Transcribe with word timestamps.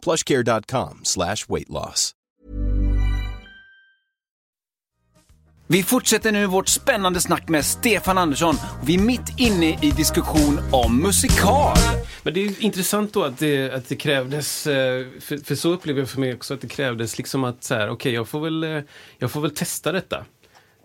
plushcare.com 0.00 1.00
slash 1.02 1.46
weight 1.48 1.68
loss. 1.68 2.14
Vi 5.72 5.82
fortsätter 5.82 6.32
nu 6.32 6.46
vårt 6.46 6.68
spännande 6.68 7.20
snack 7.20 7.48
med 7.48 7.64
Stefan 7.64 8.18
Andersson. 8.18 8.54
Vi 8.84 8.94
är 8.94 8.98
mitt 8.98 9.38
inne 9.38 9.78
i 9.82 9.90
diskussion 9.90 10.60
om 10.72 11.02
musikal. 11.02 11.76
Men 12.22 12.34
det 12.34 12.40
är 12.40 12.62
intressant 12.64 13.12
då 13.12 13.24
att 13.24 13.38
det, 13.38 13.70
att 13.72 13.88
det 13.88 13.96
krävdes, 13.96 14.66
eh, 14.66 15.06
för, 15.20 15.44
för 15.44 15.54
så 15.54 15.72
upplever 15.72 16.00
jag 16.00 16.08
för 16.08 16.20
mig 16.20 16.34
också 16.34 16.54
att 16.54 16.60
det 16.60 16.68
krävdes 16.68 17.18
liksom 17.18 17.44
att 17.44 17.64
så 17.64 17.74
här, 17.74 17.80
okej 17.80 17.92
okay, 17.92 18.12
jag, 18.12 18.28
får 18.28 18.40
väl, 18.40 18.64
eh, 18.64 18.82
jag 19.18 19.30
får 19.30 19.40
väl 19.40 19.50
testa 19.50 19.92
detta. 19.92 20.24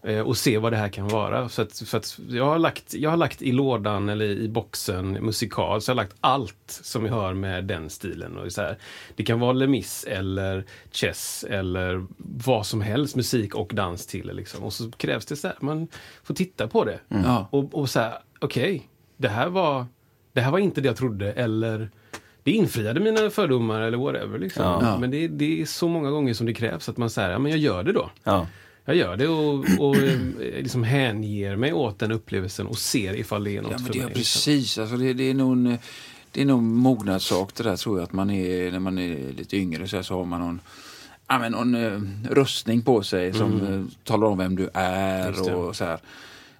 Eh, 0.05 0.19
och 0.19 0.37
se 0.37 0.57
vad 0.57 0.73
det 0.73 0.77
här 0.77 0.89
kan 0.89 1.07
vara. 1.07 1.49
Så 1.49 1.61
att, 1.61 1.79
för 1.79 1.97
att 1.97 2.19
jag, 2.29 2.45
har 2.45 2.59
lagt, 2.59 2.93
jag 2.93 3.09
har 3.09 3.17
lagt 3.17 3.41
i 3.41 3.51
lådan 3.51 4.09
eller 4.09 4.25
i 4.25 4.49
boxen 4.49 5.11
musikal, 5.11 5.81
så 5.81 5.91
jag 5.91 5.95
har 5.95 6.03
lagt 6.03 6.15
allt 6.21 6.79
som 6.83 7.05
hör 7.05 7.33
med 7.33 7.65
den 7.65 7.89
stilen. 7.89 8.37
Och 8.37 8.51
så 8.51 8.61
här. 8.61 8.77
Det 9.15 9.23
kan 9.23 9.39
vara 9.39 9.53
Lemis 9.53 10.03
eller 10.03 10.65
Chess 10.91 11.45
eller 11.49 12.05
vad 12.17 12.65
som 12.65 12.81
helst, 12.81 13.15
musik 13.15 13.55
och 13.55 13.71
dans 13.73 14.05
till. 14.05 14.31
Liksom. 14.33 14.63
Och 14.63 14.73
så 14.73 14.91
krävs 14.91 15.25
det 15.25 15.35
så 15.35 15.47
här, 15.47 15.57
man 15.59 15.87
får 16.23 16.33
titta 16.33 16.67
på 16.67 16.85
det. 16.85 16.99
Mm. 17.09 17.43
Och, 17.49 17.73
och 17.73 17.89
så 17.89 17.99
här, 17.99 18.17
okej, 18.39 18.75
okay, 18.75 18.81
det, 19.17 19.29
här 19.29 19.47
var, 19.47 19.85
det 20.33 20.41
här 20.41 20.51
var 20.51 20.59
inte 20.59 20.81
det 20.81 20.87
jag 20.87 20.97
trodde 20.97 21.33
eller 21.33 21.89
det 22.43 22.51
infriade 22.51 22.99
mina 22.99 23.29
fördomar 23.29 23.81
eller 23.81 23.97
whatever. 23.97 24.39
Liksom. 24.39 24.63
Ja. 24.63 24.97
Men 24.99 25.11
det, 25.11 25.27
det, 25.27 25.61
är 25.61 25.65
så 25.65 25.87
många 25.87 26.09
gånger 26.09 26.33
som 26.33 26.45
det 26.45 26.53
krävs 26.53 26.89
att 26.89 26.97
man 26.97 27.09
säger, 27.09 27.29
ja 27.29 27.39
men 27.39 27.51
jag 27.51 27.59
gör 27.59 27.83
det 27.83 27.91
då. 27.91 28.09
Ja. 28.23 28.47
Jag 28.85 28.95
gör 28.95 29.17
det 29.17 29.27
och, 29.27 29.65
och 29.79 29.95
eh, 29.95 30.19
liksom 30.39 30.83
hänger 30.83 31.55
mig 31.55 31.73
åt 31.73 31.99
den 31.99 32.11
upplevelsen 32.11 32.67
och 32.67 32.77
ser 32.77 33.13
ifall 33.13 33.43
det 33.43 33.57
är 33.57 33.61
något 33.61 33.71
ja, 33.71 33.77
men 33.77 33.93
för 33.93 33.99
mig. 33.99 34.13
Precis, 34.13 34.77
alltså 34.77 34.97
det, 34.97 35.13
det 35.13 35.29
är 35.29 35.33
nog 35.33 35.51
en, 35.51 35.77
det 36.31 36.41
är 36.41 36.45
nog 36.45 36.63
mognadssak 36.63 37.55
det 37.55 37.63
där 37.63 37.75
tror 37.75 37.99
jag 37.99 38.03
att 38.03 38.13
man 38.13 38.29
är 38.29 38.71
när 38.71 38.79
man 38.79 38.97
är 38.97 39.33
lite 39.33 39.57
yngre 39.57 39.87
så, 39.87 39.95
här, 39.95 40.03
så 40.03 40.17
har 40.17 40.25
man 40.25 40.39
någon 40.39 40.61
ja, 41.27 41.39
men 41.39 41.51
någon 41.51 41.75
uh, 41.75 42.01
röstning 42.29 42.81
på 42.81 43.03
sig 43.03 43.33
som 43.33 43.61
uh, 43.61 43.85
talar 44.03 44.27
om 44.27 44.37
vem 44.37 44.55
du 44.55 44.69
är 44.73 45.55
och 45.55 45.75
så 45.75 45.85
här. 45.85 45.99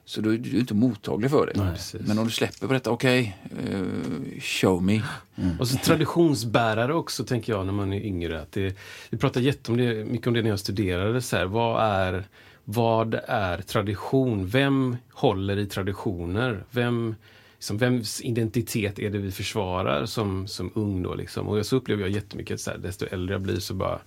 Så 0.07 0.21
då 0.21 0.33
är 0.33 0.37
du 0.37 0.59
inte 0.59 0.73
mottaglig 0.73 1.31
för 1.31 1.45
det. 1.45 1.63
Nej, 1.63 2.03
Men 2.07 2.19
om 2.19 2.25
du 2.25 2.31
släpper 2.31 2.67
på 2.67 2.73
detta, 2.73 2.91
okej, 2.91 3.37
okay, 3.51 3.73
uh, 3.73 4.39
show 4.39 4.83
me. 4.83 5.01
Mm. 5.35 5.59
Och 5.59 5.67
så 5.67 5.77
traditionsbärare 5.77 6.93
också, 6.93 7.23
tänker 7.23 7.53
jag, 7.53 7.65
när 7.65 7.73
man 7.73 7.93
är 7.93 8.01
yngre. 8.01 8.41
Att 8.41 8.51
det, 8.51 8.77
vi 9.09 9.17
pratar 9.17 9.41
jättemycket 9.41 10.27
om 10.27 10.33
det 10.33 10.41
när 10.41 10.49
jag 10.49 10.59
studerade. 10.59 11.21
Så 11.21 11.37
här, 11.37 11.45
vad, 11.45 11.83
är, 11.83 12.23
vad 12.63 13.19
är 13.27 13.57
tradition? 13.57 14.47
Vem 14.47 14.97
håller 15.13 15.57
i 15.57 15.65
traditioner? 15.65 16.63
Vem, 16.71 17.15
liksom, 17.55 17.77
vems 17.77 18.21
identitet 18.21 18.99
är 18.99 19.09
det 19.09 19.17
vi 19.17 19.31
försvarar 19.31 20.05
som, 20.05 20.47
som 20.47 20.71
ung? 20.75 21.03
Då, 21.03 21.15
liksom? 21.15 21.47
Och 21.47 21.65
så 21.65 21.75
upplever 21.75 22.01
jag 22.01 22.11
jättemycket, 22.11 22.59
så 22.61 22.71
här, 22.71 22.77
desto 22.77 23.05
äldre 23.05 23.33
jag 23.33 23.41
blir 23.41 23.59
så 23.59 23.73
bara 23.73 23.99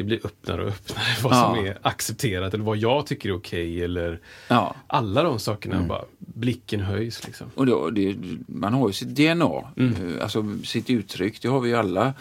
det 0.00 0.04
blir 0.04 0.26
öppnare 0.26 0.62
och 0.62 0.68
öppnare 0.68 1.06
vad 1.22 1.32
ja. 1.32 1.54
som 1.54 1.66
är 1.66 1.78
accepterat 1.82 2.54
eller 2.54 2.64
vad 2.64 2.76
jag 2.76 3.06
tycker 3.06 3.28
är 3.28 3.36
okej 3.36 3.72
okay, 3.72 3.84
eller 3.84 4.20
ja. 4.48 4.74
alla 4.86 5.22
de 5.22 5.38
sakerna. 5.38 5.74
Mm. 5.74 5.88
bara 5.88 6.04
Blicken 6.18 6.80
höjs 6.80 7.26
liksom. 7.26 7.46
Och 7.54 7.66
då, 7.66 7.90
det, 7.90 8.16
man 8.46 8.74
har 8.74 8.88
ju 8.88 8.92
sitt 8.92 9.08
DNA, 9.08 9.72
mm. 9.76 10.16
Eh, 10.16 10.22
alltså 10.22 10.56
sitt 10.64 10.90
uttryck, 10.90 11.42
det 11.42 11.48
har 11.48 11.60
vi 11.60 11.68
ju 11.68 11.76
alla. 11.76 12.14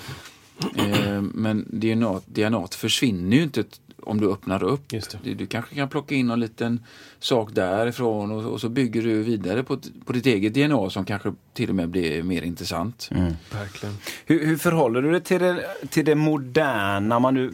Eh, 0.76 1.22
men 1.22 1.66
DNA, 1.70 2.22
DNA 2.26 2.68
försvinner 2.68 3.38
ju 3.38 3.44
inte 3.44 3.64
om 4.10 4.22
du 4.22 4.32
öppnar 4.32 4.64
upp. 4.64 4.94
Du, 5.24 5.34
du, 5.34 5.46
kanske 5.46 5.76
kan 5.76 5.90
plocka 5.90 6.16
in 6.16 6.28
någon 6.28 6.40
liten 6.40 6.84
sak 7.20 7.50
därifrån 7.54 8.32
och, 8.32 8.54
och, 8.54 8.62
så 8.62 8.70
bygger 8.70 9.02
du 9.02 9.24
vidare 9.24 9.64
på, 9.64 9.80
på 10.06 10.14
ditt 10.14 10.26
eget 10.26 10.54
DNA 10.54 10.90
som 10.90 11.06
kanske 11.06 11.34
till 11.54 11.70
och 11.70 11.76
med 11.76 11.90
blir 11.90 12.24
mer 12.24 12.42
intressant. 12.42 13.10
Mm. 13.12 13.34
Verkligen. 13.52 13.96
Hur, 14.26 14.46
hur 14.46 14.58
förhåller 14.58 15.02
du 15.02 15.12
dig 15.12 15.22
till 15.22 15.40
det, 15.40 15.66
till 15.90 16.06
det 16.06 16.16
moderna? 16.16 17.20
Man 17.20 17.34
nu 17.34 17.52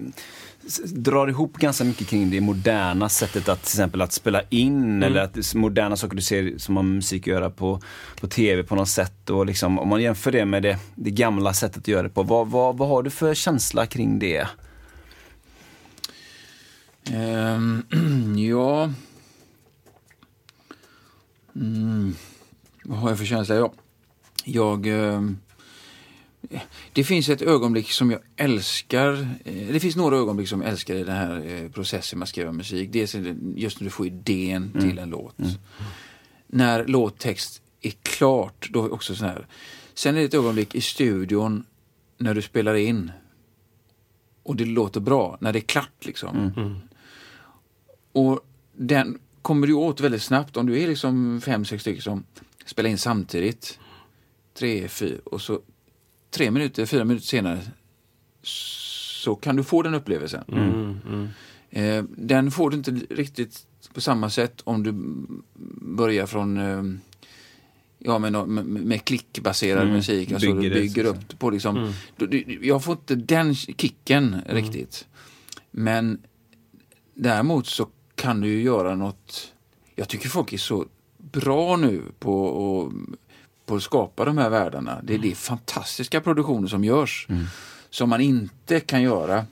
drar 0.85 1.27
ihop 1.27 1.53
ganska 1.57 1.83
mycket 1.83 2.07
kring 2.07 2.29
det 2.29 2.41
moderna 2.41 3.09
sättet 3.09 3.49
att 3.49 3.63
till 3.63 3.67
exempel 3.67 4.01
att 4.01 4.11
spela 4.11 4.41
in 4.49 4.83
mm. 4.83 5.03
eller 5.03 5.21
att 5.21 5.55
moderna 5.55 5.97
saker 5.97 6.15
du 6.15 6.21
ser 6.21 6.57
som 6.57 6.75
man 6.75 6.95
musik 6.95 7.27
göra 7.27 7.49
på, 7.49 7.81
på 8.21 8.27
tv 8.27 8.63
på 8.63 8.75
något 8.75 8.89
sätt. 8.89 9.29
Och 9.29 9.45
liksom, 9.45 9.79
om 9.79 9.87
man 9.87 10.01
jämför 10.01 10.31
det 10.31 10.45
med 10.45 10.63
det, 10.63 10.77
det 10.95 11.11
gamla 11.11 11.53
sättet 11.53 11.77
att 11.77 11.87
göra 11.87 12.03
det 12.03 12.09
på, 12.09 12.23
vad, 12.23 12.47
vad, 12.47 12.77
vad 12.77 12.87
har 12.87 13.03
du 13.03 13.09
för 13.09 13.33
känsla 13.33 13.85
kring 13.85 14.19
det? 14.19 14.47
Um, 17.13 17.85
ja... 18.37 18.91
Mm. 21.55 22.15
Vad 22.83 22.97
har 22.99 23.09
jag 23.09 23.17
för 23.17 23.25
känsla? 23.25 23.55
Ja. 23.55 23.73
Jag... 24.45 24.87
Um, 24.87 25.37
det 26.93 27.03
finns 27.03 27.29
ett 27.29 27.41
ögonblick 27.41 27.91
som 27.91 28.11
jag 28.11 28.19
älskar. 28.35 29.13
Eh, 29.45 29.67
det 29.71 29.79
finns 29.79 29.95
några 29.95 30.17
ögonblick 30.17 30.47
som 30.47 30.61
jag 30.61 30.71
älskar 30.71 30.95
i 30.95 31.03
den 31.03 31.15
här 31.15 31.45
eh, 31.45 31.71
processen 31.71 32.19
med 32.19 32.23
att 32.23 32.29
skriva 32.29 32.51
musik. 32.51 32.89
Dels 32.91 33.15
just 33.55 33.79
när 33.79 33.85
du 33.85 33.89
får 33.89 34.07
idén 34.07 34.71
mm. 34.75 34.89
till 34.89 34.99
en 34.99 35.09
låt. 35.09 35.39
Mm. 35.39 35.51
När 36.47 36.85
låttext 36.85 37.61
är 37.81 37.93
klart, 38.01 38.69
då 38.71 38.85
är 38.85 38.93
också 38.93 39.15
sån 39.15 39.27
här. 39.27 39.47
Sen 39.93 40.15
är 40.15 40.19
det 40.19 40.25
ett 40.25 40.33
ögonblick 40.33 40.75
i 40.75 40.81
studion 40.81 41.63
när 42.17 42.33
du 42.33 42.41
spelar 42.41 42.75
in 42.75 43.11
och 44.43 44.55
det 44.55 44.65
låter 44.65 44.99
bra, 44.99 45.37
när 45.41 45.53
det 45.53 45.59
är 45.59 45.61
klart 45.61 46.05
liksom. 46.05 46.51
Mm. 46.57 46.75
Och 48.15 48.39
den 48.73 49.19
kommer 49.41 49.67
du 49.67 49.73
åt 49.73 49.99
väldigt 50.01 50.23
snabbt 50.23 50.57
om 50.57 50.65
du 50.65 50.79
är 50.81 50.87
liksom 50.87 51.41
fem, 51.41 51.65
sex 51.65 51.81
stycken 51.81 52.01
som 52.01 52.23
spelar 52.65 52.89
in 52.89 52.97
samtidigt. 52.97 53.79
Tre, 54.53 54.87
fyra 54.87 55.17
och 55.23 55.41
så 55.41 55.61
tre 56.31 56.51
minuter, 56.51 56.85
fyra 56.85 57.03
minuter 57.03 57.27
senare 57.27 57.59
så 58.41 59.35
kan 59.35 59.55
du 59.55 59.63
få 59.63 59.81
den 59.81 59.93
upplevelsen. 59.93 60.43
Mm, 60.47 60.69
mm. 60.69 60.99
mm. 61.07 61.27
Eh, 61.69 62.03
den 62.17 62.51
får 62.51 62.69
du 62.69 62.77
inte 62.77 62.91
riktigt 63.09 63.67
på 63.93 64.01
samma 64.01 64.29
sätt 64.29 64.61
om 64.63 64.83
du 64.83 64.93
börjar 65.95 66.25
från 66.25 66.57
eh, 66.57 66.83
ja, 67.99 68.19
med, 68.19 68.47
med, 68.47 68.65
med 68.65 69.05
klickbaserad 69.05 69.81
mm. 69.81 69.93
musik. 69.93 70.31
Alltså 70.31 70.53
bygger 70.53 70.75
du 70.75 70.81
bygger 70.81 71.05
upp 71.05 71.39
på 71.39 71.49
liksom. 71.49 71.77
Mm. 71.77 71.93
Du, 72.17 72.59
jag 72.61 72.83
får 72.83 72.93
inte 72.93 73.15
den 73.15 73.55
kicken 73.55 74.33
mm. 74.33 74.43
riktigt. 74.47 75.07
Men 75.71 76.21
däremot 77.13 77.67
så 77.67 77.87
kan 78.15 78.41
du 78.41 78.47
ju 78.47 78.61
göra 78.61 78.95
något. 78.95 79.53
Jag 79.95 80.09
tycker 80.09 80.29
folk 80.29 80.53
är 80.53 80.57
så 80.57 80.85
bra 81.17 81.77
nu 81.77 82.01
på 82.19 82.49
att, 82.49 83.19
på 83.65 83.75
att 83.75 83.83
skapa 83.83 84.25
de 84.25 84.37
här 84.37 84.49
världarna. 84.49 84.99
Det 85.03 85.13
är 85.13 85.17
mm. 85.17 85.29
det 85.29 85.35
fantastiska 85.35 86.21
produktioner 86.21 86.67
som 86.67 86.83
görs. 86.83 87.27
Mm. 87.29 87.45
Som 87.89 88.09
man 88.09 88.21
inte 88.21 88.79
kan 88.79 89.01
göra 89.01 89.45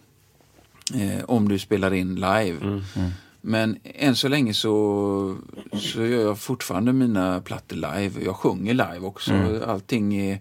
eh, 0.94 1.24
om 1.28 1.50
du 1.50 1.60
spelar 1.60 1.94
in 1.94 2.16
live. 2.16 2.58
Mm. 2.62 2.82
mm. 2.96 3.12
Men 3.46 3.78
än 3.84 4.16
så 4.16 4.28
länge 4.28 4.54
så, 4.54 5.38
så 5.74 6.06
gör 6.06 6.22
jag 6.22 6.40
fortfarande 6.40 6.94
mina 6.94 7.42
plattor 7.42 7.76
live. 7.76 8.24
Jag 8.24 8.36
sjunger 8.36 8.74
live 8.74 9.00
också. 9.00 9.34
Mm. 9.34 9.70
Allting 9.70 10.16
är... 10.16 10.40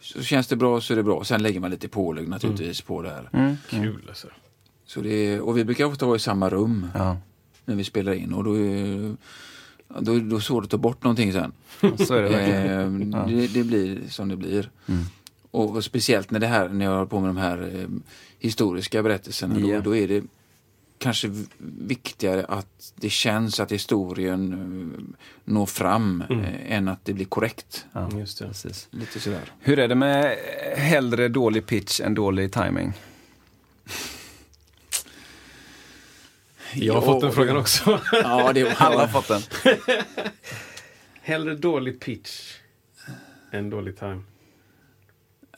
Så 0.00 0.22
känns 0.22 0.46
det 0.46 0.56
bra 0.56 0.80
så 0.80 0.92
är 0.92 0.96
det 0.96 1.02
bra. 1.02 1.24
Sen 1.24 1.42
lägger 1.42 1.60
man 1.60 1.70
lite 1.70 1.88
pålägg 1.88 2.28
naturligtvis 2.28 2.80
mm. 2.80 2.86
på 2.86 3.02
det 3.02 3.10
här. 3.10 3.28
Mm. 3.32 3.56
Kul 3.70 4.04
alltså. 4.08 4.26
Så 4.86 5.00
det, 5.00 5.40
och 5.40 5.58
vi 5.58 5.64
brukar 5.64 5.84
ofta 5.84 6.06
vara 6.06 6.16
i 6.16 6.20
samma 6.20 6.50
rum. 6.50 6.90
Ja 6.94 7.16
när 7.64 7.74
vi 7.74 7.84
spelar 7.84 8.12
in 8.12 8.32
och 8.32 8.44
då 8.44 8.58
är 8.58 9.16
då, 9.98 10.00
då 10.00 10.14
är 10.14 10.20
det 10.20 10.40
svårt 10.40 10.64
att 10.64 10.70
ta 10.70 10.76
bort 10.76 11.04
någonting 11.04 11.32
sen. 11.32 11.52
Så 12.06 12.14
är 12.14 12.22
det, 12.22 12.28
verkligen. 12.28 13.14
eh, 13.14 13.26
det, 13.26 13.46
det 13.46 13.64
blir 13.64 14.00
som 14.08 14.28
det 14.28 14.36
blir. 14.36 14.70
Mm. 14.86 15.04
Och, 15.50 15.76
och, 15.76 15.84
speciellt 15.84 16.30
när 16.30 16.40
det 16.40 16.46
här, 16.46 16.68
när 16.68 16.84
jag 16.84 16.92
håller 16.92 17.06
på 17.06 17.20
med 17.20 17.28
de 17.28 17.36
här 17.36 17.70
eh, 17.74 17.88
historiska 18.38 19.02
berättelserna, 19.02 19.58
yeah. 19.58 19.82
då, 19.82 19.90
då, 19.90 19.96
är 19.96 20.08
det 20.08 20.24
kanske 20.98 21.30
viktigare 21.78 22.44
att 22.44 22.92
det 22.96 23.10
känns 23.10 23.60
att 23.60 23.72
historien 23.72 24.52
uh, 24.52 25.14
når 25.44 25.66
fram 25.66 26.24
mm. 26.30 26.44
eh, 26.44 26.76
än 26.76 26.88
att 26.88 27.04
det 27.04 27.12
blir 27.12 27.24
korrekt. 27.24 27.86
Ja, 27.92 28.08
just 28.18 28.38
det. 28.38 28.46
Precis. 28.46 28.88
Lite 28.90 29.20
sådär. 29.20 29.52
Hur 29.60 29.78
är 29.78 29.88
det 29.88 29.94
med 29.94 30.36
hellre 30.76 31.28
dålig 31.28 31.66
pitch 31.66 32.00
än 32.00 32.14
dålig 32.14 32.52
timing? 32.52 32.92
Jag 36.74 36.94
har 36.94 37.00
fått 37.00 37.20
den 37.20 37.32
frågan 37.32 37.56
också. 37.56 38.00
Ja, 38.12 38.52
det 38.52 38.80
Alla 38.80 39.06
har 39.06 39.08
fått 39.08 39.28
den. 39.28 39.42
Hellre 41.22 41.54
dålig 41.54 42.00
pitch 42.00 42.52
än 43.52 43.70
dålig 43.70 43.98
time. 43.98 44.22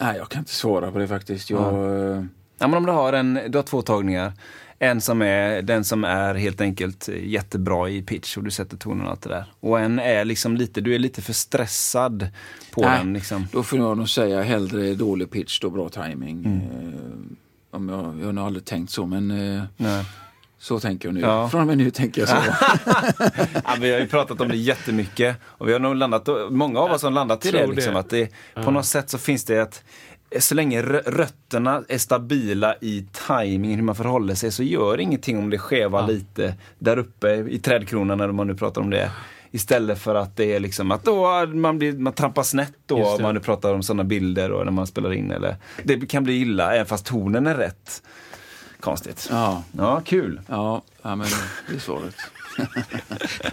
Nej, 0.00 0.16
jag 0.16 0.28
kan 0.28 0.38
inte 0.38 0.54
svara 0.54 0.92
på 0.92 0.98
det 0.98 1.08
faktiskt. 1.08 1.50
Jag... 1.50 1.74
Nej, 1.74 2.28
Ja, 2.58 2.68
men 2.68 2.76
om 2.76 2.86
du 2.86 2.92
har, 2.92 3.12
en, 3.12 3.40
du 3.48 3.58
har 3.58 3.62
två 3.62 3.82
tagningar. 3.82 4.32
En 4.78 5.00
som 5.00 5.22
är 5.22 5.62
den 5.62 5.84
som 5.84 6.04
är 6.04 6.34
helt 6.34 6.60
enkelt 6.60 7.08
jättebra 7.08 7.88
i 7.88 8.02
pitch 8.02 8.36
och 8.36 8.44
du 8.44 8.50
sätter 8.50 8.76
tonen 8.76 9.04
och 9.06 9.10
allt 9.10 9.22
det 9.22 9.28
där. 9.28 9.52
Och 9.60 9.80
en 9.80 9.98
är 9.98 10.24
liksom 10.24 10.56
lite, 10.56 10.80
du 10.80 10.94
är 10.94 10.98
lite 10.98 11.22
för 11.22 11.32
stressad 11.32 12.28
på 12.70 12.80
Nej, 12.80 12.98
den. 12.98 13.12
Liksom. 13.12 13.46
Då 13.52 13.62
får 13.62 13.78
jag 13.78 13.98
nog 13.98 14.08
säga 14.08 14.42
hellre 14.42 14.94
dålig 14.94 15.30
pitch 15.30 15.60
då 15.60 15.70
bra 15.70 15.88
timing. 15.88 16.44
Mm. 16.44 16.60
Eh, 16.60 17.76
om 17.76 17.88
jag, 17.88 18.20
jag 18.20 18.26
har 18.26 18.32
nog 18.32 18.46
aldrig 18.46 18.64
tänkt 18.64 18.90
så 18.90 19.06
men 19.06 19.30
eh, 19.30 19.62
Nej. 19.76 20.04
Så 20.64 20.80
tänker 20.80 21.08
jag 21.08 21.14
nu. 21.14 21.20
Ja. 21.20 21.48
Från 21.48 21.60
och 21.60 21.66
med 21.66 21.78
nu 21.78 21.90
tänker 21.90 22.20
jag 22.20 22.28
så. 22.28 22.36
Ja, 23.64 23.76
vi 23.80 23.92
har 23.92 24.00
ju 24.00 24.06
pratat 24.06 24.40
om 24.40 24.48
det 24.48 24.56
jättemycket 24.56 25.36
och 25.44 25.68
vi 25.68 25.72
har 25.72 25.80
nog 25.80 25.96
landat, 25.96 26.28
många 26.50 26.80
av 26.80 26.90
oss 26.90 27.02
har 27.02 27.10
landat 27.10 27.46
i 27.46 27.50
det. 27.50 27.58
det. 27.58 27.66
Liksom, 27.66 27.96
att 27.96 28.10
det 28.10 28.28
på 28.54 28.70
något 28.70 28.86
sätt 28.86 29.10
så 29.10 29.18
finns 29.18 29.44
det 29.44 29.56
ett 29.56 29.82
så 30.38 30.54
länge 30.54 30.82
rö- 30.82 31.10
rötterna 31.10 31.82
är 31.88 31.98
stabila 31.98 32.74
i 32.80 33.06
timingen, 33.28 33.78
hur 33.78 33.82
man 33.84 33.94
förhåller 33.94 34.34
sig, 34.34 34.52
så 34.52 34.62
gör 34.62 35.00
ingenting 35.00 35.38
om 35.38 35.50
det 35.50 35.58
skevar 35.58 36.06
lite 36.06 36.54
där 36.78 36.98
uppe 36.98 37.34
i 37.34 37.58
trädkronan, 37.58 38.18
när 38.18 38.32
man 38.32 38.46
nu 38.46 38.54
pratar 38.54 38.80
om 38.80 38.90
det. 38.90 39.10
Istället 39.50 39.98
för 39.98 40.14
att 40.14 40.36
det 40.36 40.54
är 40.54 40.60
liksom 40.60 40.90
att 40.90 41.04
då 41.04 41.46
man, 41.46 41.78
blir, 41.78 41.92
man 41.92 42.12
trampar 42.12 42.42
snett 42.42 42.72
då, 42.86 43.04
om 43.06 43.16
det. 43.16 43.22
man 43.22 43.34
nu 43.34 43.40
pratar 43.40 43.74
om 43.74 43.82
sådana 43.82 44.04
bilder 44.04 44.52
och 44.52 44.64
när 44.64 44.72
man 44.72 44.86
spelar 44.86 45.12
in. 45.12 45.30
Eller, 45.30 45.56
det 45.84 46.06
kan 46.06 46.24
bli 46.24 46.34
illa, 46.40 46.74
även 46.74 46.86
fast 46.86 47.06
tonen 47.06 47.46
är 47.46 47.54
rätt. 47.54 48.02
Konstigt. 48.84 49.28
Ja, 49.30 49.62
Ja, 49.78 50.02
kul. 50.04 50.40
ja, 50.48 50.82
ja 51.02 51.16
men 51.16 51.26
det 51.68 51.74
är 51.74 51.78
svaret. 51.78 52.14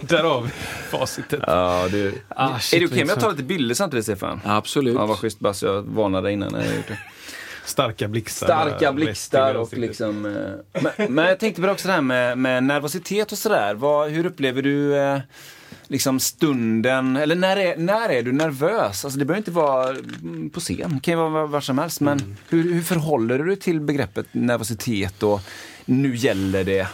Därav 0.00 0.50
facitet. 0.90 1.40
Ja, 1.46 1.88
du. 1.90 2.14
Ah, 2.28 2.54
är 2.54 2.58
shit, 2.58 2.80
det 2.80 2.86
okej 2.86 2.96
vad 2.98 3.02
om 3.02 3.08
jag 3.08 3.20
tar 3.20 3.30
lite 3.30 3.42
bilder 3.42 3.74
samtidigt, 3.74 4.04
Stefan? 4.04 4.40
Absolut. 4.44 4.94
Ja, 4.94 5.06
vad 5.06 5.18
schysst 5.18 5.38
Basse, 5.40 5.66
jag 5.66 5.82
varnade 5.82 6.26
dig 6.26 6.32
innan 6.32 6.54
jag 6.54 6.76
gjort 6.76 6.88
det. 6.88 6.98
Starka 7.64 8.08
blixtar. 8.08 8.46
Starka 8.46 8.78
bara 8.78 8.92
blixtar 8.92 9.54
och 9.54 9.72
liksom... 9.72 10.26
eh, 10.74 10.82
Men, 10.98 11.14
men 11.14 11.24
jag 11.24 11.38
tänkte 11.38 11.60
på 11.60 11.66
det 11.66 11.72
också 11.72 11.88
det 11.88 11.94
här 11.94 12.00
med, 12.00 12.38
med 12.38 12.64
nervositet 12.64 13.32
och 13.32 13.38
sådär. 13.38 14.08
Hur 14.08 14.26
upplever 14.26 14.62
du 14.62 14.96
eh, 14.96 15.18
liksom 15.88 16.20
stunden, 16.20 17.16
eller 17.16 17.34
när 17.34 17.56
är, 17.56 17.76
när 17.76 18.08
är 18.08 18.22
du 18.22 18.32
nervös? 18.32 19.04
Alltså 19.04 19.18
det 19.18 19.24
behöver 19.24 19.38
inte 19.40 19.50
vara 19.50 19.88
mm, 19.90 20.50
på 20.50 20.60
scen, 20.60 20.90
det 20.94 21.00
kan 21.00 21.14
ju 21.14 21.18
vara 21.30 21.46
var 21.46 21.60
som 21.60 21.78
helst. 21.78 22.00
Men 22.00 22.18
Mm. 22.18 22.36
hur, 22.48 22.72
hur 22.74 22.82
förhåller 22.82 23.38
du 23.38 23.44
dig 23.46 23.56
till 23.56 23.80
begreppet 23.80 24.26
nervositet 24.32 25.22
och 25.22 25.40
nu 25.84 26.16
gäller 26.16 26.64
det? 26.64 26.88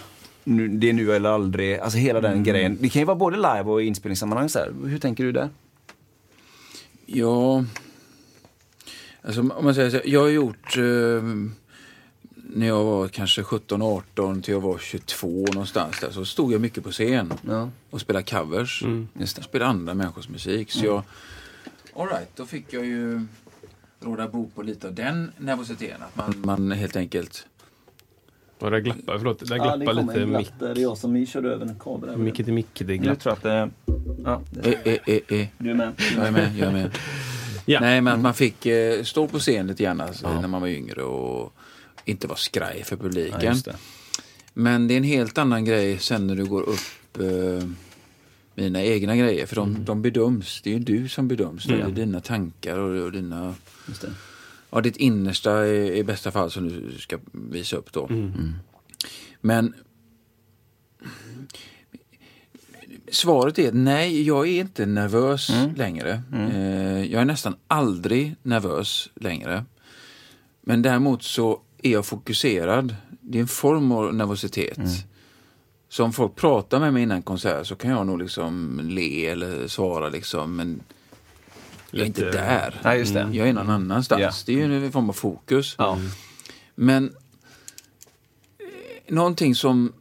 Nu, 0.44 0.68
det 0.68 0.88
är 0.88 0.92
nu 0.92 1.12
eller 1.12 1.30
aldrig, 1.30 1.78
alltså 1.78 1.98
hela 1.98 2.18
Mm. 2.18 2.30
den 2.32 2.44
grejen. 2.44 2.78
Det 2.80 2.88
kan 2.88 3.00
ju 3.02 3.06
vara 3.06 3.16
både 3.16 3.36
live 3.36 3.62
och 3.64 3.82
i 3.82 3.86
inspelningssammanhang. 3.86 4.48
Så 4.48 4.58
här. 4.58 4.72
Hur 4.84 4.98
tänker 4.98 5.24
du 5.24 5.32
där? 5.32 5.48
Ja, 7.06 7.64
alltså 9.22 9.40
om 9.40 9.52
man 9.64 9.74
säger 9.74 9.90
så, 9.90 10.00
jag 10.04 10.20
har 10.20 10.28
gjort 10.28 10.76
eh, 10.76 10.82
när 12.54 12.66
jag 12.66 12.84
var 12.84 13.08
kanske 13.08 13.42
17-18 13.42 14.42
till 14.42 14.54
jag 14.54 14.60
var 14.60 14.78
22 14.78 15.28
någonstans 15.52 16.00
där 16.00 16.10
så 16.10 16.24
stod 16.24 16.52
jag 16.52 16.60
mycket 16.60 16.84
på 16.84 16.90
scen 16.90 17.32
Ja, 17.48 17.70
och 17.90 18.00
spelade 18.00 18.24
covers. 18.24 18.82
just 19.20 19.36
det. 19.36 19.40
Jag 19.40 19.44
spelade 19.44 19.70
andra 19.70 19.94
människors 19.94 20.28
musik. 20.28 20.70
Så 20.70 20.84
jag, 20.86 21.02
all 21.96 22.08
right, 22.08 22.28
då 22.36 22.46
fick 22.46 22.72
jag 22.72 22.84
ju 22.86 23.26
råda 24.00 24.28
bot 24.28 24.54
på 24.54 24.62
lite 24.62 24.86
av 24.88 24.94
den 24.94 25.32
nervositeten. 25.38 26.02
Att 26.02 26.16
man, 26.16 26.34
man 26.44 26.72
helt 26.72 26.96
enkelt 26.96 27.46
Och 28.58 28.70
där 28.70 28.78
glappar, 28.78 29.18
förlåt, 29.18 29.38
där 29.48 29.56
glappar 29.56 29.92
lite 29.92 30.26
mick, 30.26 30.52
Det 30.58 30.70
är 30.70 30.78
jag 30.78 30.98
som 30.98 31.26
körde 31.26 31.50
över 31.52 31.66
en 31.66 31.78
kabel. 31.78 32.16
micke 32.16 32.36
till 32.36 32.52
micke. 32.52 32.78
Det 32.84 32.94
Jag 32.94 33.02
glapp. 33.02 33.20
tror 33.20 33.32
att 33.32 33.42
det... 33.42 33.70
Ja, 34.24 34.42
det, 34.50 34.72
eh, 34.74 34.92
eh, 34.94 35.20
eh, 35.28 35.40
eh. 35.40 35.46
du 35.58 35.70
är 35.70 35.74
med. 35.74 35.92
Jag 36.16 36.26
är 36.26 36.30
med, 36.30 36.56
jag 36.56 36.68
är 36.68 36.72
med. 36.72 36.98
Ja. 37.66 37.80
Nej, 37.80 38.00
men 38.00 38.14
att 38.14 38.20
man 38.20 38.34
fick 38.34 38.66
eh, 38.66 39.02
stå 39.02 39.26
på 39.28 39.38
scen 39.38 39.66
lite 39.66 39.82
grann 39.82 40.00
alltså, 40.00 40.40
när 40.40 40.48
man 40.48 40.60
var 40.60 40.68
yngre 40.68 41.02
och 41.02 41.52
inte 42.08 42.26
vara 42.26 42.38
skraj 42.38 42.84
för 42.84 42.96
publiken. 42.96 43.40
Ja, 43.42 43.54
det. 43.64 43.76
Men 44.54 44.88
det 44.88 44.94
är 44.94 44.98
en 44.98 45.04
helt 45.04 45.38
annan 45.38 45.64
grej 45.64 45.98
sen 45.98 46.26
när 46.26 46.36
du 46.36 46.44
går 46.44 46.62
upp 46.62 47.18
eh, 47.20 47.68
mina 48.54 48.82
egna 48.82 49.16
grejer. 49.16 49.46
För 49.46 49.56
de, 49.56 49.84
de 49.84 50.02
bedöms. 50.02 50.60
Det 50.64 50.70
är 50.70 50.74
ju 50.74 50.80
du 50.80 51.08
som 51.08 51.28
bedöms. 51.28 51.64
Det 51.64 51.80
är 51.80 51.88
dina 51.88 52.20
tankar 52.20 52.78
och, 52.78 53.04
och 53.04 53.12
dina, 53.12 53.54
Just 53.88 54.00
det. 54.00 54.12
ja, 54.70 54.80
ditt 54.80 54.96
innersta 54.96 55.66
i, 55.66 55.98
i 55.98 56.04
bästa 56.04 56.30
fall 56.30 56.50
som 56.50 56.68
du 56.68 56.98
ska 56.98 57.18
visa 57.32 57.76
upp 57.76 57.92
då. 57.92 58.06
Mm. 58.06 58.54
Men 59.40 59.74
svaret 63.10 63.58
är 63.58 63.72
nej, 63.72 64.22
jag 64.22 64.48
är 64.48 64.60
inte 64.60 64.86
nervös 64.86 65.50
längre. 65.76 66.22
Eh, 66.34 67.04
jag 67.12 67.20
är 67.20 67.24
nästan 67.24 67.56
aldrig 67.66 68.34
nervös 68.42 69.10
längre. 69.14 69.64
Men 70.60 70.82
däremot 70.82 71.22
så 71.22 71.62
är 71.82 71.90
jag 71.90 72.06
fokuserad. 72.06 72.96
Det 73.20 73.38
är 73.38 73.42
en 73.42 73.48
form 73.48 73.92
av 73.92 74.14
nervositet. 74.14 74.78
Så 75.88 76.04
om 76.04 76.12
folk 76.12 76.36
pratar 76.36 76.80
med 76.80 76.92
mig 76.92 77.02
innan 77.02 77.22
konsert 77.22 77.66
så 77.66 77.76
kan 77.76 77.90
jag 77.90 78.06
nog 78.06 78.18
liksom 78.18 78.80
le 78.84 79.26
eller 79.26 79.68
svara 79.68 80.08
liksom. 80.08 80.56
Men 80.56 80.80
jag 81.90 82.00
är 82.00 82.06
inte 82.06 82.30
där. 82.30 82.80
Nej, 82.84 82.98
just 82.98 83.14
det. 83.14 83.28
Jag 83.32 83.48
är 83.48 83.52
någon 83.52 83.70
annanstans. 83.70 84.20
Ja. 84.20 84.32
Det 84.46 84.52
är 84.62 84.68
ju 84.68 84.84
en 84.86 84.92
form 84.92 85.08
av 85.08 85.12
fokus. 85.12 85.74
Ja. 85.78 85.98
Men 86.74 87.04
eh, 88.58 89.14
någonting 89.14 89.54
som, 89.54 89.92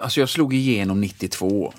alltså 0.00 0.20
jag 0.20 0.28
slog 0.28 0.54
igenom 0.54 1.00
92. 1.00 1.72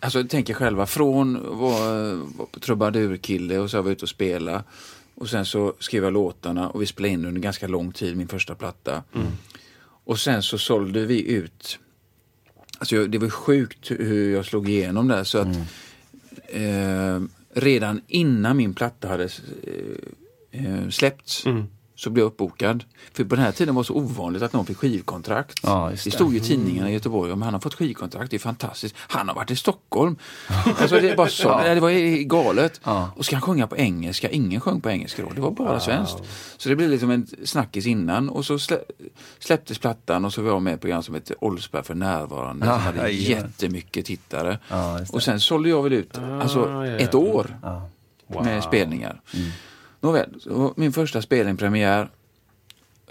Alltså 0.00 0.24
tänk 0.28 0.50
er 0.50 0.54
själva, 0.54 0.86
från 0.86 1.58
var, 1.58 2.14
var 2.14 2.60
trubadurkille 2.60 3.58
och 3.58 3.70
så 3.70 3.76
var 3.76 3.84
jag 3.84 3.92
ute 3.92 4.04
och 4.04 4.08
spela. 4.08 4.64
Och 5.16 5.28
sen 5.28 5.46
så 5.46 5.74
skrev 5.78 6.04
jag 6.04 6.12
låtarna 6.12 6.68
och 6.70 6.82
vi 6.82 6.86
spelade 6.86 7.12
in 7.14 7.24
under 7.24 7.40
ganska 7.40 7.66
lång 7.68 7.92
tid, 7.92 8.16
min 8.16 8.28
första 8.28 8.54
platta. 8.54 9.02
Och 10.04 10.18
sen 10.18 10.42
så 10.42 10.58
sålde 10.58 11.06
vi 11.06 11.30
ut, 11.32 11.78
alltså 12.78 12.96
jag- 12.96 13.10
det 13.10 13.18
var 13.18 13.28
sjukt 13.28 13.90
hur 13.90 14.34
jag 14.34 14.44
slog 14.44 14.68
igenom 14.68 15.08
där 15.08 15.24
så 15.24 15.38
att 15.38 15.56
eh, 16.48 17.20
redan 17.54 18.00
innan 18.06 18.56
min 18.56 18.74
platta 18.74 19.08
hade 19.08 19.24
eh, 20.52 20.64
eh, 20.66 20.88
släppts 20.88 21.44
så 21.96 22.10
blev 22.10 22.22
jag 22.22 22.26
uppbokad. 22.26 22.84
För 23.12 23.24
på 23.24 23.34
den 23.34 23.44
här 23.44 23.52
tiden 23.52 23.74
var 23.74 23.82
det 23.82 23.86
så 23.86 23.94
ovanligt 23.94 24.42
att 24.42 24.52
någon 24.52 24.66
fick 24.66 24.76
skivkontrakt. 24.76 25.60
Ja, 25.62 25.88
det 25.90 26.04
det. 26.04 26.10
stod 26.10 26.32
ju 26.32 26.38
i 26.38 26.40
tidningarna 26.42 26.90
i 26.90 26.92
Göteborg 26.92 27.32
om 27.32 27.42
han 27.42 27.52
har 27.54 27.60
fått 27.60 27.74
skivkontrakt, 27.74 28.30
det 28.30 28.36
är 28.36 28.38
fantastiskt. 28.38 28.94
Han 28.98 29.28
har 29.28 29.34
varit 29.34 29.50
i 29.50 29.56
Stockholm. 29.56 30.16
alltså 30.78 31.00
det, 31.00 31.14
var 31.16 31.26
så, 31.26 31.48
det 31.64 31.80
var 31.80 32.22
galet. 32.22 32.80
Ja. 32.84 33.10
Och 33.16 33.24
ska 33.24 33.36
han 33.36 33.42
sjunga 33.42 33.66
på 33.66 33.76
engelska? 33.76 34.30
Ingen 34.30 34.60
sjöng 34.60 34.80
på 34.80 34.90
engelska 34.90 35.22
då, 35.22 35.30
det 35.34 35.40
var 35.40 35.50
bara 35.50 35.80
svenskt. 35.80 36.16
Så 36.56 36.68
det 36.68 36.76
blev 36.76 36.90
liksom 36.90 37.10
en 37.10 37.26
snackis 37.44 37.86
innan 37.86 38.28
och 38.28 38.44
så 38.44 38.58
slä, 38.58 38.78
släpptes 39.38 39.78
plattan 39.78 40.24
och 40.24 40.32
så 40.32 40.42
var 40.42 40.50
jag 40.50 40.62
med 40.62 40.70
i 40.70 40.74
ett 40.74 40.80
program 40.80 41.02
som 41.02 41.14
hette 41.14 41.34
Oldsberg 41.40 41.82
för 41.84 41.94
närvarande. 41.94 42.66
Ja, 42.66 42.72
som 42.72 42.82
hade 42.82 42.98
jajamän. 42.98 43.42
jättemycket 43.46 44.06
tittare. 44.06 44.58
Ja, 44.68 45.00
och 45.12 45.22
sen 45.22 45.40
sålde 45.40 45.68
jag 45.68 45.82
väl 45.82 45.92
ut 45.92 46.18
alltså, 46.18 46.70
ja, 46.70 46.86
ja. 46.86 46.96
ett 46.96 47.14
år 47.14 47.58
Ja. 47.62 47.88
med 48.42 48.64
spelningar. 48.64 49.20
Nåväl, 50.00 50.40
min 50.76 50.92
första 50.92 51.22
spelning-premiär, 51.22 52.10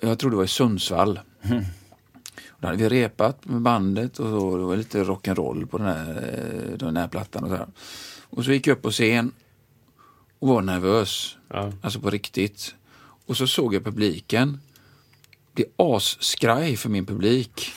jag 0.02 0.20
tror 0.20 0.32
det 0.32 0.38
var 0.38 0.44
i 0.44 0.48
Sundsvall. 0.48 1.20
Då 2.60 2.68
hade 2.68 2.78
vi 2.78 2.90
repat 2.90 3.46
med 3.46 3.62
bandet 3.62 4.20
och 4.20 4.30
så, 4.30 4.58
det 4.58 4.64
var 4.64 4.76
lite 4.76 5.04
rock'n'roll 5.04 5.66
på 5.66 5.78
den 5.78 5.88
här, 5.88 6.10
eh, 6.72 6.78
den 6.78 6.98
här 6.98 7.08
plattan. 7.08 7.44
Och 7.44 7.50
så, 7.50 7.56
här. 7.56 7.68
och 8.30 8.46
så 8.46 8.52
gick 8.52 8.68
jag 8.68 8.76
upp 8.76 8.82
på 8.82 8.92
scen 8.92 9.32
och 10.40 10.48
var 10.48 10.62
nervös, 10.62 11.38
Ja. 11.50 11.72
alltså 11.82 12.00
på 12.00 12.10
riktigt. 12.10 12.76
Och 13.26 13.38
så 13.38 13.48
såg 13.48 13.74
jag 13.74 13.84
publiken, 13.84 14.60
bli 15.54 15.66
asskraj 15.78 16.78
för 16.78 16.90
min 16.90 17.06
publik. 17.06 17.72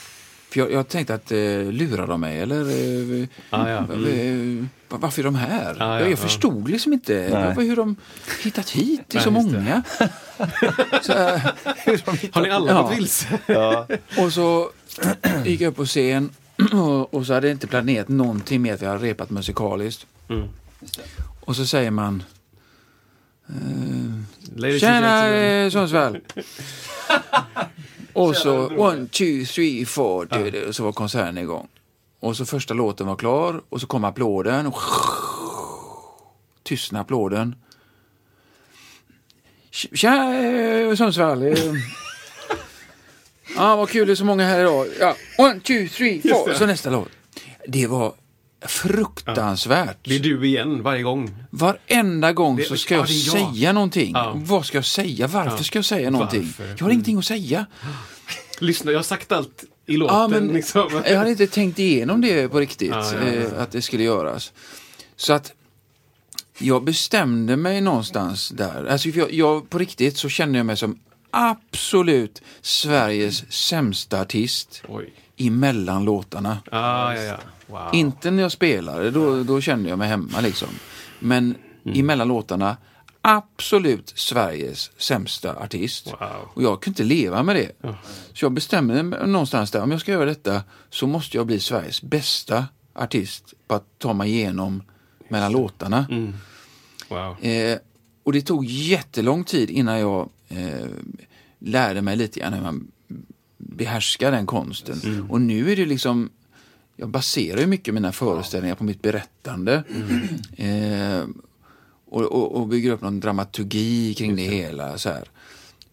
För 0.51 0.61
jag, 0.61 0.73
jag 0.73 0.89
tänkte 0.89 1.15
att 1.15 1.33
eh, 1.33 1.39
lurar 1.73 2.07
de 2.07 2.21
mig 2.21 2.41
eller 2.41 2.61
eh, 3.21 3.29
Ah, 3.51 3.69
ja. 3.69 3.77
eh, 3.79 4.65
var- 4.89 4.99
varför 4.99 5.21
är 5.23 5.25
de 5.25 5.35
här? 5.35 5.77
Ja, 5.79 5.95
ja, 5.95 6.01
jag 6.01 6.11
ja. 6.11 6.17
förstod 6.17 6.69
liksom 6.71 6.93
inte 6.93 7.29
varför, 7.31 7.63
hur 7.63 7.77
de 7.77 7.97
hittat 8.43 8.71
hit, 8.71 9.01
det 9.07 9.19
är 9.19 9.23
så 9.23 9.31
många. 9.31 9.83
så, 11.03 11.13
eh, 11.13 11.41
Har 12.33 12.43
ni 12.43 12.51
alla 12.51 12.83
gått 12.83 12.99
vilse? 12.99 13.39
och 14.19 14.33
så 14.33 14.71
gick 15.45 15.61
jag 15.61 15.71
upp 15.71 15.77
på 15.77 15.85
scen 15.87 16.31
och, 16.73 17.15
och 17.15 17.27
så 17.27 17.35
hade 17.35 17.47
jag 17.47 17.55
inte 17.55 17.67
planerat 17.67 18.09
någonting 18.09 18.63
med 18.63 18.75
att 18.75 18.83
vi 18.83 18.87
hade 18.87 18.99
repat 19.05 19.31
musikaliskt. 19.31 20.07
Mm. 20.29 20.49
Och 21.41 21.57
så 21.57 21.67
säger 21.67 21.91
man 21.91 22.23
and 23.49 24.81
Tjena 24.81 25.29
eh, 25.29 25.71
Sundsvall! 25.71 26.19
och 28.19 28.37
så 28.37 28.67
one, 28.77 29.07
two, 29.07 29.45
three, 29.45 29.85
four. 29.85 30.29
du, 30.51 30.67
Och 30.69 30.75
så 30.77 30.85
var 30.85 30.93
konserten 30.93 31.39
igång. 31.39 31.69
Och 32.21 32.37
så 32.37 32.47
första 32.47 32.75
låten 32.75 33.07
var 33.07 33.17
klar 33.17 33.63
och 33.69 33.81
så 33.81 33.87
kom 33.87 34.05
applåden. 34.05 34.67
Och 34.67 34.79
tystnade 36.63 37.01
applåden. 37.03 37.55
Eh, 40.03 40.95
Sundsvall! 40.97 41.45
Ja, 43.57 43.77
vad 43.77 43.89
kul 43.89 44.07
det 44.07 44.13
är 44.13 44.15
så 44.15 44.25
många 44.25 44.45
här 44.45 44.61
idag. 44.61 44.87
Ja, 45.01 45.17
one, 45.39 45.61
two, 45.61 45.89
three, 45.89 46.23
four. 46.23 46.55
Så 46.55 46.67
nästa 46.67 46.91
låt. 46.91 47.09
Det 47.69 47.87
var 47.87 48.13
fruktansvärt. 48.67 49.97
Det 50.03 50.15
är 50.15 50.21
du 50.21 50.47
igen 50.47 50.83
varje 50.83 51.03
gång. 51.03 51.31
Varenda 51.51 52.33
gång 52.33 52.57
Det- 52.57 52.65
så 52.65 52.77
ska 52.77 52.95
ja, 52.95 53.01
jag 53.01 53.09
jag. 53.11 53.55
säga 53.55 53.73
någonting. 53.73 54.13
Ja. 54.15 54.33
Vad 54.37 54.67
ska 54.67 54.79
jag 54.79 54.85
säga? 54.85 55.27
Varför 55.27 55.57
Ja. 55.57 55.63
ska 55.65 55.79
jag 55.79 55.85
säga 55.85 56.11
någonting? 56.11 56.43
Varför? 56.59 56.75
Jag 56.79 56.85
har 56.87 56.91
ingenting 56.91 57.19
att 57.19 57.25
säga. 57.25 57.67
Lyssna, 58.61 58.91
jag 58.93 58.99
har 58.99 59.03
sagt 59.05 59.33
allt 59.33 59.65
i 59.87 59.97
låten. 59.97 60.17
Ja, 60.17 60.29
men 60.29 60.49
liksom. 60.49 61.03
Jag 61.07 61.19
hade 61.19 61.31
inte 61.31 61.47
tänkt 61.47 61.79
igenom 61.79 62.21
det 62.21 62.49
på 62.49 62.61
riktigt, 62.61 62.91
Ja, 62.91 63.13
ja, 63.15 63.19
ja. 63.25 63.33
eh, 63.33 63.63
att 63.63 63.71
det 63.73 63.83
skulle 63.83 64.03
göras. 64.03 64.53
Så 65.17 65.33
att 65.33 65.53
jag 66.59 66.85
bestämde 66.85 67.57
mig 67.57 67.81
någonstans 67.81 68.49
där. 68.49 68.85
Alltså, 68.87 69.09
jag, 69.09 69.33
jag, 69.33 69.71
på 69.71 69.79
riktigt 69.79 70.17
så 70.17 70.29
kände 70.29 70.59
jag 70.59 70.67
mig 70.67 70.77
som 70.77 70.99
absolut 71.31 72.43
Sveriges 72.61 73.53
sämsta 73.53 74.21
artist 74.21 74.83
Oj. 74.89 75.13
emellan 75.37 76.05
låtarna. 76.05 76.59
Ah, 76.71 77.15
ja, 77.15 77.23
ja. 77.23 77.37
Wow. 77.69 77.91
Inte 77.93 78.31
när 78.31 78.43
jag 78.43 78.53
spelade, 78.53 79.11
då, 79.11 79.43
då 79.43 79.61
kände 79.61 79.89
jag 79.89 79.99
mig 79.99 80.09
hemma 80.09 80.41
liksom. 80.41 80.69
Men 81.19 81.55
Mm. 81.85 82.01
emellan 82.01 82.29
låtarna, 82.29 82.77
absolut 83.23 84.13
Sveriges 84.17 84.91
sämsta 84.97 85.57
artist. 85.57 86.07
Wow. 86.07 86.29
Och 86.55 86.63
jag 86.63 86.83
kunde 86.83 87.03
inte 87.03 87.15
leva 87.15 87.43
med 87.43 87.57
det. 87.57 87.73
Så 88.35 88.45
jag 88.45 88.53
bestämde 88.53 89.03
mig 89.03 89.29
någonstans 89.29 89.71
där, 89.71 89.83
om 89.83 89.91
jag 89.91 90.01
ska 90.01 90.13
göra 90.13 90.25
detta 90.25 90.63
så 90.91 91.07
måste 91.07 91.37
jag 91.37 91.47
bli 91.47 91.61
Sveriges 91.61 92.03
bästa 92.03 92.67
artist 92.95 93.55
på 93.67 93.75
att 93.75 93.85
ta 93.99 94.13
mig 94.13 94.31
igenom 94.31 94.83
mellan 95.29 95.53
låtarna. 95.53 96.07
Mm. 96.11 96.35
Wow. 97.09 97.45
Eh, 97.45 97.79
och 98.23 98.33
det 98.33 98.41
tog 98.41 98.65
jättelång 98.65 99.45
tid 99.45 99.71
innan 99.71 99.99
jag 100.01 100.29
eh, 100.49 100.87
lärde 101.59 102.03
mig 102.03 102.17
lite 102.17 102.41
grann 102.41 102.53
hur 102.53 102.63
man 102.63 102.91
behärskar 103.57 104.33
den 104.33 104.47
konsten. 104.47 105.01
Mm. 105.05 105.31
Och 105.31 105.41
nu 105.41 105.73
är 105.73 105.77
det 105.77 105.87
liksom, 105.87 106.31
jag 107.01 107.09
baserar 107.09 107.61
ju 107.61 107.67
mycket 107.67 107.95
mina 107.95 108.13
föreställningar 108.13 108.75
på 108.75 108.85
mitt 108.85 109.03
berättande. 109.03 109.85
Mm. 110.57 111.21
Eh, 111.21 111.27
och, 112.11 112.23
och, 112.23 112.57
och 112.57 112.69
bygger 112.69 112.93
upp 112.93 113.01
någon 113.01 113.21
dramaturgi 113.21 114.15
kring 114.15 114.37
det 114.37 114.43
hela. 114.43 114.99
Så, 114.99 115.09
här. 115.09 115.25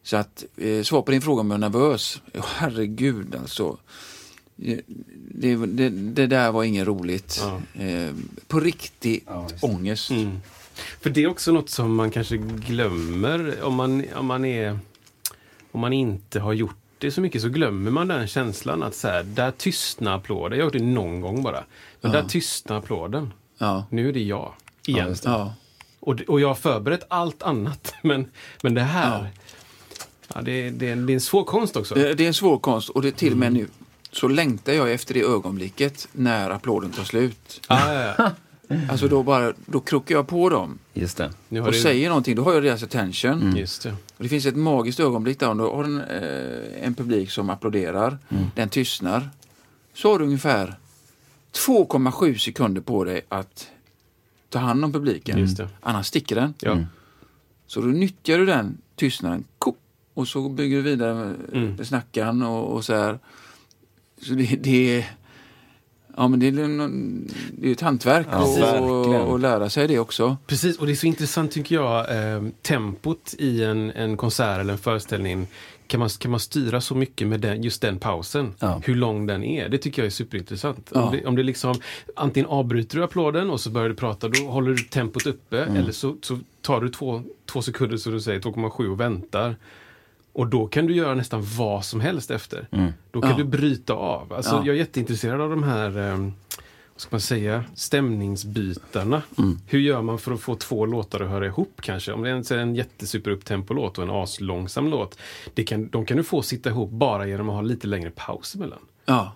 så 0.04 0.18
att, 0.18 0.46
eh, 0.58 0.84
svar 0.84 1.02
på 1.02 1.12
din 1.12 1.22
fråga 1.22 1.42
om 1.42 1.52
jag 1.52 1.58
är 1.58 1.70
nervös, 1.70 2.22
oh, 2.34 2.46
herregud 2.56 3.36
alltså. 3.36 3.78
Det, 4.56 4.82
det, 5.32 5.56
det, 5.56 5.90
det 5.90 6.28
där 6.28 6.52
var 6.52 6.64
inget 6.64 6.88
roligt. 6.88 7.42
Ja. 7.42 7.84
Eh, 7.84 8.14
på 8.48 8.60
riktig 8.60 9.24
Ja, 9.28 9.48
ångest. 9.62 10.12
Mm. 10.12 10.38
För 11.02 11.10
det 11.10 11.24
är 11.24 11.28
också 11.28 11.52
något 11.52 11.70
som 11.70 11.96
man 11.96 12.12
kanske 12.12 12.38
glömmer 12.38 13.64
om 13.64 13.76
man, 13.76 14.04
om 14.16 14.26
man 14.26 14.46
är 14.46 14.80
om 15.72 15.82
man 15.82 15.94
inte 15.94 16.40
har 16.40 16.54
gjort 16.54 16.85
det 16.98 17.12
så 17.12 17.22
mycket 17.22 17.42
så 17.42 17.50
glömmer 17.50 17.92
man 17.92 18.08
den 18.08 18.28
känslan 18.28 18.84
att 18.84 18.96
så 18.96 19.08
här, 19.08 19.24
där 19.24 19.52
tystnar 19.52 20.16
applåden. 20.16 20.58
Jag 20.60 20.66
har 20.66 20.68
gjort 20.72 20.80
det 20.82 20.86
någon 20.86 21.22
gång 21.22 21.44
bara. 21.44 21.64
Men 22.02 22.12
Ja. 22.12 22.22
där 22.22 22.28
tystnar 22.30 22.78
applåden. 22.78 23.34
Ja. 23.58 23.86
Nu 23.90 24.10
är 24.10 24.14
det 24.14 24.24
jag. 24.24 24.54
Igen. 24.88 25.16
Ja. 25.24 25.54
och, 26.00 26.22
och 26.28 26.42
jag 26.42 26.48
har 26.48 26.56
förberett 26.56 27.06
allt 27.08 27.44
annat. 27.44 27.94
Men, 28.04 28.32
men 28.64 28.74
det 28.74 28.82
här, 28.82 29.28
ja. 30.34 30.42
det, 30.42 30.70
det, 30.70 30.90
är, 30.90 30.96
det 30.96 31.14
är 31.14 31.16
en 31.16 31.22
svår 31.22 31.44
konst 31.44 31.75
också. 31.75 31.96
Det 31.96 32.14
det 32.14 32.24
är 32.24 32.28
en 32.28 32.34
svår 32.34 32.58
konst 32.58 32.90
och 32.90 33.02
det 33.02 33.08
är 33.08 33.12
till 33.12 33.32
och 33.32 33.38
med 33.38 33.54
nu 33.54 33.68
så 34.12 34.28
längtar 34.28 34.74
jag 34.74 34.92
efter 34.92 35.14
det 35.14 35.22
ögonblicket 35.22 36.08
när 36.12 36.50
applåden 36.50 36.92
tar 36.92 37.04
slut. 37.04 37.62
Ah, 37.68 37.94
ja, 37.94 38.14
ja. 38.18 38.32
Alltså 38.89 39.07
då 39.07 39.24
bara, 39.24 39.53
då 39.65 39.79
krokar 39.79 40.15
jag 40.15 40.27
på 40.27 40.50
dem 40.50 40.79
Just 40.93 41.17
det. 41.17 41.31
Nu 41.50 41.60
har 41.60 41.67
och 41.67 41.74
du, 41.74 41.79
säger 41.79 42.10
någonting, 42.10 42.36
då 42.36 42.43
har 42.43 42.53
jag 42.53 42.63
deras 42.63 42.84
attention. 42.84 43.55
Just 43.57 43.84
det. 43.84 43.91
Och 43.91 44.24
det 44.24 44.29
finns 44.29 44.45
ett 44.45 44.55
magiskt 44.55 45.00
ögonblick 45.00 45.39
där 45.39 45.50
om 45.50 45.57
du 45.57 45.63
har 45.63 45.84
en, 45.84 46.01
eh, 46.01 46.86
en 46.88 46.93
publik 46.95 47.31
som 47.31 47.50
applåderar, 47.50 48.17
den 48.55 48.69
tystnar. 48.69 49.29
Så 49.93 50.12
har 50.12 50.19
du 50.19 50.25
ungefär 50.25 50.75
2,7 51.51 52.38
sekunder 52.38 52.81
på 52.81 53.03
dig 53.03 53.22
att 53.29 53.67
ta 54.50 54.60
hand 54.60 54.86
om 54.86 54.93
publiken. 54.93 55.39
Just 55.39 55.57
det. 55.57 55.69
Annars 55.81 56.05
sticker 56.07 56.36
den. 56.36 56.53
Ja. 56.60 56.77
Så 57.67 57.81
då 57.81 57.88
nyttjar 57.88 58.38
du 58.38 58.45
den 58.45 58.77
tystnaden 58.95 59.43
kop, 59.57 59.77
och 60.13 60.27
så 60.27 60.50
bygger 60.50 60.77
du 60.77 60.81
vidare 60.84 61.13
med, 61.15 61.36
Mm. 61.53 61.75
med 61.75 61.88
snackan 61.88 62.41
och, 62.43 62.74
och 62.75 62.86
så 62.86 62.93
här. 62.93 63.19
Så 64.22 64.34
det, 64.34 64.45
det 64.63 64.98
är... 64.98 65.12
Ja, 66.17 66.27
men 66.27 66.39
det 66.39 66.48
är, 66.48 66.51
någon- 66.51 67.27
det 67.57 67.67
är 67.67 67.72
ett 67.72 67.81
hantverk 67.81 68.27
Ja, 68.31 68.79
och, 68.79 69.05
och, 69.07 69.31
och 69.31 69.39
lära 69.39 69.69
sig 69.69 69.88
det 69.88 70.00
också. 70.00 70.38
Precis, 70.48 70.77
och 70.79 70.86
det 70.86 70.91
är 70.91 70.95
så 70.95 71.07
intressant 71.07 71.51
tycker 71.51 71.75
jag, 71.75 72.00
eh, 72.36 72.43
tempot 72.62 73.36
i 73.39 73.63
en, 73.63 73.91
en 73.91 74.17
konsert 74.17 74.60
eller 74.60 74.74
en 74.74 74.79
föreställning. 74.79 75.48
Kan 75.88 76.00
man, 76.00 76.10
kan 76.10 76.31
man 76.31 76.39
styra 76.39 76.81
så 76.81 76.95
mycket 76.95 77.27
med 77.27 77.39
den, 77.39 77.63
just 77.63 77.81
den 77.81 78.00
pausen? 78.00 78.53
Ja. 78.60 78.81
Hur 78.86 78.95
lång 78.95 79.25
den 79.25 79.43
är, 79.43 79.69
det 79.69 79.77
tycker 79.77 80.01
jag 80.01 80.05
är 80.07 80.12
superintressant. 80.12 80.91
Ja. 80.93 81.01
Om, 81.03 81.12
det, 81.12 81.25
om 81.25 81.36
det 81.36 81.43
liksom, 81.43 81.75
antingen 82.15 82.50
avbryter 82.50 82.98
du 82.98 83.03
applåden 83.03 83.50
och 83.50 83.60
så 83.62 83.69
börjar 83.69 83.89
du 83.89 83.95
prata, 83.95 84.27
då 84.29 84.43
håller 84.48 84.72
du 84.72 84.77
tempot 84.77 85.25
uppe. 85.25 85.57
Eller 85.63 85.91
så, 85.91 86.15
så 86.22 86.39
tar 86.62 86.81
du 86.81 86.89
två, 86.89 87.22
två 87.51 87.62
sekunder, 87.62 87.98
så 87.98 88.10
du 88.10 88.22
säger 88.22 88.39
2,7 88.39 88.88
och 88.91 89.00
väntar. 89.00 89.55
Och 90.36 90.48
då 90.48 90.68
kan 90.68 90.86
du 90.88 90.96
göra 90.96 91.15
nästan 91.15 91.44
vad 91.58 91.86
som 91.86 92.00
helst 92.01 92.32
efter. 92.32 92.68
Då 93.12 93.22
kan 93.22 93.32
Ja. 93.32 93.38
du 93.38 93.44
bryta 93.44 93.94
av. 93.94 94.34
Alltså, 94.34 94.56
Ja. 94.56 94.62
Jag 94.65 94.75
är 94.75 94.80
jätteintresserad 94.80 95.42
av 95.42 95.50
de 95.50 95.63
här 95.63 95.98
eh, 96.12 96.18
vad 96.94 97.01
ska 97.01 97.08
man 97.12 97.22
säga, 97.22 97.63
stämningsbytarna. 97.75 99.22
Hur 99.68 99.80
gör 99.80 100.01
man 100.01 100.20
för 100.20 100.32
att 100.32 100.39
få 100.42 100.56
två 100.56 100.86
låtar 100.86 101.20
att 101.20 101.30
höra 101.30 101.46
ihop 101.46 101.82
kanske? 101.82 102.12
Om 102.12 102.22
det 102.22 102.30
är 102.30 102.54
en, 102.54 102.60
en 102.60 102.75
jättesuper 102.75 103.32
upptempo-låt 103.32 103.98
och 103.98 104.04
en 104.04 104.10
aslångsam 104.10 104.88
låt. 104.88 105.18
Det 105.54 105.63
kan, 105.63 105.89
de 105.89 106.06
kan 106.06 106.18
du 106.18 106.24
få 106.24 106.42
sitta 106.42 106.70
ihop 106.70 106.89
bara 106.92 107.27
genom 107.27 107.50
att 107.50 107.56
ha 107.56 107.62
lite 107.62 107.88
längre 107.88 108.10
paus 108.15 108.56
emellan. 108.56 108.80
Ja, 109.06 109.32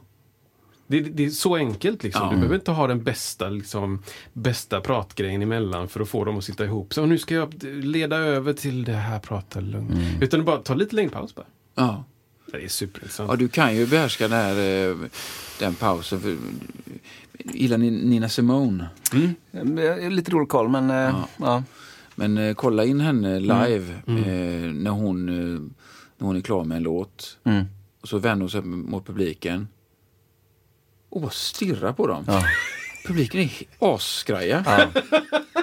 Det, 0.89 0.99
det 1.01 1.25
är 1.25 1.29
så 1.29 1.55
enkelt 1.55 2.03
liksom. 2.03 2.21
Ja. 2.23 2.29
Du 2.29 2.35
behöver 2.35 2.55
inte 2.55 2.71
ha 2.71 2.87
den 2.87 3.03
bästa, 3.03 3.49
liksom, 3.49 4.03
bästa 4.33 4.81
pratgrejen 4.81 5.41
emellan 5.41 5.87
för 5.87 5.99
att 5.99 6.09
få 6.09 6.25
dem 6.25 6.37
att 6.37 6.43
sitta 6.43 6.65
ihop. 6.65 6.93
Så 6.93 7.05
nu 7.05 7.17
ska 7.17 7.35
jag 7.35 7.63
leda 7.63 8.17
över 8.17 8.53
till 8.53 8.83
det 8.83 8.93
här 8.93 9.19
prata 9.19 9.59
lugnt. 9.59 9.91
Utan 10.21 10.39
du 10.39 10.45
bara 10.45 10.57
ta 10.57 10.73
lite 10.73 10.95
längre 10.95 11.09
paus 11.09 11.35
bara. 11.35 11.45
ja. 11.75 12.03
Det 12.51 12.63
är 12.63 12.67
superintressant. 12.67 13.29
ja, 13.29 13.35
du 13.35 13.47
kan 13.47 13.75
ju 13.75 13.87
behärska 13.87 14.27
den, 14.27 14.37
här, 14.37 14.89
eh, 14.89 14.95
den 15.59 15.75
pausen. 15.75 16.19
För, 16.19 16.37
gillar 17.53 17.77
ni 17.77 17.91
Nina 17.91 18.29
Simone? 18.29 18.89
Mm. 19.53 20.15
Lite 20.15 20.31
dålig 20.31 20.49
koll, 20.49 20.69
men... 20.69 20.89
eh, 20.89 21.25
ja. 21.37 21.63
Men 22.15 22.37
eh, 22.37 22.53
kolla 22.53 22.85
in 22.85 22.99
henne 23.01 23.39
live 23.39 23.93
Eh, 24.07 24.71
när, 24.73 24.89
hon, 24.91 25.25
när 26.17 26.27
hon 26.27 26.35
är 26.35 26.41
klar 26.41 26.63
med 26.63 26.77
en 26.77 26.83
låt. 26.83 27.37
Mm. 27.43 27.65
Och 28.01 28.07
så 28.09 28.17
vänder 28.17 28.43
hon 28.43 28.49
sig 28.49 28.61
mot 28.61 29.05
publiken 29.05 29.67
och 31.09 31.21
bara 31.21 31.31
stirrar 31.31 31.93
på 31.93 32.07
dem. 32.07 32.23
Ja. 32.27 32.43
Publiken 33.07 33.39
är 33.39 33.51
asskraja. 33.79 34.63
Ja. 34.65 35.01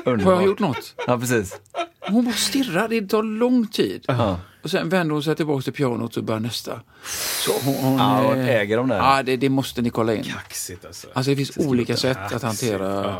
Har 0.04 0.32
jag 0.32 0.44
gjort 0.46 0.58
något? 0.58 0.94
Ja, 1.06 1.18
precis. 1.18 1.60
Hon 2.00 2.24
bara 2.24 2.34
stirrar, 2.34 2.88
det 2.88 3.08
tar 3.08 3.22
lång 3.22 3.66
tid. 3.66 4.04
Ja. 4.08 4.40
Och 4.62 4.70
sen 4.70 4.88
vänder 4.88 5.12
hon 5.12 5.22
sig 5.22 5.36
tillbaka 5.36 5.62
till 5.62 5.72
pianot 5.72 6.16
och 6.16 6.24
börjar 6.24 6.40
nästa. 6.40 6.80
Så 7.44 7.52
hon, 7.64 7.74
hon, 7.74 7.98
Ja, 7.98 8.22
hon 8.22 8.38
eh, 8.38 8.48
äger 8.48 8.76
dem 8.76 8.88
där. 8.88 8.96
Ja, 8.96 9.22
det, 9.22 9.36
det 9.36 9.48
måste 9.48 9.82
ni 9.82 9.90
kolla 9.90 10.14
in. 10.14 10.24
Kaxigt 10.24 10.84
alltså. 10.84 11.06
Alltså 11.12 11.30
det 11.30 11.36
finns 11.36 11.56
olika 11.56 11.96
sätt 11.96 12.32
att 12.32 12.42
hantera, 12.42 13.16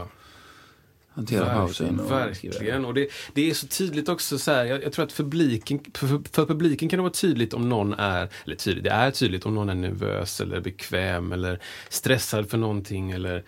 Hantera 1.16 1.44
pausen. 1.54 2.00
och- 2.00 2.11
Verkligen. 2.11 2.85
Och 2.85 2.94
det, 2.94 3.08
det 3.35 3.50
är 3.50 3.54
så 3.54 3.66
tydligt 3.66 4.08
också 4.08 4.38
så 4.38 4.50
här, 4.52 4.64
jag, 4.64 4.82
jag 4.85 4.92
tror 4.92 5.04
att 5.04 5.12
för 5.12 5.23
publiken, 5.25 5.80
för, 5.94 6.06
för 6.32 6.46
publiken 6.46 6.88
kan 6.88 6.96
det 6.99 7.02
vara 7.02 7.12
tydligt 7.12 7.54
om 7.54 7.68
någon 7.68 7.92
är, 7.94 8.28
eller 8.44 8.56
tydligt, 8.56 8.85
det 8.85 8.90
är 8.90 9.11
tydligt 9.11 9.46
om 9.46 9.54
någon 9.54 9.68
är 9.68 9.75
nervös 9.75 10.40
eller 10.40 10.61
bekväm 10.61 11.32
eller 11.32 11.61
stressad 11.88 12.50
för 12.50 12.58
någonting 12.58 13.11
eller 13.11 13.44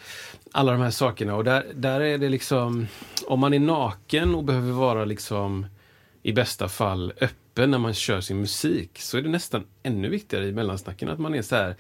alla 0.52 0.72
de 0.72 0.80
här 0.80 0.90
sakerna. 0.90 1.34
Och 1.34 1.44
där, 1.44 1.66
där 1.74 2.00
är 2.00 2.18
det 2.18 2.28
liksom, 2.28 2.86
om 3.26 3.40
man 3.40 3.54
är 3.54 3.58
naken 3.60 4.34
och 4.34 4.44
behöver 4.44 4.72
vara 4.72 5.04
liksom 5.04 5.66
i 6.22 6.32
bästa 6.32 6.68
fall 6.68 7.12
öppen 7.20 7.70
när 7.70 7.78
man 7.78 7.94
kör 7.94 8.20
sin 8.20 8.40
musik 8.40 8.98
så 9.00 9.18
är 9.18 9.22
det 9.22 9.28
nästan 9.28 9.64
ännu 9.82 10.08
viktigare 10.08 10.46
i 10.46 10.52
mellansnacken 10.52 11.08
att 11.08 11.18
man 11.18 11.34
är 11.34 11.42
så 11.42 11.56
här 11.56 11.76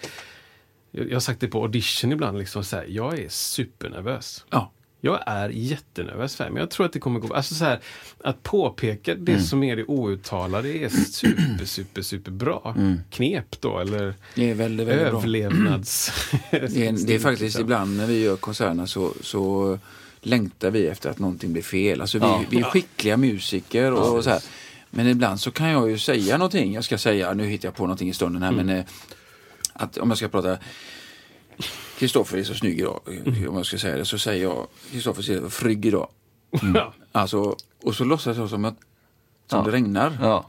jag 0.90 1.06
jag 1.08 1.14
har 1.14 1.20
sagt 1.20 1.40
det 1.40 1.48
på 1.48 1.62
audition 1.62 2.12
ibland, 2.12 2.38
liksom 2.38 2.64
så 2.64 2.76
här, 2.76 2.86
jag 2.88 3.18
är 3.18 3.28
supernervös. 3.28 4.44
Ja. 4.50 4.72
Jag 5.00 5.20
är 5.26 5.48
jättenervös 5.48 6.36
för 6.36 6.44
det 6.44 6.50
men 6.50 6.60
jag 6.60 6.70
tror 6.70 6.86
att 6.86 6.92
det 6.92 6.98
kommer 6.98 7.20
gå. 7.20 7.34
Alltså 7.34 7.54
så 7.54 7.64
här, 7.64 7.80
att 8.24 8.42
påpeka 8.42 9.14
det 9.14 9.32
Mm. 9.32 9.44
som 9.44 9.62
är 9.62 9.76
det 9.76 9.84
outtalade 9.84 10.68
är 10.68 10.88
super, 10.88 11.64
super, 11.64 12.02
super 12.02 12.30
bra 12.30 12.76
knep 13.10 13.60
då, 13.60 13.78
eller 13.78 14.14
Det 14.34 14.50
är 14.50 14.54
väldigt, 14.54 14.86
väldigt 14.88 15.06
överlevnads... 15.06 16.12
Det 16.50 16.56
är, 16.86 17.06
det 17.06 17.14
är 17.14 17.18
faktiskt 17.18 17.42
liksom. 17.42 17.62
ibland 17.62 17.96
när 17.96 18.06
vi 18.06 18.22
gör 18.22 18.36
konserterna 18.36 18.86
så, 18.86 19.12
så 19.22 19.78
längtar 20.20 20.70
vi 20.70 20.86
efter 20.86 21.10
att 21.10 21.18
någonting 21.18 21.52
blir 21.52 21.62
fel. 21.62 22.00
Alltså 22.00 22.18
vi, 22.18 22.24
Ja. 22.24 22.44
vi 22.50 22.58
är 22.58 22.62
skickliga 22.62 23.16
musiker 23.16 23.92
och 23.92 24.24
så 24.24 24.30
här. 24.30 24.42
Men 24.90 25.06
ibland 25.08 25.40
så 25.40 25.50
kan 25.50 25.68
jag 25.70 25.90
ju 25.90 25.98
säga 25.98 26.38
någonting. 26.38 26.72
Jag 26.74 26.84
ska 26.84 26.98
säga, 26.98 27.34
nu 27.34 27.46
hittar 27.46 27.68
jag 27.68 27.74
på 27.74 27.82
någonting 27.82 28.08
i 28.08 28.14
stunden 28.14 28.42
här, 28.42 28.52
men 28.52 28.68
eh, 28.68 28.84
att 29.72 29.98
om 29.98 30.08
jag 30.10 30.18
ska 30.18 30.28
prata 30.28 30.58
Kristoffer 31.98 32.38
är 32.38 32.44
så 32.44 32.54
snygg 32.54 32.80
idag, 32.80 33.00
om 33.48 33.56
jag 33.56 33.66
ska 33.66 33.78
säga 33.78 33.96
det, 33.96 34.04
så 34.04 34.18
säger 34.18 34.42
jag 34.42 34.66
Kristoffer 34.92 35.22
ser 35.22 35.48
frygg 35.48 35.86
idag. 35.86 36.08
Ja. 36.74 36.94
Alltså, 37.12 37.56
och 37.82 37.94
så 37.94 38.04
låtsas 38.04 38.36
jag 38.36 38.48
som 38.48 38.64
att 38.64 38.76
som 39.50 39.58
Ja. 39.58 39.64
det 39.64 39.70
regnar. 39.70 40.18
Ja. 40.22 40.48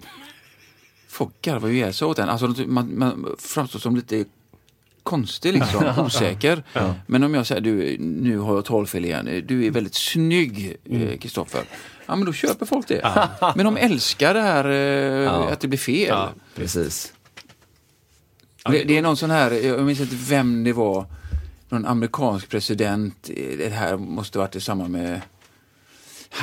Folk 1.08 1.42
garvar 1.42 1.68
ju 1.70 1.76
ihjäl 1.76 1.94
sig 1.94 2.08
åt 2.08 2.20
en. 2.20 2.30
Alltså, 2.30 2.48
man, 2.68 2.98
man 3.00 3.36
framstår 3.40 3.80
som 3.80 3.96
lite 3.96 4.26
konstig 5.04 5.54
liksom, 5.54 5.94
osäker. 6.06 6.64
Men 7.08 7.24
om 7.24 7.34
jag 7.34 7.48
säger 7.48 7.62
du, 7.62 7.98
nu 8.00 8.38
har 8.38 8.56
jag 8.56 8.66
talfel 8.66 9.06
igen, 9.06 9.44
du 9.48 9.66
är 9.66 9.72
väldigt 9.72 9.96
snygg 9.96 10.76
Mm. 10.86 11.08
eh, 11.08 11.18
Kristoffer. 11.18 11.64
Ja 12.06 12.16
men 12.16 12.26
då 12.26 12.34
köper 12.34 12.66
folk 12.66 12.88
det. 12.88 13.28
Men 13.56 13.66
de 13.66 13.78
älskar 13.78 14.34
det 14.34 14.42
här 14.42 14.66
eh, 15.26 15.52
att 15.52 15.60
det 15.60 15.68
blir 15.68 15.80
fel. 15.80 16.08
Ja. 16.08 16.30
Precis. 16.56 17.14
Det, 18.72 18.84
det 18.84 18.98
är 18.98 19.02
någon 19.02 19.18
sån 19.18 19.32
här, 19.32 19.52
jag 19.52 19.82
minns 19.86 20.00
inte 20.00 20.16
vem 20.30 20.64
det 20.64 20.74
var, 20.74 21.06
någon 21.72 21.86
amerikansk 21.86 22.50
president, 22.50 23.30
eh, 23.36 23.58
det 23.58 23.70
här 23.70 23.98
måste 23.98 24.38
varit 24.38 24.56
i 24.56 24.62
samband 24.62 24.92
med 24.92 25.22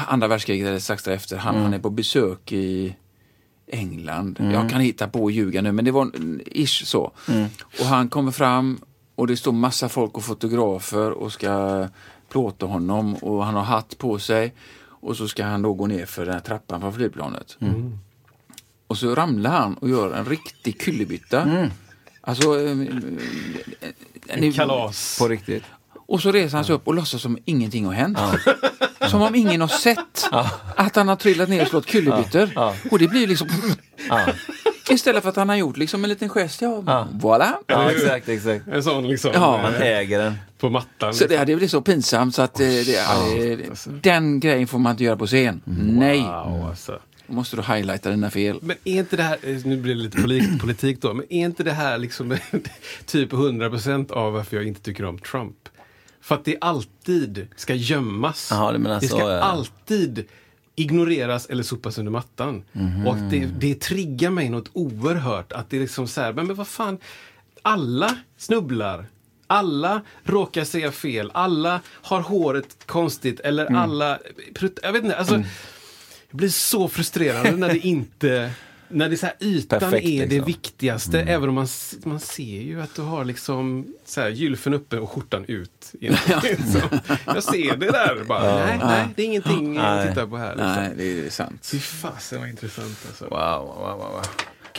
andra 0.06 0.28
världskriget 0.28 0.68
eller 0.68 0.78
strax 0.78 1.02
därefter. 1.04 1.36
Han, 1.36 1.54
han 1.62 1.74
är 1.74 1.78
på 1.78 1.90
besök 1.90 2.52
i 2.52 2.96
England. 3.66 4.38
Jag 4.52 4.70
kan 4.70 4.80
hitta 4.80 5.08
på 5.08 5.22
och 5.22 5.30
ljuga 5.30 5.62
nu, 5.62 5.72
men 5.72 5.84
det 5.84 5.90
var 5.90 6.10
ish 6.46 6.84
så. 6.84 7.12
Och 7.80 7.86
han 7.86 8.08
kommer 8.08 8.30
fram 8.32 8.78
och 9.14 9.26
det 9.26 9.36
står 9.36 9.52
massa 9.52 9.88
folk 9.88 10.14
och 10.16 10.24
fotografer 10.24 11.10
och 11.10 11.32
ska 11.32 11.88
plåta 12.28 12.66
honom 12.66 13.14
och 13.14 13.44
han 13.44 13.54
har 13.54 13.62
hatt 13.62 13.98
på 13.98 14.18
sig. 14.18 14.54
Och 15.00 15.16
så 15.16 15.28
ska 15.28 15.44
han 15.44 15.62
då 15.62 15.74
gå 15.74 15.86
ner 15.86 16.06
för 16.06 16.24
den 16.24 16.34
här 16.34 16.40
trappan 16.40 16.80
från 16.80 16.92
flygplanet. 16.92 17.56
Och 18.86 18.98
så 18.98 19.14
ramlar 19.14 19.50
han 19.50 19.74
och 19.74 19.88
gör 19.88 20.12
en 20.14 20.24
riktig 20.24 20.80
kullerbytta. 20.80 21.68
Alltså... 22.28 22.60
eh, 22.66 22.70
eh, 24.28 24.40
ni- 24.40 24.52
Kalas. 24.52 25.18
På 25.18 25.28
riktigt. 25.28 25.64
Och 26.08 26.22
så 26.22 26.32
reser 26.32 26.56
han 26.56 26.64
sig 26.64 26.74
upp 26.74 26.86
och 26.88 26.94
låtsas 26.94 27.22
som 27.22 27.38
ingenting 27.44 27.86
har 27.86 27.92
hänt. 27.92 28.18
Som 29.10 29.22
om 29.22 29.34
ingen 29.34 29.60
har 29.60 29.68
sett 29.68 30.28
att 30.76 30.96
han 30.96 31.08
har 31.08 31.16
trillat 31.16 31.48
ner 31.48 31.62
och 31.62 31.68
slått 31.68 31.86
kullerbyttor. 31.86 32.50
Och 32.90 32.98
det 32.98 33.08
blir 33.08 33.26
liksom... 33.26 33.48
Istället 34.90 35.22
för 35.22 35.30
att 35.30 35.36
han 35.36 35.48
har 35.48 35.56
gjort 35.56 35.76
liksom 35.76 36.04
en 36.04 36.10
liten 36.10 36.28
gest, 36.28 36.62
ja, 36.62 37.08
voilà. 37.12 37.52
Ja, 37.66 37.90
exakt, 37.90 38.28
exakt. 38.28 38.68
En 38.68 38.82
sån 38.82 39.08
liksom 39.08 39.30
Ja, 39.34 39.62
Man 39.62 39.74
eh, 39.74 39.82
äger 39.82 40.18
den. 40.18 40.34
på 40.58 40.70
mattan. 40.70 41.14
Så 41.14 41.26
det 41.26 41.36
hade 41.36 41.44
blivit 41.56 41.70
så 41.70 41.80
pinsamt 41.80 42.34
så 42.34 42.42
att 42.42 42.60
eh, 42.60 42.66
det, 42.66 42.96
eh, 43.52 43.58
den 44.02 44.40
grejen 44.40 44.66
får 44.68 44.78
man 44.78 44.90
inte 44.90 45.04
göra 45.04 45.16
på 45.16 45.26
scen. 45.26 45.60
Nej, 45.64 46.20
Wow, 46.20 46.66
alltså. 46.70 46.98
Måste 47.26 47.56
du 47.56 47.62
highlighta 47.62 48.10
dina 48.10 48.30
fel. 48.30 48.58
Men 48.62 48.76
är 48.84 48.98
inte 48.98 49.16
det 49.16 49.22
här, 49.22 49.38
eh, 49.42 49.56
nu 49.64 49.76
blir 49.76 49.94
det 49.94 50.00
lite 50.00 50.18
polit- 50.18 50.58
politik 50.60 51.00
då, 51.00 51.14
men 51.14 51.26
är 51.32 51.44
inte 51.44 51.62
det 51.64 51.72
här 51.72 51.98
liksom 51.98 52.36
typ 53.06 53.32
100% 53.32 54.12
av 54.12 54.32
varför 54.32 54.56
jag 54.56 54.66
inte 54.66 54.80
tycker 54.80 55.04
om 55.04 55.18
Trump? 55.18 55.56
För 56.20 56.34
att 56.34 56.44
det 56.44 56.56
alltid 56.60 57.46
ska 57.56 57.74
gömmas. 57.74 58.48
Jaha, 58.50 58.72
du 58.72 58.78
menar 58.78 59.00
det 59.00 59.06
ska 59.08 59.18
ja. 59.18 59.38
alltid 59.40 60.24
ignoreras 60.74 61.46
eller 61.46 61.62
sopas 61.62 61.98
under 61.98 62.12
mattan. 62.12 62.64
Mhm. 62.72 63.06
Och 63.06 63.16
det, 63.16 63.46
det 63.58 63.80
triggar 63.80 64.30
mig 64.30 64.48
något 64.48 64.70
oerhört. 64.72 65.52
Att 65.52 65.70
det 65.70 65.76
är 65.76 65.80
liksom 65.80 66.08
så 66.08 66.20
här, 66.20 66.32
men, 66.32 66.46
men 66.46 66.56
vad 66.56 66.68
fan, 66.68 66.98
alla 67.62 68.16
snubblar. 68.36 69.06
Alla 69.46 70.02
råkar 70.24 70.64
säga 70.64 70.92
fel. 70.92 71.30
Alla 71.34 71.80
har 71.88 72.20
håret 72.20 72.76
konstigt. 72.86 73.40
Eller 73.40 73.66
Mm. 73.66 73.78
alla... 73.82 74.18
Jag 74.82 74.92
vet 74.92 75.04
inte, 75.04 75.16
alltså. 75.16 75.34
Jag 75.34 75.44
blir 76.36 76.48
så 76.48 76.88
frustrerande 76.88 77.50
när 77.50 77.68
det 77.68 77.78
inte... 77.78 78.50
När 78.88 79.08
det 79.08 79.14
är 79.14 79.16
så 79.16 79.26
här, 79.26 79.34
ytan 79.40 79.80
Perfekt, 79.80 80.06
är 80.06 80.20
det 80.20 80.26
liksom. 80.26 80.46
viktigaste. 80.46 81.20
Även 81.20 81.48
om 81.48 81.54
man, 81.54 81.68
man 82.04 82.20
ser 82.20 82.60
ju 82.60 82.82
att 82.82 82.94
du 82.94 83.02
har 83.02 83.24
liksom 83.24 83.86
så 84.04 84.20
här, 84.20 84.28
gylfen 84.28 84.74
uppe 84.74 84.98
och 84.98 85.10
skjortan 85.10 85.44
ut. 85.48 85.70
Så, 86.72 86.80
jag 87.26 87.42
ser 87.42 87.76
det 87.76 87.90
där 87.90 88.24
bara. 88.24 88.66
Nej, 88.66 88.78
nej, 88.84 89.08
det 89.16 89.22
är 89.22 89.26
ingenting 89.26 89.78
att 89.78 89.96
Nej. 89.96 90.08
titta 90.08 90.26
på 90.26 90.36
här. 90.36 90.50
Liksom. 90.50 90.74
Nej, 90.74 90.92
det 90.96 91.26
är 91.26 91.30
sant. 91.30 91.66
Fy 91.72 91.78
fasen 91.78 92.40
vad 92.40 92.48
intressant 92.48 92.98
alltså. 93.08 93.24
Wow, 93.24 93.66
wow, 93.66 93.98
wow, 93.98 93.98
wow. 93.98 94.22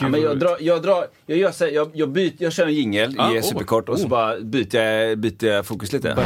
Ja, 0.00 0.08
men 0.08 0.20
jag, 0.22 0.38
drar, 0.38 0.56
jag, 0.60 0.82
drar, 0.82 1.06
jag, 1.26 1.38
gör 1.38 1.50
så 1.50 1.64
här, 1.64 1.72
jag, 1.72 1.90
jag, 1.94 2.10
byter, 2.10 2.34
jag 2.38 2.52
kör 2.52 2.66
en 2.66 2.74
jingel 2.74 3.16
Ah, 3.18 3.32
i 3.32 3.38
oh, 3.38 3.42
superkort 3.42 3.88
och 3.88 3.98
så 3.98 4.04
oh. 4.04 4.10
bara 4.10 4.40
byter 4.40 4.76
jag, 4.76 5.18
byter 5.18 5.44
jag 5.44 5.66
fokus 5.66 5.92
lite. 5.92 6.16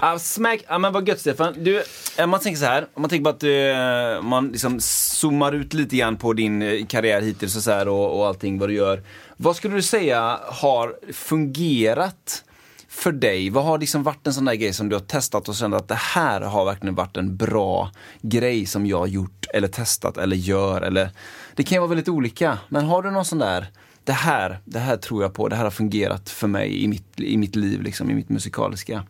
Ja, 0.00 0.18
smack. 0.18 0.64
Ja, 0.68 0.78
men 0.78 0.92
vad 0.92 1.08
gött 1.08 1.20
Stefan. 1.20 1.54
Du, 1.58 1.84
eh, 2.18 2.26
man 2.26 2.40
tänker 2.40 2.58
så 2.58 2.64
här, 2.64 2.86
om 2.94 3.02
man 3.02 3.10
tänker 3.10 3.32
på 3.32 3.36
att 3.36 3.44
uh, 3.44 4.28
man 4.28 4.48
liksom 4.48 4.80
zoomar 4.80 5.52
ut 5.52 5.74
lite 5.74 5.96
grann 5.96 6.16
på 6.16 6.32
din 6.32 6.62
eh, 6.62 6.86
karriär 6.86 7.20
hittills 7.20 7.56
och, 7.56 7.62
så 7.62 7.70
här, 7.70 7.88
och, 7.88 8.18
och 8.18 8.26
allting 8.26 8.58
vad 8.58 8.68
du 8.68 8.74
gör. 8.74 9.02
Vad 9.36 9.56
skulle 9.56 9.74
du 9.74 9.82
säga 9.82 10.40
har 10.44 11.12
fungerat 11.12 12.44
för 12.88 13.12
dig? 13.12 13.50
Vad 13.50 13.64
har 13.64 13.78
liksom 13.78 14.02
varit 14.02 14.26
en 14.26 14.34
sån 14.34 14.44
där 14.44 14.54
grej 14.54 14.72
som 14.72 14.88
du 14.88 14.96
har 14.96 15.00
testat 15.00 15.48
och 15.48 15.54
känt 15.54 15.74
att 15.74 15.88
det 15.88 15.94
här 15.94 16.40
har 16.40 16.64
verkligen 16.64 16.94
varit 16.94 17.16
en 17.16 17.36
bra 17.36 17.90
grej 18.22 18.66
som 18.66 18.86
jag 18.86 18.98
har 18.98 19.06
gjort 19.06 19.46
eller 19.54 19.68
testat 19.68 20.18
eller 20.18 20.36
gör 20.36 20.82
eller 20.82 21.10
Det 21.54 21.62
kan 21.62 21.76
ju 21.76 21.80
vara 21.80 21.88
väldigt 21.88 22.08
olika, 22.08 22.58
men 22.68 22.84
har 22.84 23.02
du 23.02 23.10
någon 23.10 23.24
sån 23.24 23.38
där 23.38 23.66
det 24.04 24.12
här, 24.12 24.58
det 24.64 24.78
här 24.78 24.96
tror 24.96 25.22
jag 25.22 25.34
på, 25.34 25.48
det 25.48 25.56
här 25.56 25.64
har 25.64 25.70
fungerat 25.70 26.30
för 26.30 26.48
mig 26.48 26.84
i 26.84 26.88
mitt, 26.88 27.20
i 27.20 27.36
mitt 27.36 27.56
liv, 27.56 27.82
liksom, 27.82 28.10
i 28.10 28.14
mitt 28.14 28.28
musikaliska. 28.28 29.04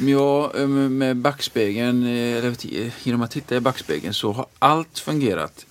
Ja, 0.00 0.52
eh, 0.56 0.68
med 0.68 1.16
backspegeln, 1.16 2.02
eh, 2.02 2.36
eller 2.36 2.54
t- 2.54 2.92
genom 3.02 3.22
att 3.22 3.30
titta 3.30 3.56
i 3.56 3.60
backspegeln 3.60 4.14
så 4.14 4.32
har 4.32 4.46
allt 4.58 4.98
fungerat. 4.98 5.66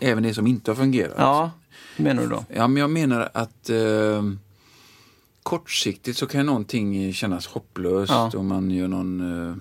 Även 0.00 0.22
det 0.22 0.34
som 0.34 0.46
inte 0.46 0.70
har 0.70 0.76
fungerat. 0.76 1.14
Ja, 1.18 1.50
menar 1.96 2.22
du 2.22 2.28
då? 2.28 2.44
Ja, 2.54 2.68
men 2.68 2.80
jag 2.80 2.90
menar 2.90 3.30
att 3.34 3.70
eh, 3.70 4.22
kortsiktigt 5.42 6.18
så 6.18 6.26
kan 6.26 6.46
någonting 6.46 7.12
kännas 7.12 7.46
hopplöst 7.46 8.10
Ja. 8.12 8.30
om 8.34 8.46
man 8.46 8.70
gör 8.70 8.88
någon, 8.88 9.20
eh, 9.50 9.56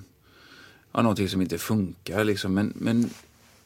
ja, 0.91 1.01
någonting 1.01 1.29
som 1.29 1.41
inte 1.41 1.57
funkar. 1.57 2.23
Liksom. 2.23 2.53
Men, 2.53 2.73
men 2.75 3.09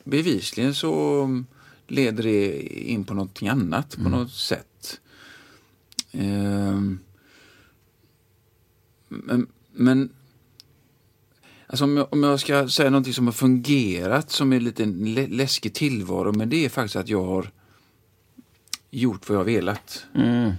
bevisligen 0.03 0.75
så 0.75 1.43
leder 1.87 2.23
det 2.23 2.61
in 2.91 3.03
på 3.05 3.13
någonting 3.13 3.47
annat 3.47 3.95
på 4.03 4.09
något 4.09 4.31
sätt. 4.33 4.99
Ehm, 6.11 6.99
men, 9.07 9.47
men 9.71 10.09
alltså 11.67 11.83
om, 11.85 11.97
jag, 11.97 12.07
om 12.13 12.23
jag 12.23 12.39
ska 12.39 12.67
säga 12.67 12.89
någonting 12.89 13.13
som 13.13 13.25
har 13.25 13.31
fungerat 13.33 14.31
som 14.31 14.53
är 14.53 14.59
lite 14.59 14.83
en 14.83 15.13
lä- 15.13 15.27
läskig 15.27 15.73
tillvaro, 15.73 16.33
men 16.33 16.49
det 16.49 16.65
är 16.65 16.69
faktiskt 16.69 16.95
att 16.95 17.09
jag 17.09 17.25
har 17.25 17.51
gjort 18.91 19.29
vad 19.29 19.35
jag 19.35 19.39
har 19.39 19.45
velat. 19.45 20.05
Mm. 20.15 20.51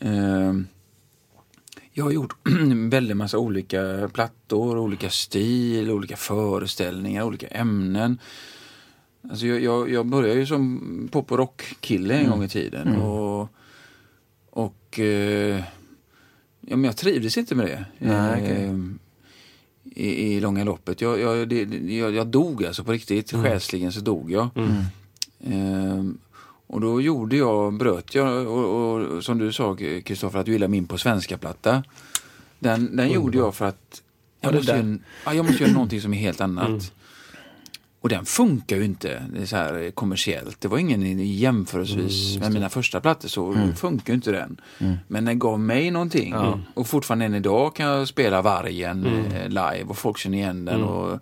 Ehm, 0.00 0.66
jag 1.92 2.04
har 2.04 2.10
gjort 2.10 2.34
en 2.48 2.90
väldig 2.90 3.16
massa 3.16 3.38
olika 3.38 4.10
plattor, 4.14 4.78
olika 4.78 5.10
stil, 5.10 5.90
olika 5.90 6.16
föreställningar, 6.16 7.22
olika 7.24 7.46
ämnen. 7.46 8.18
Alltså 9.30 9.46
jag, 9.46 9.60
jag, 9.62 9.90
jag 9.90 10.06
började 10.06 10.40
ju 10.40 10.46
som 10.46 11.08
pop 11.12 11.32
och 11.32 11.38
rockkille 11.38 12.14
en 12.14 12.30
gång 12.30 12.44
i 12.44 12.48
tiden. 12.48 12.96
Och, 12.96 13.48
och 14.50 14.98
eh, 14.98 15.58
ja, 16.60 16.76
men 16.76 16.84
jag 16.84 16.96
trivdes 16.96 17.38
inte 17.38 17.54
med 17.54 17.66
det. 17.66 17.84
Nej, 17.98 18.42
okej. 18.42 18.88
I, 19.90 20.34
I 20.34 20.40
långa 20.40 20.64
loppet. 20.64 21.00
Jag, 21.00 21.20
jag, 21.20 21.48
det, 21.48 21.62
jag, 21.94 22.14
jag 22.14 22.26
dog 22.26 22.64
alltså 22.64 22.84
på 22.84 22.92
riktigt. 22.92 23.32
Själsligen 23.32 23.92
så 23.92 24.00
dog 24.00 24.30
jag. 24.30 24.48
Ehm, 25.44 26.18
och 26.66 26.80
då 26.80 27.00
gjorde 27.00 27.36
jag, 27.36 27.72
bröt 27.74 28.14
jag, 28.14 28.46
och, 28.46 28.96
och 28.96 29.24
som 29.24 29.38
du 29.38 29.52
sa 29.52 29.76
Kristoffer, 30.04 30.38
att 30.38 30.46
du 30.46 30.52
gillar 30.52 30.68
min 30.68 30.86
på 30.86 30.98
svenska-platta. 30.98 31.82
Den, 32.58 32.96
den 32.96 33.10
gjorde 33.12 33.38
jag 33.38 33.54
för 33.54 33.64
att 33.64 34.02
jag 34.40 34.54
måste, 34.54 34.72
göra, 34.72 34.98
ja, 35.24 35.34
jag 35.34 35.44
måste 35.44 35.62
göra 35.62 35.72
någonting 35.72 36.00
som 36.00 36.14
är 36.14 36.18
helt 36.18 36.40
annat. 36.40 36.92
Och 38.02 38.08
den 38.08 38.24
funkar 38.24 38.76
ju 38.76 38.84
inte 38.84 39.22
det 39.32 39.40
är 39.42 39.46
så 39.46 39.56
här 39.56 39.90
kommersiellt. 39.90 40.60
Det 40.60 40.68
var 40.68 40.78
ingen 40.78 41.18
jämförelsevis 41.18 42.38
med 42.38 42.52
mina 42.52 42.68
första 42.68 43.00
plattor 43.00 43.28
så 43.28 43.72
funkar 43.76 44.12
ju 44.12 44.14
inte 44.14 44.32
den. 44.32 44.60
Men 45.08 45.24
den 45.24 45.38
gav 45.38 45.60
mig 45.60 45.90
någonting. 45.90 46.34
Och 46.74 46.86
fortfarande 46.86 47.24
än 47.24 47.34
idag 47.34 47.74
kan 47.74 47.86
jag 47.86 48.08
spela 48.08 48.42
Vargen 48.42 49.06
eh, 49.06 49.48
live 49.48 49.84
och 49.88 49.98
folk 49.98 50.18
känner 50.18 50.38
igen 50.38 50.64
den. 50.64 50.82
Och 50.82 51.18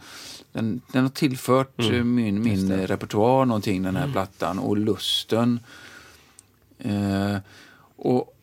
den, 0.53 0.81
den 0.93 1.03
har 1.03 1.11
tillfört 1.11 1.79
eh, 1.79 2.05
min, 2.05 2.43
min 2.43 2.73
repertoar 2.73 3.45
någonting, 3.45 3.83
den 3.83 3.97
här 3.97 4.13
plattan. 4.13 4.59
Och 4.59 4.77
lusten. 4.77 5.61
Eh, 6.79 7.37
och, 7.97 8.37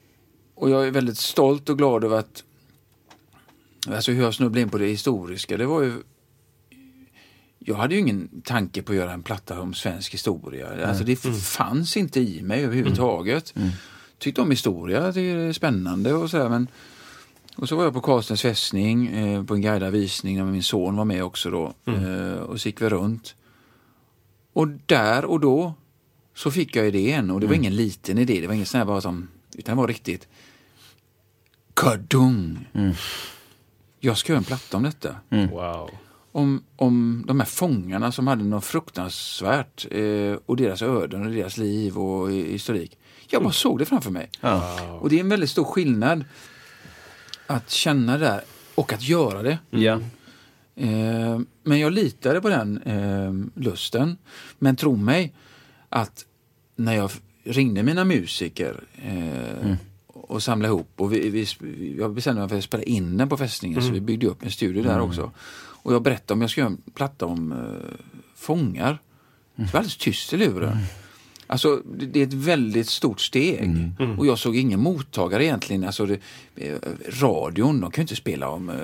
och 0.55 0.69
jag 0.69 0.87
är 0.87 0.91
väldigt 0.91 1.17
stolt 1.17 1.69
och 1.69 1.77
glad 1.77 2.03
över 2.03 2.19
att 2.19 2.43
Alltså 3.89 4.11
hur 4.11 4.23
jag 4.23 4.33
snubblade 4.33 4.61
in 4.61 4.69
på 4.69 4.77
det 4.77 4.85
historiska, 4.85 5.57
det 5.57 5.65
var 5.65 5.81
ju 5.81 5.93
jag 7.67 7.75
hade 7.75 7.95
ju 7.95 8.01
ingen 8.01 8.41
tanke 8.43 8.81
på 8.81 8.91
att 8.91 8.97
göra 8.97 9.13
en 9.13 9.23
platta 9.23 9.61
om 9.61 9.73
svensk 9.73 10.13
historia. 10.13 10.87
Alltså 10.87 11.03
det 11.03 11.15
fanns 11.43 11.97
inte 11.97 12.19
i 12.19 12.41
mig 12.41 12.63
överhuvudtaget. 12.63 13.53
Tyckte 14.17 14.41
om 14.41 14.51
historia, 14.51 15.11
det 15.11 15.21
är 15.21 15.53
spännande 15.53 16.13
och 16.13 16.29
sådär 16.29 16.49
men 16.49 16.67
och 17.55 17.69
så 17.69 17.75
var 17.75 17.83
jag 17.83 17.93
på 17.93 18.01
Karlstens 18.01 18.41
fästning 18.41 19.07
eh, 19.07 19.43
på 19.43 19.53
en 19.55 19.61
guidad 19.61 19.91
visning 19.91 20.37
där 20.37 20.43
min 20.43 20.63
son 20.63 20.95
var 20.95 21.05
med 21.05 21.23
också 21.23 21.49
då. 21.51 21.73
Eh, 21.85 22.33
och 22.39 22.61
så 22.61 22.67
gick 22.67 22.81
vi 22.81 22.89
runt. 22.89 23.35
Och 24.53 24.67
där 24.85 25.25
och 25.25 25.39
då 25.39 25.73
så 26.35 26.51
fick 26.51 26.75
jag 26.75 26.87
idén 26.87 27.31
och 27.31 27.39
det 27.39 27.47
var 27.47 27.53
ingen 27.55 27.75
liten 27.75 28.17
idé, 28.17 28.41
det 28.41 28.47
var 28.47 28.53
ingen 28.53 28.65
sån 28.65 28.77
här 28.77 28.85
bara 28.85 29.01
som, 29.01 29.27
utan 29.57 29.75
det 29.75 29.81
var 29.81 29.87
riktigt 29.87 30.27
Kadung! 31.73 32.67
Jag 33.99 34.17
ska 34.17 34.31
göra 34.31 34.37
en 34.37 34.43
platta 34.43 34.77
om 34.77 34.83
detta 34.83 35.15
Wow. 35.51 35.89
Om, 36.35 36.63
om 36.75 37.23
de 37.27 37.39
här 37.39 37.47
fångarna 37.47 38.11
som 38.11 38.27
hade 38.27 38.43
något 38.43 38.65
fruktansvärt 38.65 39.85
eh, 39.91 40.37
och 40.45 40.57
deras 40.57 40.81
öden 40.81 41.25
och 41.25 41.31
deras 41.31 41.57
liv 41.57 41.97
och 41.97 42.31
historik. 42.31 42.97
Jag 43.29 43.43
bara 43.43 43.53
såg 43.53 43.79
det 43.79 43.85
framför 43.85 44.11
mig. 44.11 44.29
Ja. 44.41 44.81
Och 45.01 45.09
det 45.09 45.15
är 45.15 45.19
en 45.19 45.29
väldigt 45.29 45.49
stor 45.49 45.63
skillnad 45.63 46.25
att 47.47 47.69
känna 47.69 48.17
det 48.17 48.25
där 48.25 48.41
och 48.75 48.93
att 48.93 49.01
göra 49.01 49.43
det. 49.43 49.57
Ja. 49.69 49.99
Eh, 50.75 51.39
men 51.63 51.79
jag 51.79 51.93
litade 51.93 52.41
på 52.41 52.49
den 52.49 52.81
eh, 52.81 53.61
lusten. 53.61 54.17
Men 54.59 54.75
tro 54.75 54.95
mig 54.95 55.33
att 55.89 56.25
när 56.75 56.93
jag 56.93 57.11
ringde 57.43 57.83
mina 57.83 58.05
musiker 58.05 58.83
eh, 59.03 59.75
och 60.07 60.43
samlade 60.43 60.73
ihop 60.73 60.89
och 60.95 61.13
vi, 61.13 61.29
vi, 61.29 61.47
jag 61.97 62.13
bestämde 62.13 62.41
mig 62.41 62.49
för 62.49 62.57
att 62.57 62.63
spela 62.63 62.83
in 62.83 63.17
den 63.17 63.29
på 63.29 63.37
fästningen 63.37 63.81
så 63.81 63.91
vi 63.91 64.01
byggde 64.01 64.27
upp 64.27 64.43
en 64.43 64.51
studio 64.51 64.83
där 64.83 64.99
också. 64.99 65.31
Och 65.85 65.93
jag 65.93 66.01
berättade 66.01 66.33
om 66.33 66.41
jag 66.41 66.49
skulle 66.49 66.63
göra 66.63 66.73
en 66.85 66.91
platta 66.93 67.25
om 67.25 67.51
eh, 67.51 67.57
fångar. 68.35 68.97
Det 69.55 69.73
var 69.73 69.79
alldeles 69.79 69.97
tyst 69.97 70.33
i 70.33 70.37
luren. 70.37 70.77
Alltså, 71.47 71.81
det, 71.95 72.05
det 72.05 72.19
är 72.19 72.23
ett 72.27 72.33
väldigt 72.33 72.89
stort 72.89 73.21
steg. 73.21 73.91
Och 74.17 74.25
jag 74.25 74.39
såg 74.39 74.55
ingen 74.55 74.79
mottagare 74.79 75.45
egentligen. 75.45 75.83
Alltså, 75.83 76.05
det, 76.05 76.19
eh, 76.55 76.75
radion, 77.21 77.81
de 77.81 77.91
kan 77.91 78.01
ju 78.01 78.03
inte 78.03 78.15
spela 78.15 78.49
om 78.49 78.69
eh, 78.69 78.75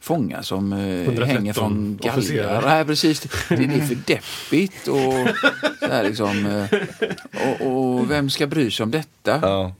fångar 0.00 0.42
som 0.42 0.72
eh, 0.72 0.78
113 1.02 1.28
hänger 1.36 1.52
från 1.52 1.98
galgar. 2.02 2.62
Nej, 2.62 2.84
precis. 2.84 3.20
Det, 3.20 3.56
det 3.56 3.64
är 3.64 3.86
för 3.86 3.98
deppigt. 4.06 4.88
Och, 4.88 5.28
så 5.80 5.86
här 5.92 6.04
liksom, 6.04 6.46
eh, 6.46 6.80
och, 7.60 7.66
och 7.98 8.10
vem 8.10 8.30
ska 8.30 8.46
bry 8.46 8.70
sig 8.70 8.84
om 8.84 8.90
detta? 8.90 9.38
Ja. 9.42 9.74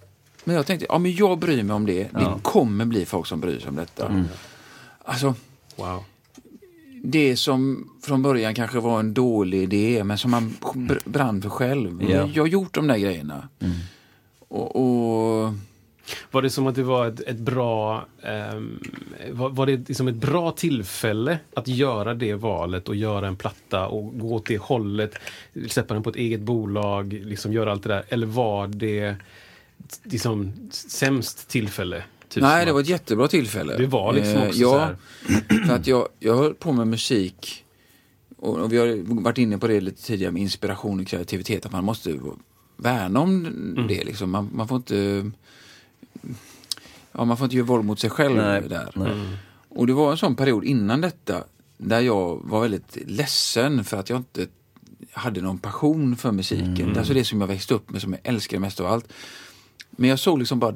Men 0.44 0.56
jag 0.56 0.66
tänkte, 0.66 0.86
ja 0.88 0.98
men 0.98 1.14
jag 1.14 1.38
bryr 1.38 1.62
mig 1.62 1.74
om 1.74 1.86
det. 1.86 2.08
Det 2.12 2.26
kommer 2.42 2.84
bli 2.84 3.06
folk 3.06 3.26
som 3.26 3.40
bryr 3.40 3.58
sig 3.60 3.68
om 3.68 3.76
detta. 3.76 4.24
Alltså, 5.04 5.34
Wow. 5.76 6.04
Det 7.04 7.36
som 7.36 7.90
från 8.02 8.22
början 8.22 8.54
kanske 8.54 8.80
var 8.80 9.00
en 9.00 9.14
dålig 9.14 9.62
idé, 9.62 10.04
men 10.04 10.18
som 10.18 10.30
man 10.30 10.54
br- 10.60 11.08
brann 11.08 11.42
för 11.42 11.48
själv. 11.48 12.02
Ja. 12.10 12.28
Jag 12.34 12.42
har 12.42 12.48
gjort 12.48 12.74
de 12.74 12.86
där 12.86 12.98
grejerna. 12.98 13.48
Och, 14.48 14.76
och 14.76 15.52
Var 16.30 16.42
det 16.42 16.50
som 16.50 16.66
att 16.66 16.74
det 16.74 16.82
var 16.82 17.06
ett, 17.06 17.20
ett 17.20 17.38
bra... 17.38 18.06
ehm, 18.22 18.80
var, 19.32 19.50
var 19.50 19.66
det 19.66 19.88
liksom 19.88 20.08
ett 20.08 20.14
bra 20.14 20.50
tillfälle 20.50 21.38
att 21.54 21.68
göra 21.68 22.14
det 22.14 22.34
valet 22.34 22.88
och 22.88 22.96
göra 22.96 23.28
en 23.28 23.36
platta 23.36 23.86
och 23.86 24.18
gå 24.18 24.34
åt 24.34 24.46
det 24.46 24.58
hållet? 24.58 25.14
Släppa 25.68 25.94
den 25.94 26.02
på 26.02 26.10
ett 26.10 26.16
eget 26.16 26.40
bolag, 26.40 27.12
liksom 27.12 27.52
göra 27.52 27.72
allt 27.72 27.82
det 27.82 27.88
där. 27.88 28.04
Eller 28.08 28.26
var 28.26 28.66
det 28.66 29.16
liksom 30.04 30.52
sämst 30.70 31.48
tillfälle? 31.48 32.02
Typ 32.32 32.42
nej, 32.42 32.66
det 32.66 32.72
var 32.72 32.80
ett 32.80 32.88
jättebra 32.88 33.28
tillfälle. 33.28 33.76
Det 33.76 33.86
var 33.86 34.12
liksom 34.12 34.36
Eh, 34.36 34.46
också 34.48 34.58
så 34.58 34.62
Ja, 34.62 34.78
här. 34.78 34.96
för 35.66 35.74
att 35.74 35.86
jag, 35.86 36.08
jag 36.18 36.36
höll 36.36 36.54
på 36.54 36.72
med 36.72 36.86
musik 36.86 37.64
och, 38.38 38.58
och 38.58 38.72
vi 38.72 38.76
har 38.78 39.20
varit 39.22 39.38
inne 39.38 39.58
på 39.58 39.66
det 39.66 39.80
lite 39.80 40.02
tidigare 40.02 40.32
med 40.32 40.42
inspiration 40.42 41.00
och 41.00 41.06
kreativitet, 41.06 41.66
att 41.66 41.72
man 41.72 41.84
måste 41.84 42.18
värna 42.76 43.20
om 43.20 43.46
Mm. 43.46 43.86
det. 43.88 44.04
Liksom. 44.04 44.30
Man, 44.30 44.50
man 44.54 44.68
får 44.68 44.76
inte 44.76 45.30
ja, 47.12 47.24
man 47.24 47.36
får 47.36 47.44
inte 47.44 47.56
göra 47.56 47.66
våld 47.66 47.84
mot 47.84 48.00
sig 48.00 48.10
själv 48.10 48.36
Nej, 48.36 48.62
där. 48.68 48.90
nej. 48.94 49.10
Och 49.68 49.86
det 49.86 49.92
var 49.92 50.10
en 50.10 50.16
sån 50.18 50.34
period 50.36 50.64
innan 50.64 51.00
detta 51.00 51.44
där 51.78 52.00
jag 52.00 52.40
var 52.44 52.60
väldigt 52.60 52.98
ledsen 53.06 53.84
för 53.84 53.96
att 53.96 54.10
jag 54.10 54.18
inte 54.18 54.46
hade 55.12 55.40
någon 55.40 55.58
passion 55.58 56.16
för 56.16 56.32
musiken. 56.32 56.80
Mm. 56.80 56.98
Alltså 56.98 57.14
det 57.14 57.24
som 57.24 57.40
jag 57.40 57.48
växte 57.48 57.74
upp 57.74 57.90
med, 57.90 58.00
som 58.02 58.12
jag 58.12 58.20
älskar 58.24 58.58
mest 58.58 58.80
av 58.80 58.86
allt. 58.86 59.12
Men 59.90 60.10
jag 60.10 60.18
såg 60.18 60.38
liksom 60.38 60.58
bara 60.58 60.74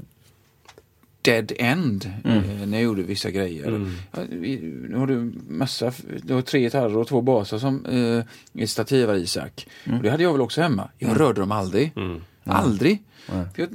dead 1.26 1.52
end 1.58 2.10
Mm. 2.24 2.38
eh, 2.38 2.66
när 2.66 2.78
jag 2.78 2.82
gjorde 2.84 3.02
vissa 3.02 3.30
grejer. 3.30 3.86
Ja, 4.12 4.18
vi- 4.30 4.60
nu 4.90 4.96
har 4.96 5.06
du 5.06 5.32
massa, 5.48 5.92
du 6.22 6.34
har 6.34 6.42
tre 6.42 6.60
gitarrer 6.60 6.96
och 6.96 7.08
två 7.08 7.20
basar 7.22 7.58
som 7.58 7.86
eh, 7.86 8.62
är 8.62 8.66
stativar 8.66 9.14
Isak. 9.14 9.66
Och 9.84 10.02
det 10.02 10.10
hade 10.10 10.22
jag 10.22 10.32
väl 10.32 10.40
också 10.40 10.60
hemma. 10.62 10.88
Jag 10.98 11.20
rörde 11.20 11.40
dem 11.40 11.52
aldrig. 11.52 11.92
Mm. 11.96 12.20
Aldrig. 12.44 13.02
Nej. 13.32 13.44
För 13.54 13.62
jag, 13.62 13.68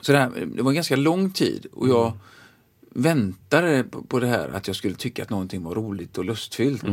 så 0.00 0.12
det, 0.12 0.18
här, 0.18 0.30
det 0.56 0.62
var 0.62 0.70
en 0.70 0.74
ganska 0.74 0.96
lång 0.96 1.30
tid 1.30 1.66
och 1.72 1.88
jag 1.88 2.12
väntade 2.90 3.84
på, 3.84 4.02
på 4.02 4.20
det 4.20 4.26
här 4.26 4.48
att 4.48 4.66
jag 4.66 4.76
skulle 4.76 4.94
tycka 4.94 5.22
att 5.22 5.30
någonting 5.30 5.62
var 5.62 5.74
roligt 5.74 6.18
och 6.18 6.24
lustfyllt. 6.24 6.84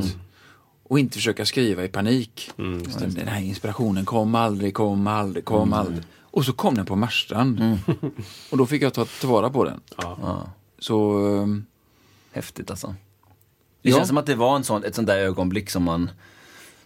Och 0.88 0.99
inte 0.99 1.15
försöka 1.17 1.45
skriva 1.45 1.83
i 1.83 1.88
panik. 1.88 2.51
Den, 2.55 3.13
den 3.13 3.27
här 3.27 3.41
inspirationen 3.41 4.05
kom 4.05 4.35
aldrig, 4.35 4.73
kom 4.73 5.07
aldrig, 5.07 5.45
kom 5.45 5.73
aldrig. 5.73 6.03
Och 6.36 6.45
så 6.45 6.54
kom 6.54 6.76
den 6.76 6.86
på 6.86 6.95
Marstrand. 6.95 7.80
och 8.52 8.58
då 8.58 8.65
fick 8.65 8.82
jag 8.82 8.93
ta 8.93 9.06
tillvara 9.06 9.50
på 9.50 9.63
den. 9.63 9.80
Ja. 9.98 10.50
Så 10.80 11.17
ehm, 11.28 11.65
Häftigt 12.32 12.69
alltså. 12.71 12.95
Det 13.82 13.89
Ja. 13.89 13.95
känns 13.95 14.08
som 14.08 14.17
att 14.17 14.26
det 14.26 14.36
var 14.36 14.56
en 14.56 14.63
sån, 14.63 14.84
ett 14.84 14.95
sånt 14.95 15.08
där 15.08 15.17
ögonblick 15.17 15.69
som 15.69 15.84
man 15.84 16.10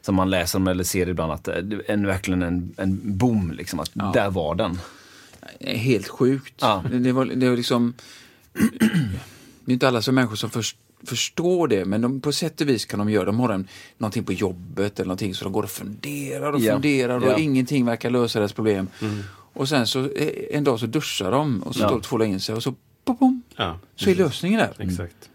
som 0.02 0.16
man 0.16 0.30
läser 0.30 0.60
om 0.60 0.68
eller 0.68 0.84
ser 0.84 1.10
ibland 1.10 1.32
att 1.32 1.44
det 1.44 1.54
är 1.54 1.82
en, 1.92 2.06
verkligen 2.08 2.42
en, 2.44 2.74
en 2.78 3.18
boom 3.18 3.52
liksom. 3.52 3.80
Att 3.80 3.92
Där 4.14 4.30
var 4.30 4.56
den. 4.56 4.80
eh, 5.60 5.78
helt 5.78 6.08
sjukt. 6.08 6.54
Ja. 6.62 6.84
Det, 6.92 7.00
det, 7.00 7.12
var, 7.12 7.26
det 7.26 7.50
var 7.50 7.58
liksom... 7.58 7.94
det 9.66 9.72
är 9.72 9.74
inte 9.74 9.88
alla 9.88 10.02
som 10.02 10.16
människor 10.16 10.36
som 10.36 10.50
först, 10.50 10.78
förstår 11.04 11.68
det, 11.68 11.86
men 11.86 12.02
de, 12.02 12.22
på 12.22 12.32
sätt 12.32 12.62
och 12.62 12.70
vis 12.70 12.86
kan 12.86 13.00
de 13.00 13.10
göra 13.10 13.26
De 13.26 13.40
har 13.40 13.50
en, 13.50 13.68
någonting 13.98 14.24
på 14.24 14.34
jobbet 14.34 15.00
eller 15.00 15.08
någonting 15.08 15.34
så 15.36 15.44
de 15.44 15.54
går 15.54 15.64
och 15.64 15.70
funderar 15.70 16.52
och 16.54 16.60
Ja. 16.60 16.74
funderar 16.74 17.18
och 17.18 17.28
Ja. 17.32 17.38
ingenting 17.38 17.86
verkar 17.86 18.10
lösa 18.10 18.40
deras 18.40 18.54
problem. 18.54 18.88
Och 19.54 19.70
sen 19.70 19.88
så 19.88 20.06
eh, 20.06 20.58
en 20.58 20.64
dag 20.64 20.80
så 20.80 20.86
duschar 20.86 21.32
de 21.32 21.64
och 21.64 21.76
så 21.76 21.82
Ja. 21.82 22.00
tvålar 22.00 22.26
in 22.26 22.40
sig 22.40 22.56
och 22.56 22.64
så 22.64 22.74
pom, 23.06 23.18
pom, 23.18 23.44
Ja, 23.56 23.80
så 23.96 24.10
är 24.10 24.16
lösningen 24.16 24.60
där. 24.60 24.74
exakt. 24.80 25.30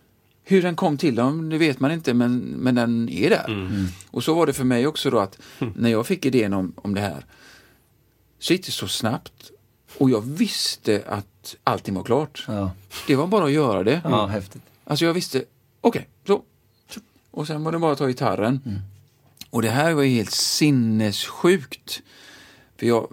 Hur 0.47 0.63
den 0.63 0.77
kom 0.77 0.97
till 0.99 1.15
dem, 1.15 1.49
det 1.51 1.59
vet 1.59 1.81
man 1.81 1.93
inte, 1.93 2.15
men, 2.15 2.39
men 2.39 2.75
den 2.75 3.09
är 3.09 3.31
där. 3.31 3.71
Och 4.11 4.25
så 4.25 4.35
var 4.35 4.47
det 4.47 4.53
för 4.53 4.65
mig 4.65 4.87
också 4.87 5.11
då 5.11 5.19
att 5.19 5.39
när 5.75 5.91
jag 5.91 6.07
fick 6.07 6.27
idén 6.27 6.53
om, 6.53 6.73
om 6.77 6.95
det 6.95 7.01
här, 7.01 7.27
så 8.39 8.53
gick 8.53 8.67
det 8.67 8.73
så 8.73 8.89
snabbt. 8.89 9.51
Och 9.99 10.11
jag 10.11 10.21
visste 10.21 11.03
att 11.07 11.57
allting 11.65 11.95
var 11.95 12.03
klart. 12.03 12.45
Ja, 12.49 12.71
Det 13.07 13.17
var 13.17 13.27
bara 13.27 13.45
att 13.45 13.53
göra 13.53 13.83
det. 13.85 14.01
ja 14.05 14.27
häftigt. 14.27 14.63
Alltså 14.85 15.05
jag 15.05 15.15
visste, 15.15 15.45
okej, 15.81 16.09
så. 16.27 16.43
Och 17.31 17.47
sen 17.47 17.65
var 17.65 17.73
det 17.73 17.79
bara 17.79 17.93
att 17.93 17.99
ta 17.99 18.07
gitarren. 18.07 18.81
Och 19.51 19.63
det 19.63 19.71
här 19.71 19.93
var 19.95 20.03
ju 20.03 20.11
helt 20.15 20.31
sinnessjukt. 20.31 22.03
För 22.77 22.87
jag, 22.87 23.13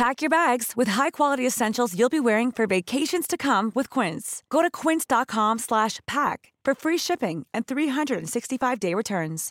Pack 0.00 0.22
your 0.22 0.30
bags 0.30 0.72
with 0.76 0.88
high-quality 0.88 1.46
essentials 1.46 1.94
you'll 1.94 2.08
be 2.08 2.20
wearing 2.20 2.52
for 2.52 2.66
vacations 2.66 3.26
to 3.26 3.36
come 3.36 3.70
with 3.74 4.00
Quince. 4.00 4.42
Go 4.48 4.62
to 4.62 4.70
quince.com 4.70 5.58
slash 5.58 6.00
pack 6.06 6.52
for 6.64 6.74
free 6.74 6.98
shipping 6.98 7.46
and 7.54 7.66
365-day 7.66 8.94
returns. 8.94 9.50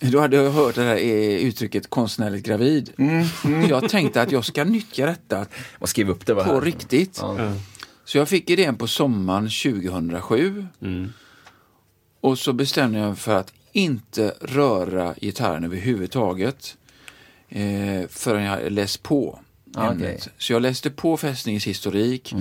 Då 0.00 0.20
hade 0.20 0.36
hört 0.36 0.74
det 0.74 0.82
här 0.82 0.96
eh, 0.96 1.46
uttrycket 1.46 1.90
konstnärligt 1.90 2.46
gravid. 2.46 2.92
Jag 3.68 3.88
tänkte 3.88 4.22
att 4.22 4.32
jag 4.32 4.44
ska 4.44 4.64
nyttja 4.64 5.06
detta 5.06 5.46
Och 5.78 5.88
skriv 5.88 6.10
upp 6.10 6.26
det 6.26 6.34
på 6.34 6.42
här. 6.42 6.60
riktigt. 6.60 7.18
Ja. 7.22 7.52
Så 8.04 8.18
jag 8.18 8.28
fick 8.28 8.50
idén 8.50 8.76
på 8.76 8.86
sommaren 8.86 9.48
2007. 9.48 10.66
Och 12.20 12.38
så 12.38 12.52
bestämde 12.52 12.98
jag 12.98 13.08
mig 13.08 13.16
för 13.16 13.34
att 13.34 13.52
inte 13.72 14.34
röra 14.40 15.14
gitarren 15.20 15.64
överhuvudtaget. 15.64 16.76
Eh, 17.48 18.08
förrän 18.08 18.42
jag 18.42 18.72
läst 18.72 19.02
på 19.02 19.38
ämnet. 19.76 19.96
okej. 19.96 20.20
Så 20.38 20.52
jag 20.52 20.62
läste 20.62 20.90
på 20.90 21.16
fästningens 21.16 21.66
historik, 21.66 22.34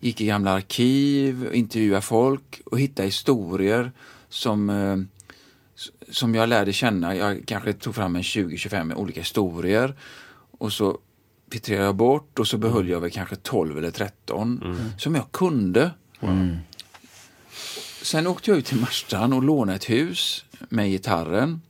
gick 0.00 0.20
i 0.20 0.26
gamla 0.26 0.50
arkiv, 0.50 1.50
intervjuade 1.52 2.02
folk 2.02 2.60
och 2.64 2.80
hittade 2.80 3.08
historier 3.08 3.92
som 4.28 4.70
eh, 4.70 4.96
som 6.10 6.34
jag 6.34 6.48
lärde 6.48 6.72
känna. 6.72 7.16
Jag 7.16 7.42
kanske 7.46 7.72
tog 7.72 7.94
fram 7.94 8.16
en 8.16 8.22
20-25 8.22 8.94
olika 8.94 9.20
historier 9.20 9.94
och 10.58 10.72
så 10.72 10.98
filtrerade 11.52 11.84
jag 11.84 11.94
bort 11.94 12.38
och 12.38 12.48
så 12.48 12.58
behöll 12.58 12.88
jag 12.88 13.00
väl 13.00 13.10
kanske 13.10 13.36
12 13.36 13.78
eller 13.78 13.90
13 13.90 14.60
som 14.98 15.14
jag 15.14 15.32
kunde. 15.32 15.90
Sen 18.02 18.26
åkte 18.26 18.50
jag 18.50 18.58
ut 18.58 18.66
till 18.66 18.80
Marstrand 18.80 19.34
och 19.34 19.42
lånade 19.42 19.76
ett 19.76 19.90
hus 19.90 20.44
med 20.68 20.90
gitarren. 20.90 21.60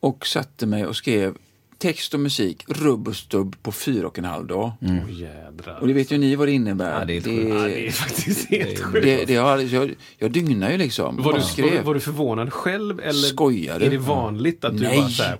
Och 0.00 0.26
satte 0.26 0.66
mig 0.66 0.86
och 0.86 0.96
skrev 0.96 1.36
text 1.78 2.14
och 2.14 2.20
musik, 2.20 2.64
rubb 2.68 3.08
och 3.08 3.16
stubb 3.16 3.56
på 3.62 3.72
fyra 3.72 4.06
och 4.06 4.18
en 4.18 4.24
halv 4.24 4.46
dag. 4.46 4.72
Åh 4.80 5.20
jädrar. 5.20 5.78
Och 5.80 5.86
det 5.88 5.92
vet 5.94 6.10
ju 6.10 6.18
ni 6.18 6.36
vad 6.36 6.48
det 6.48 6.52
innebär. 6.52 6.98
Ja, 6.98 7.04
det 7.04 7.16
är 7.16 7.20
helt 7.20 7.48
Ja, 7.48 7.54
det 7.64 7.86
är 7.86 7.90
faktiskt 7.90 8.50
helt 8.50 8.78
sjukt. 8.78 9.04
det, 9.04 9.24
det 9.24 9.36
har, 9.36 9.58
jag, 9.58 9.94
jag 10.18 10.30
dygnar 10.32 10.70
ju 10.70 10.78
liksom. 10.78 11.16
Var 11.16 11.32
du, 11.32 11.38
var, 11.38 11.46
skrev. 11.46 11.84
var 11.84 11.94
du 11.94 12.00
förvånad 12.00 12.52
själv? 12.52 13.00
Eller 13.00 13.12
Skojar 13.12 13.78
du? 13.78 13.86
Är 13.86 13.90
det 13.90 13.98
vanligt 13.98 14.64
att 14.64 14.76
du 14.78 14.82
Nej. 14.82 14.98
bara 14.98 15.08
så 15.08 15.22
här, 15.22 15.38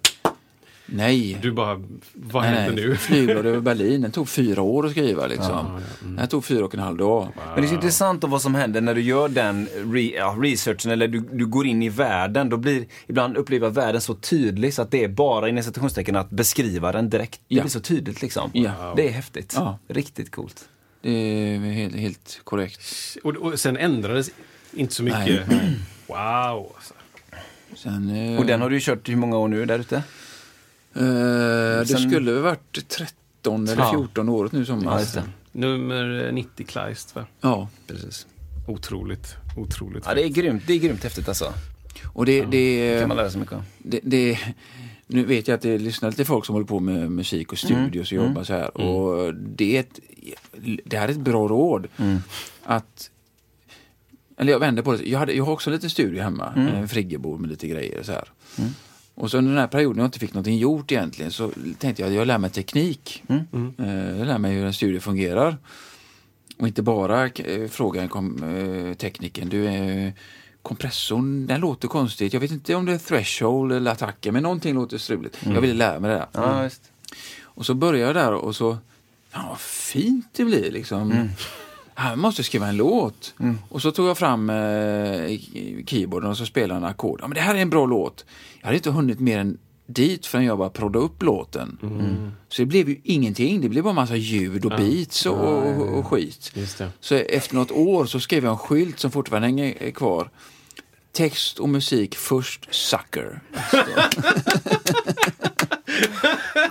Nej. 0.86 1.38
du 1.42 1.52
bara, 1.52 1.82
vad 2.12 2.42
nej, 2.42 2.52
händer 2.54 2.74
nej. 2.82 2.88
nu? 2.88 2.96
Flygblad 2.96 3.46
över 3.46 3.60
Berlin, 3.60 4.00
den 4.02 4.10
tog 4.12 4.28
fyra 4.28 4.62
år 4.62 4.86
att 4.86 4.92
skriva. 4.92 5.26
Liksom. 5.26 5.50
Ja, 5.50 5.66
ja, 6.00 6.04
mm. 6.06 6.16
Den 6.16 6.28
tog 6.28 6.44
fyra 6.44 6.64
och 6.64 6.74
en 6.74 6.80
halv 6.80 6.96
dag. 6.96 7.28
Men 7.36 7.60
det 7.62 7.66
är 7.66 7.68
så 7.68 7.74
intressant 7.74 8.24
om 8.24 8.30
vad 8.30 8.42
som 8.42 8.54
händer 8.54 8.80
när 8.80 8.94
du 8.94 9.00
gör 9.00 9.28
den 9.28 9.68
re, 9.92 10.00
ja, 10.00 10.36
researchen 10.40 10.90
eller 10.92 11.08
du, 11.08 11.20
du 11.32 11.46
går 11.46 11.66
in 11.66 11.82
i 11.82 11.88
världen. 11.88 12.48
Då 12.48 12.56
blir 12.56 12.84
ibland 13.06 13.36
upplever 13.36 13.70
världen 13.70 14.00
så 14.00 14.14
tydlig 14.14 14.74
så 14.74 14.82
att 14.82 14.90
det 14.90 15.04
är 15.04 15.08
bara 15.08 15.48
inom 15.48 15.62
citationstecken 15.62 16.16
att 16.16 16.30
beskriva 16.30 16.92
den 16.92 17.10
direkt. 17.10 17.40
Det 17.48 17.54
Ja. 17.54 17.62
blir 17.62 17.70
så 17.70 17.80
tydligt 17.80 18.22
liksom. 18.22 18.50
Ja. 18.52 18.92
Det 18.96 19.08
är 19.08 19.12
häftigt. 19.12 19.52
Ja. 19.56 19.78
Riktigt 19.88 20.30
coolt. 20.30 20.68
Det 21.02 21.10
är 21.10 21.58
helt, 21.58 21.96
helt 21.96 22.40
korrekt. 22.44 22.80
Och, 23.24 23.36
och 23.36 23.60
sen 23.60 23.76
ändrades 23.76 24.30
inte 24.72 24.94
så 24.94 25.02
mycket. 25.02 25.26
Nej, 25.26 25.42
nej. 25.48 25.76
Wow! 26.06 26.16
Alltså. 26.76 26.94
Sen, 27.76 28.10
eh, 28.10 28.38
Och 28.38 28.46
den 28.46 28.60
har 28.60 28.70
du 28.70 28.80
kört 28.80 29.08
i 29.08 29.12
hur 29.12 29.18
många 29.18 29.36
år 29.38 29.48
nu 29.48 29.64
där 29.66 29.78
ute? 29.78 30.02
Eh, 30.94 31.02
det 31.02 31.86
sen- 31.88 32.10
skulle 32.10 32.32
ha 32.32 32.40
varit 32.40 32.88
13 32.88 33.68
eller 33.68 33.82
Ja. 33.82 33.90
14 33.92 34.28
året 34.28 34.52
nu 34.52 34.64
som 34.64 34.82
Ja. 34.82 35.22
Nummer 35.52 36.32
90 36.32 36.64
Kleist, 36.66 37.16
va? 37.16 37.26
Ja, 37.40 37.68
Precis. 37.86 38.26
Otroligt, 38.68 39.36
otroligt. 39.56 40.04
Ja, 40.06 40.14
det 40.14 40.24
är 40.24 40.28
grymt. 40.28 40.62
Det 40.66 40.72
är 40.72 40.78
grymt 40.78 41.02
häftigt 41.04 41.28
alltså. 41.28 41.52
och 42.06 42.26
det, 42.26 42.40
Det 42.40 42.46
det, 42.94 42.98
kan 43.00 43.08
man 43.08 43.16
lära 43.16 43.30
sig 43.30 43.40
mycket 43.40 43.54
av. 43.54 43.62
det, 43.78 44.00
det, 44.02 44.38
nu 45.06 45.24
vet 45.24 45.48
jag 45.48 45.54
att 45.54 45.60
det 45.62 45.78
lyssnar 45.78 46.10
lite 46.10 46.24
folk 46.24 46.44
som 46.46 46.52
håller 46.52 46.66
på 46.66 46.80
med 46.80 47.10
musik 47.10 47.52
och 47.52 47.58
studios 47.58 48.06
och 48.12 48.12
jobbar 48.12 48.44
så 48.44 48.52
här. 48.52 48.76
Och 48.80 49.34
det, 49.34 49.76
är 49.76 49.80
ett, 49.80 50.00
det 50.84 50.96
här 50.98 51.08
är 51.08 51.12
ett 51.12 51.18
bra 51.20 51.48
råd. 51.48 51.86
Att, 52.64 53.10
eller 54.38 54.52
jag 54.52 54.58
vänder 54.58 54.82
på 54.82 54.92
det. 54.92 55.08
Jag, 55.08 55.18
hade, 55.18 55.32
jag 55.32 55.44
har 55.44 55.52
också 55.52 55.70
lite 55.70 55.90
studio 55.90 56.22
hemma. 56.22 56.52
En 56.56 56.88
friggebod 56.88 57.40
med 57.40 57.50
lite 57.50 57.68
grejer 57.68 58.02
så 58.02 58.12
här. 58.12 58.28
Och 59.14 59.30
så 59.30 59.38
under 59.38 59.50
den 59.52 59.60
här 59.60 59.66
perioden 59.66 59.98
jag 59.98 60.06
inte 60.06 60.18
fick 60.18 60.34
någonting 60.34 60.58
gjort 60.58 60.92
egentligen 60.92 61.30
så 61.32 61.50
tänkte 61.78 62.02
jag 62.02 62.08
att 62.08 62.14
jag 62.14 62.26
lär 62.26 62.38
mig 62.38 62.50
teknik. 62.50 63.22
Eh, 63.78 64.18
Jag 64.18 64.26
lär 64.26 64.38
mig 64.38 64.54
hur 64.54 64.64
en 64.66 64.72
studio 64.74 65.00
fungerar. 65.00 65.56
Och 66.58 66.66
inte 66.66 66.82
bara 66.82 67.26
eh, 67.26 67.68
fråga 67.68 68.02
en 68.02 68.08
kom, 68.08 68.42
eh, 68.42 68.94
tekniken. 68.96 69.48
Du, 69.48 69.66
eh, 69.66 70.12
kompressorn, 70.62 71.46
den 71.46 71.60
låter 71.60 71.88
konstigt. 71.88 72.32
Jag 72.32 72.40
vet 72.40 72.50
inte 72.50 72.74
om 72.74 72.86
det 72.86 72.92
är 72.92 72.98
threshold 72.98 73.72
eller 73.72 73.90
attacker, 73.90 74.32
men 74.32 74.42
någonting 74.42 74.74
låter 74.74 74.98
struligt. 74.98 75.36
Jag 75.54 75.60
ville 75.60 75.74
lära 75.74 76.00
mig 76.00 76.10
det 76.10 76.16
där. 76.16 76.26
Ja, 76.32 76.62
visst. 76.62 76.90
Och 77.42 77.66
så 77.66 77.74
började 77.74 78.06
jag 78.06 78.14
där 78.26 78.32
och 78.34 78.56
så, 78.56 78.78
fan 79.30 79.48
vad 79.48 79.60
fint 79.60 80.26
det 80.36 80.44
blir 80.44 80.70
liksom. 80.70 81.28
Jag 81.96 82.18
måste 82.18 82.42
skriva 82.44 82.66
en 82.66 82.76
låt. 82.76 83.34
Och 83.68 83.82
så 83.82 83.90
tog 83.90 84.08
jag 84.08 84.18
fram 84.18 84.50
eh, 84.50 85.38
keyboarden 85.86 86.30
och 86.30 86.36
så 86.36 86.46
spelade 86.46 86.78
en 86.78 86.84
ackord. 86.84 87.18
Ja, 87.22 87.28
men 87.28 87.34
det 87.34 87.40
här 87.40 87.54
är 87.54 87.58
en 87.58 87.70
bra 87.70 87.86
låt. 87.86 88.24
Jag 88.60 88.66
hade 88.66 88.76
inte 88.76 88.90
hunnit 88.90 89.20
mer 89.20 89.38
än 89.38 89.58
dit 89.86 90.26
förrän 90.26 90.44
jag 90.44 90.58
bara 90.58 90.70
proddade 90.70 91.04
upp 91.04 91.22
låten. 91.22 91.78
Så 92.48 92.62
det 92.62 92.66
blev 92.66 92.88
ju 92.88 93.00
ingenting. 93.04 93.60
Det 93.60 93.68
blev 93.68 93.84
bara 93.84 93.94
massa 93.94 94.16
ljud 94.16 94.64
och 94.64 94.70
beats 94.70 95.26
och, 95.26 95.38
och, 95.38 95.98
och 95.98 96.06
skit. 96.06 96.52
Just 96.54 96.78
det. 96.78 96.90
Så 97.00 97.14
efter 97.14 97.54
något 97.54 97.70
år 97.70 98.06
så 98.06 98.20
skrev 98.20 98.44
jag 98.44 98.50
en 98.52 98.58
skylt 98.58 98.98
som 98.98 99.10
fortfarande 99.10 99.48
hänger 99.48 99.90
kvar. 99.90 100.30
Text 101.12 101.58
och 101.58 101.68
musik 101.68 102.16
först, 102.16 102.74
sucker. 102.74 103.40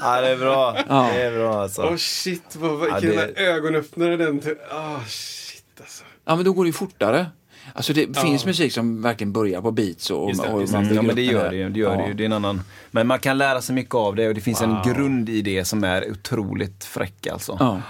Ja, 0.02 0.22
det 0.22 0.28
är 0.30 0.38
bra. 0.38 0.78
Ja. 0.90 1.10
Det 1.14 1.22
är 1.22 1.32
bra 1.38 1.62
alltså. 1.62 1.82
Åh 1.92 1.96
shit, 1.96 2.56
vad, 2.56 2.90
Ja, 2.90 3.00
vilken 3.00 3.16
det- 3.20 3.34
ögonöppnare 3.48 4.18
den... 4.18 4.42
Åh 4.72 5.06
shit 5.08 5.64
alltså. 5.80 6.04
Ja, 6.26 6.36
men 6.36 6.46
då 6.46 6.54
går 6.54 6.64
det 6.64 6.68
ju 6.70 6.74
fortare. 6.74 7.26
Alltså 7.74 7.94
det 7.94 8.18
finns 8.20 8.46
musik 8.46 8.74
som 8.74 9.02
verkligen 9.02 9.34
börjar 9.34 9.62
på 9.62 9.72
beats 9.72 10.10
och, 10.10 10.30
Just 10.30 10.44
det, 10.44 10.50
och 10.50 10.62
just 10.62 10.74
man 10.74 10.84
det. 10.84 10.90
bygger 10.90 10.96
Ja, 11.02 11.02
men 11.08 11.16
det 11.16 11.22
gör 11.24 11.50
det 11.50 11.56
ju. 11.56 11.70
Det, 11.70 11.80
gör 11.80 11.92
Ja. 11.92 11.98
det, 12.02 12.08
ju. 12.08 12.14
det 12.14 12.24
är 12.24 12.26
en 12.26 12.34
annan. 12.34 12.62
Men 12.92 13.08
man 13.08 13.20
kan 13.20 13.38
lära 13.38 13.62
sig 13.62 13.76
mycket 13.76 13.96
av 13.96 14.16
det 14.16 14.28
och 14.28 14.34
det 14.34 14.42
finns 14.42 14.62
en 14.62 14.70
Wow. 14.70 14.84
grund 14.84 15.30
i 15.30 15.42
det 15.42 15.66
som 15.66 15.84
är 15.84 16.12
otroligt 16.12 16.84
fräck 16.84 17.28
alltså. 17.28 17.58
Ja. 17.60 17.82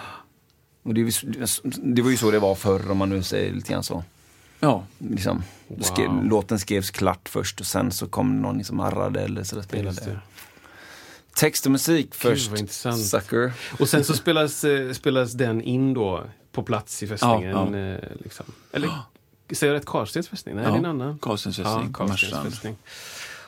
Och 0.83 0.93
det, 0.93 1.11
det 1.83 2.01
var 2.01 2.09
ju 2.11 2.17
så 2.17 2.31
det 2.31 2.39
var 2.39 2.55
förr 2.55 2.91
om 2.91 2.97
man 2.97 3.09
nu 3.09 3.23
säger 3.23 3.53
lite 3.53 3.71
grann 3.73 3.83
så. 3.83 4.03
ja. 4.59 4.83
Liksom, 4.97 5.43
skrev, 5.81 6.07
Wow. 6.09 6.25
låten 6.25 6.59
skrevs 6.59 6.91
klart 6.91 7.29
först 7.29 7.59
och 7.59 7.65
sen 7.65 7.91
så 7.91 8.07
kom 8.07 8.41
någon 8.41 8.57
liksom 8.57 8.79
arrade 8.79 9.21
eller 9.21 9.43
så 9.43 9.55
Just 9.55 9.67
spelade. 9.69 10.19
Text 11.35 11.65
och 11.65 11.71
musik 11.71 12.15
först. 12.15 12.51
intressant. 12.59 13.05
Sucker. 13.05 13.53
Och 13.79 13.89
sen 13.89 14.03
så 14.03 14.13
spelas, 14.13 14.63
eh, 14.63 14.91
spelas 14.91 15.33
den 15.33 15.61
in 15.61 15.93
då 15.93 16.23
på 16.51 16.63
plats 16.63 17.03
i 17.03 17.07
fästningen. 17.07 17.73
Ja, 17.73 17.77
eh, 17.77 17.99
Liksom. 18.23 18.45
Eller, 18.71 18.89
säger 19.51 19.73
jag 19.73 19.79
rätt? 19.79 19.85
Karlstens 19.85 20.27
fästning? 20.29 20.55
Nej, 20.55 20.63
Ja, 20.63 20.69
det 20.71 20.75
är 20.75 20.79
en 20.79 20.85
annan. 20.85 21.19
Karlstens 21.19 21.55
fästning, 21.57 21.85
Ja, 21.87 21.93
Karlstens 21.93 22.21
Marstrand. 22.31 22.49
fästning. 22.53 22.75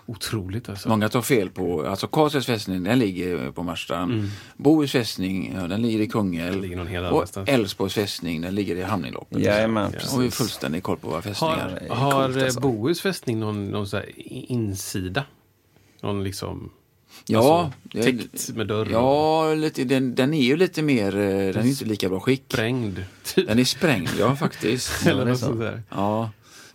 Otroligt 0.08 0.69
alltså. 0.69 0.89
Många 0.89 1.10
tar 1.10 1.21
fel 1.21 1.50
på, 1.50 1.86
alltså 1.88 2.08
Karlstens 2.08 2.45
fästning 2.45 2.84
den 2.84 3.00
ligger 3.00 3.52
på 3.52 3.63
Marstrand. 3.63 4.30
Bohus 4.58 4.91
fästning, 4.91 5.54
ja, 5.56 5.67
den 5.67 5.82
ligger 5.82 6.00
i 6.00 6.08
Kungälv. 6.08 7.13
Och. 7.13 7.50
Älvsborgs 7.50 7.93
fästning, 7.93 8.41
den 8.41 8.56
ligger 8.56 8.76
i 8.76 8.82
Hamninloppet. 8.82 9.39
Jajamän, 9.39 9.91
Ja. 9.93 10.00
Och 10.15 10.19
vi 10.21 10.26
har 10.26 10.32
fullständig 10.32 10.84
koll 10.84 10.98
på 10.98 11.10
våra 11.10 11.21
fästningar. 11.21 11.88
Har 11.89 12.38
eh, 12.38 12.43
alltså. 12.45 12.60
Bohus 12.60 13.02
fästning 13.02 13.39
någon, 13.39 13.65
någon 13.65 13.88
så 13.88 13.98
här 13.98 14.19
i- 14.19 14.45
insida? 14.50 15.24
Någon 16.02 16.24
liksom 16.24 16.71
Ja, 17.28 17.71
alltså, 17.93 18.12
täckt 18.12 18.49
med 18.56 18.67
dörr 18.67 18.88
ja 18.91 19.54
lite, 19.54 19.84
den, 19.84 20.15
den 20.15 20.34
är 20.34 20.43
ju 20.43 20.58
lite 20.58 20.82
mer, 20.82 21.17
eh, 21.17 21.54
den 21.54 21.58
är 21.58 21.65
inte 21.65 21.86
lika 21.86 22.10
bra 22.10 22.19
skick. 22.19 22.43
sprängd? 22.47 23.04
Typ. 23.23 23.47
Den 23.47 23.60
är 23.60 23.63
sprängd, 23.63 24.10
ja 24.19 24.36
faktiskt. 24.36 24.91
Eller 25.08 25.25
något 25.25 25.39
sånt 25.39 25.60
där. 25.60 25.84
Ja, 25.89 26.32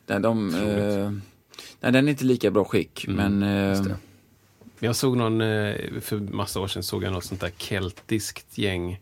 den, 0.06 0.22
de, 0.22 0.54
eh, 0.54 1.10
nej, 1.80 1.92
den 1.92 1.94
är 1.94 2.10
inte 2.10 2.24
lika 2.24 2.50
bra 2.50 2.64
skick. 2.64 3.04
Mm, 3.08 3.38
men 3.38 3.66
eh. 3.66 3.96
Jag 4.78 4.96
såg 4.96 5.16
någon, 5.16 5.40
eh, 5.40 5.74
för 6.00 6.32
massa 6.32 6.60
år 6.60 6.68
sedan 6.68 6.82
såg 6.82 7.04
jag 7.04 7.12
något 7.12 7.24
sånt 7.24 7.40
där 7.40 7.52
keltiskt 7.56 8.58
gäng 8.58 9.00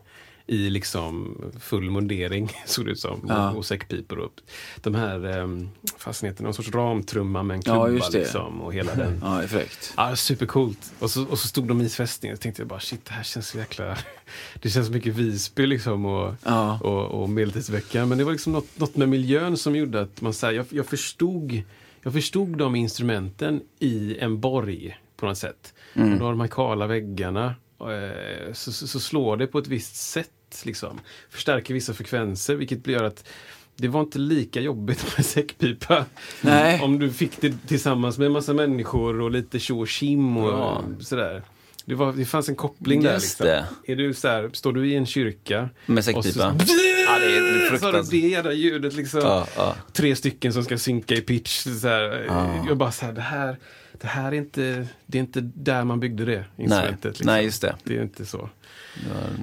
i 0.49 0.69
liksom 0.69 1.41
full 1.59 1.91
mundering, 1.91 2.51
såg 2.65 2.85
det 2.85 2.91
ut 2.91 2.99
som, 2.99 3.25
Ja. 3.29 3.51
och, 3.51 3.57
och 3.57 3.65
säckpipor 3.65 4.19
upp. 4.19 4.33
De 4.81 4.95
här, 4.95 5.37
um, 5.39 5.69
fasen 5.97 6.29
heter 6.29 6.43
någon 6.43 6.53
sorts 6.53 6.71
ramtrumma 6.71 7.43
med 7.43 7.55
en 7.55 7.61
Ja, 7.65 7.85
klubba 7.85 8.09
det. 8.09 8.19
liksom 8.19 8.61
och 8.61 8.73
hela 8.73 8.95
den. 8.95 9.19
ja, 9.23 9.41
fräckt. 9.47 9.93
Ja, 9.97 10.15
supercoolt. 10.15 10.93
Och 10.99 11.11
så, 11.11 11.25
och 11.27 11.39
så 11.39 11.47
stod 11.47 11.67
de 11.67 11.81
i 11.81 11.89
fästningen 11.89 12.33
och 12.35 12.41
tänkte 12.41 12.61
jag 12.61 12.67
bara 12.69 12.79
shit, 12.79 13.05
det 13.05 13.11
här 13.13 13.23
känns 13.23 13.47
så 13.47 13.57
jäkla... 13.57 13.97
Det 14.61 14.69
känns 14.69 14.89
mycket 14.89 15.13
Visby 15.15 15.65
liksom 15.65 16.05
och, 16.05 16.33
Ja. 16.45 16.79
och, 16.79 17.21
och 17.21 17.29
Medeltidsveckan. 17.29 18.09
Men 18.09 18.17
det 18.17 18.23
var 18.23 18.31
liksom 18.31 18.53
något, 18.53 18.79
något 18.79 18.95
med 18.95 19.09
miljön 19.09 19.57
som 19.57 19.75
gjorde 19.75 20.01
att 20.01 20.21
man 20.21 20.33
så 20.33 20.45
här, 20.45 20.53
jag, 20.53 20.65
jag, 20.69 20.85
förstod, 20.85 21.61
jag 22.03 22.13
förstod 22.13 22.57
de 22.57 22.75
instrumenten 22.75 23.61
i 23.79 24.17
en 24.19 24.39
borg 24.39 24.97
på 25.17 25.25
något 25.25 25.37
sätt. 25.37 25.73
Och 25.93 26.01
då 26.19 26.25
har 26.25 26.31
de 26.31 26.39
här 26.39 26.47
kala 26.47 26.87
väggarna. 26.87 27.55
eh, 27.79 28.53
Så, 28.53 28.71
så, 28.71 28.87
så 28.87 28.99
slår 28.99 29.37
det 29.37 29.47
på 29.47 29.59
ett 29.59 29.67
visst 29.67 29.95
sätt. 29.95 30.29
Liksom. 30.65 30.99
Förstärker 31.29 31.73
vissa 31.73 31.93
frekvenser 31.93 32.55
vilket 32.55 32.87
gör 32.87 33.03
att 33.03 33.27
det 33.75 33.87
var 33.87 34.01
inte 34.01 34.19
lika 34.19 34.61
jobbigt 34.61 35.17
med 35.17 35.25
säckpipa. 35.25 36.05
Nej. 36.41 36.81
Om 36.81 36.99
du 36.99 37.09
fick 37.13 37.41
det 37.41 37.53
tillsammans 37.67 38.17
med 38.17 38.25
en 38.25 38.31
massa 38.31 38.53
människor 38.53 39.21
och 39.21 39.31
lite 39.31 39.59
tjo 39.59 39.79
och 39.79 39.87
tjim 39.87 40.37
och 40.37 40.49
Ja. 40.53 40.83
sådär. 40.99 41.43
Det, 41.85 41.95
var, 41.95 42.13
det 42.13 42.25
fanns 42.25 42.49
en 42.49 42.55
koppling 42.55 43.03
där. 43.03 43.13
Just 43.13 43.25
Liksom. 43.39 43.45
det. 43.85 43.91
Är 43.91 43.95
du 43.95 44.13
så 44.13 44.27
här, 44.27 44.49
står 44.53 44.73
du 44.73 44.87
i 44.91 44.95
en 44.95 45.05
kyrka 45.05 45.69
Med 45.85 45.97
och 45.97 46.03
säckpipa. 46.03 46.31
så, 46.33 46.39
Ja, 46.39 47.19
det 47.19 47.25
är- 47.37 47.77
så 47.77 47.85
har 47.85 47.93
du 47.93 48.01
det 48.21 48.27
jävla 48.27 48.53
ljudet 48.53 48.93
liksom. 48.93 49.19
Ja, 49.23 49.47
ja. 49.55 49.75
Tre 49.93 50.15
stycken 50.15 50.53
som 50.53 50.63
ska 50.63 50.77
synka 50.77 51.15
i 51.15 51.21
pitch. 51.21 51.63
Så 51.81 51.87
här. 51.87 52.25
Ja. 52.27 52.65
Jag 52.67 52.77
bara 52.77 52.91
så 52.91 53.05
här, 53.05 53.13
det 53.13 53.21
här, 53.21 53.57
det 54.01 54.07
här 54.07 54.31
är 54.31 54.35
inte, 54.35 54.87
det 55.05 55.17
är 55.17 55.19
inte 55.19 55.41
där 55.41 55.83
man 55.83 55.99
byggde 55.99 56.25
det 56.25 56.31
Nej, 56.55 56.65
instrumentet. 56.65 57.03
liksom. 57.05 57.25
nej, 57.25 57.45
just 57.45 57.61
det. 57.61 57.75
Det 57.83 57.97
är 57.97 58.01
inte 58.01 58.25
så, 58.25 58.49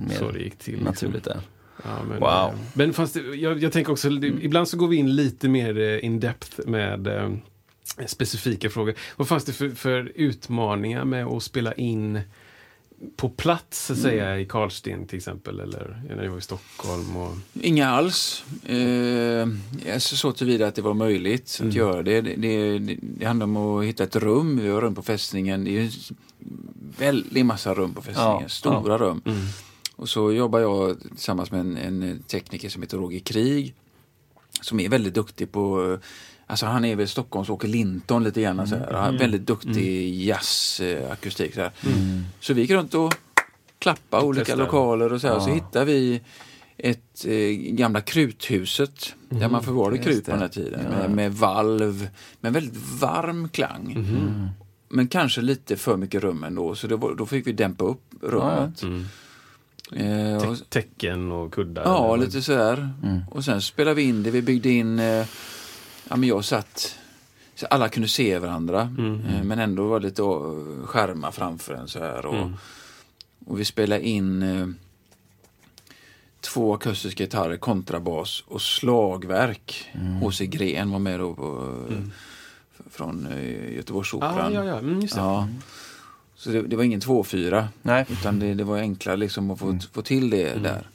Det 0.09 0.15
så 0.15 0.31
det 0.31 0.39
gick 0.39 0.59
till. 0.59 0.73
liksom. 0.73 0.87
naturligt 0.87 1.25
där. 1.25 1.41
Ja, 1.85 2.03
men, 2.09 2.21
Wow. 2.21 2.29
eh, 2.29 2.55
Men 2.75 2.93
fast 2.93 3.15
det, 3.15 3.21
jag, 3.21 3.63
jag 3.63 3.73
tänker 3.73 3.93
också, 3.93 4.11
det, 4.11 4.27
ibland 4.27 4.69
så 4.69 4.77
går 4.77 4.89
vi 4.89 4.97
in 4.97 5.15
lite 5.17 5.49
mer 5.49 5.79
eh, 5.79 6.05
in 6.05 6.21
depth 6.21 6.61
med 6.67 7.07
eh, 7.07 7.33
specifika 8.07 8.71
frågor. 8.71 8.95
Vad 9.17 9.29
fanns 9.29 9.45
det 9.45 9.53
för, 9.53 9.71
för 9.71 10.13
utmaningar 10.15 11.05
med 11.05 11.27
att 11.27 11.43
spela 11.43 11.73
in 11.73 12.21
på 13.17 13.29
plats, 13.29 13.87
så 13.87 13.93
att 13.93 13.99
säga, 13.99 14.41
i 14.41 14.45
Karlsten 14.45 15.07
till 15.07 15.17
exempel, 15.17 15.61
eller 15.61 16.03
när 16.17 16.25
jag 16.25 16.31
var 16.31 16.39
i 16.39 16.43
Stockholm? 16.43 17.17
Och... 17.17 17.37
Inga 17.61 17.89
alls. 17.89 18.45
Eh, 18.67 19.49
alltså 19.95 20.17
så 20.17 20.33
tillvida 20.33 20.67
att 20.67 20.75
det 20.75 20.83
var 20.83 20.95
möjligt 20.95 21.61
att 21.63 21.75
göra 21.75 22.03
det. 22.03 22.21
Det, 22.21 22.35
det. 22.79 22.97
det 23.01 23.25
handlar 23.27 23.45
om 23.45 23.57
att 23.57 23.85
hitta 23.85 24.05
ett 24.05 24.17
rum. 24.17 24.59
Vi 24.63 24.69
har 24.69 24.81
rum 24.81 24.95
på 24.95 25.03
fästningen. 25.03 25.65
Det 25.65 25.71
är 25.79 25.91
väldig 26.99 27.45
massa 27.45 27.75
rum 27.75 27.95
på 27.95 28.03
fästningen. 28.03 28.43
Ja, 28.43 28.49
Stora 28.49 28.99
rum. 28.99 29.23
Och 29.97 30.09
så 30.09 30.33
jobbar 30.33 30.59
jag 30.59 31.01
tillsammans 31.01 31.51
med 31.51 31.61
en, 31.61 31.77
en 31.77 32.23
tekniker 32.23 32.69
som 32.69 32.83
heter 32.83 32.99
Roger 32.99 33.21
Krig. 33.21 33.75
Som 34.61 34.81
är 34.81 34.89
väldigt 34.89 35.15
duktig 35.15 35.53
på 35.53 35.99
Alltså 36.49 36.67
han 36.67 36.85
är 36.85 36.97
väl 36.97 37.09
Stockholms 37.09 37.49
Åke 37.49 37.67
Linton 37.67 38.25
lite 38.25 38.43
grann. 38.43 38.69
Så 38.69 38.77
här. 38.77 38.93
Han 38.93 39.15
är 39.15 39.19
väldigt 39.19 39.47
duktig 39.47 40.25
jazzakustik. 40.25 41.55
Så, 41.55 41.61
här. 41.61 41.71
så 42.41 42.55
vi 42.55 42.61
gick 42.61 42.71
runt 42.71 42.95
och 42.95 43.15
klappade 43.79 44.25
olika 44.27 44.45
Testade. 44.45 44.63
lokaler 44.63 45.13
och 45.13 45.21
så 45.21 45.29
här. 45.29 45.41
Så 45.41 45.51
hittade 45.51 45.85
vi 45.85 46.21
ett 46.79 47.25
eh, 47.25 47.51
gamla 47.51 48.01
kruthuset 48.01 49.15
där 49.29 49.49
man 49.49 49.63
förvarade 49.63 49.99
krut 49.99 50.25
på 50.25 50.31
den 50.31 50.41
här 50.41 50.49
tiden. 50.49 50.81
Med, 50.91 51.11
med 51.11 51.35
valv, 51.35 52.09
med 52.41 52.53
väldigt 52.53 52.77
varm 53.01 53.49
klang. 53.49 54.07
Men 54.89 55.09
kanske 55.09 55.41
lite 55.41 55.77
för 55.77 55.97
mycket 55.97 56.23
rum 56.23 56.45
ändå, 56.45 56.75
så 56.75 56.87
det 56.87 56.97
var, 56.97 57.15
då 57.15 57.27
fick 57.27 57.47
vi 57.47 57.53
dämpa 57.53 57.85
upp 57.85 58.03
rummet. 58.21 58.83
Eh, 59.93 60.37
och, 60.37 60.43
Tä- 60.57 60.65
Täcken 60.69 61.33
och 61.33 61.53
kuddar? 61.55 61.83
Ja, 61.85 62.15
eller- 62.15 62.25
lite 62.27 62.43
sådär. 62.43 62.91
Och 63.31 63.45
sen 63.45 63.63
spelade 63.63 63.95
vi 63.95 64.03
in 64.03 64.23
det. 64.23 64.31
Vi 64.31 64.43
byggde 64.43 64.71
in... 64.71 64.99
Eh, 64.99 65.27
ja, 66.09 66.17
men 66.17 66.23
jag 66.23 66.45
satt... 66.45 66.99
Så 67.55 67.67
alla 67.67 67.89
kunde 67.89 68.09
se 68.09 68.39
varandra. 68.39 68.81
Eh, 69.29 69.43
men 69.45 69.59
ändå 69.59 69.87
var 69.87 70.01
det 70.01 70.07
lite 70.07 70.23
eh, 70.23 70.87
skärmar 70.87 71.31
framför 71.31 71.75
en 71.75 71.89
så 71.89 71.99
här. 71.99 72.27
Och, 72.27 72.51
och 73.47 73.61
vi 73.61 73.65
spelade 73.65 74.09
in 74.09 74.43
eh, 74.43 74.67
två 76.41 76.75
akustiska 76.75 77.25
gitarrer, 77.25 77.57
kontrabas 77.57 78.45
och 78.47 78.63
slagverk. 78.63 79.89
H.C. 80.21 80.47
Gren 80.47 80.91
var 80.91 80.99
med 80.99 81.21
då 81.21 81.35
på, 81.35 81.77
f- 81.91 81.97
från 82.91 83.27
eh, 83.27 83.75
Göteborgsoperan. 83.77 84.53
Ja, 84.53 84.65
ja, 84.65 84.65
ja. 84.65 84.79
Mm, 84.79 85.01
just 85.01 85.15
det. 85.15 85.21
Ja. 85.21 85.49
Så 86.37 86.51
det, 86.51 86.63
det 86.63 86.77
var 86.77 86.85
ingen 86.85 87.01
2-4. 87.01 87.67
Nej. 87.83 88.07
Utan 88.09 88.39
det, 88.39 88.55
det 88.55 88.65
var 88.65 88.79
enklare 88.79 89.17
liksom 89.17 89.51
att 89.51 89.59
få, 89.59 89.79
få 89.93 90.03
till 90.03 90.31
det 90.31 90.63
där. 90.63 90.89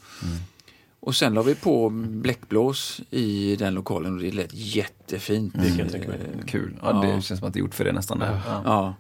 Och 0.99 1.15
sen 1.15 1.33
la 1.33 1.41
vi 1.41 1.55
på 1.55 1.89
bläckblås 1.89 3.01
i 3.09 3.55
den 3.55 3.73
lokalen 3.73 4.15
och 4.15 4.21
det 4.21 4.31
lät 4.31 4.53
jättefint. 4.53 5.53
Det 5.53 5.69
kan 5.69 5.77
jag 5.77 5.91
tänka 5.91 6.07
mig. 6.07 6.19
Kul. 6.47 6.75
Ja, 6.81 6.91
det 6.93 7.21
känns 7.21 7.39
som 7.39 7.47
att 7.47 7.53
det 7.53 7.59
är 7.59 7.61
gjort 7.61 7.75
för 7.75 7.83
det 7.85 7.91
nästan. 7.91 8.21
Ja. 8.21 8.39
Ja. 8.45 8.61
Ja. 8.65 8.95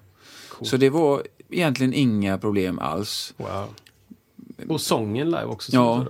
Så 0.65 0.77
det 0.77 0.89
var 0.89 1.23
egentligen 1.49 1.93
inga 1.93 2.37
problem 2.37 2.79
alls. 2.79 3.33
Wow. 3.37 3.67
Och 4.67 4.81
sången 4.81 5.25
live 5.25 5.45
också? 5.45 5.71
Ja. 5.71 6.05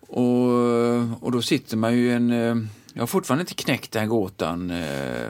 Och, 0.00 1.22
och 1.24 1.32
då 1.32 1.42
sitter 1.42 1.76
man 1.76 1.96
ju 1.96 2.06
i 2.06 2.12
en... 2.12 2.68
Jag 2.96 3.02
har 3.02 3.06
fortfarande 3.06 3.42
inte 3.42 3.54
knäckt 3.54 3.92
den 3.92 4.08
gåtan. 4.08 4.70
eh, 4.70 5.26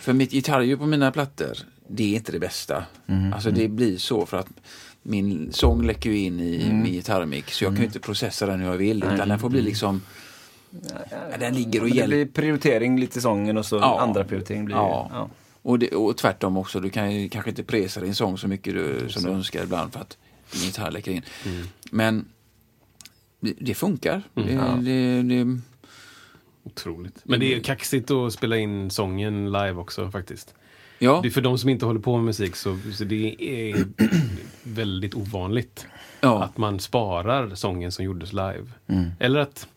För 0.00 0.12
mitt 0.12 0.30
gitarrljud 0.30 0.78
på 0.78 0.86
mina 0.86 1.12
plattor, 1.12 1.58
det 1.88 2.12
är 2.12 2.16
inte 2.16 2.32
det 2.32 2.38
bästa. 2.38 2.84
Alltså 3.34 3.50
det 3.50 3.68
blir 3.68 3.96
så 3.98 4.26
för 4.26 4.36
att 4.36 4.48
min 5.02 5.52
sång 5.52 5.86
läcker 5.86 6.10
ju 6.10 6.18
in 6.18 6.40
i 6.40 6.72
min 6.72 6.92
gitarrmix 6.92 7.56
så 7.56 7.64
jag 7.64 7.72
kan 7.72 7.78
ju 7.80 7.84
inte 7.86 8.00
processa 8.00 8.46
den 8.46 8.60
hur 8.60 8.66
jag 8.70 8.76
vill. 8.76 9.04
Utan 9.04 9.28
den 9.28 9.38
får 9.38 9.48
bli 9.50 9.62
liksom... 9.62 10.02
Ja, 11.10 11.36
den 11.40 11.54
ligger 11.54 11.80
och 11.82 11.88
Men 11.88 11.96
det 11.96 12.06
blir 12.06 12.26
prioritering 12.26 13.00
lite 13.00 13.18
i 13.18 13.22
sången 13.22 13.56
och 13.56 13.66
så 13.66 13.76
Ja. 13.76 14.00
andra 14.00 14.24
prioritering 14.24 14.64
blir 14.64 14.76
Ja. 14.76 15.10
ja. 15.12 15.28
Och, 15.62 15.78
det, 15.78 15.88
och 15.90 16.16
tvärtom 16.16 16.56
också, 16.56 16.80
du 16.80 16.90
kan 16.90 17.14
ju 17.14 17.28
kanske 17.28 17.50
inte 17.50 17.62
presa 17.64 18.00
din 18.00 18.14
sång 18.14 18.38
så 18.38 18.48
mycket 18.48 18.74
du, 18.74 19.08
som 19.08 19.22
du 19.22 19.28
önskar 19.30 19.62
ibland 19.64 19.92
för 19.92 20.00
att 20.00 20.16
din 20.52 20.62
gitarr 20.62 20.90
läcker 20.90 21.12
in. 21.12 21.22
Men 21.90 22.24
det, 23.40 23.52
det 23.60 23.74
funkar. 23.74 24.22
Det, 24.34 24.42
det, 24.82 25.22
det, 25.22 25.58
Otroligt. 26.72 27.20
Men 27.24 27.40
det 27.40 27.54
är 27.54 27.60
kaxigt 27.60 28.10
att 28.10 28.32
spela 28.32 28.56
in 28.56 28.90
sången 28.90 29.44
live 29.52 29.72
också 29.74 30.10
faktiskt. 30.10 30.54
ja, 30.98 31.18
Det 31.22 31.28
är 31.28 31.30
för 31.30 31.40
de 31.40 31.58
som 31.58 31.70
inte 31.70 31.86
håller 31.86 32.00
på 32.00 32.16
med 32.16 32.24
musik 32.24 32.56
så, 32.56 32.78
så 32.94 33.04
det 33.04 33.36
är 33.38 33.84
väldigt 34.62 35.14
ovanligt 35.14 35.86
ja, 36.20 36.42
att 36.42 36.56
man 36.56 36.80
sparar 36.80 37.54
sången 37.54 37.92
som 37.92 38.04
gjordes 38.04 38.32
live. 38.32 38.66
Eller 39.18 39.40
att, 39.40 39.68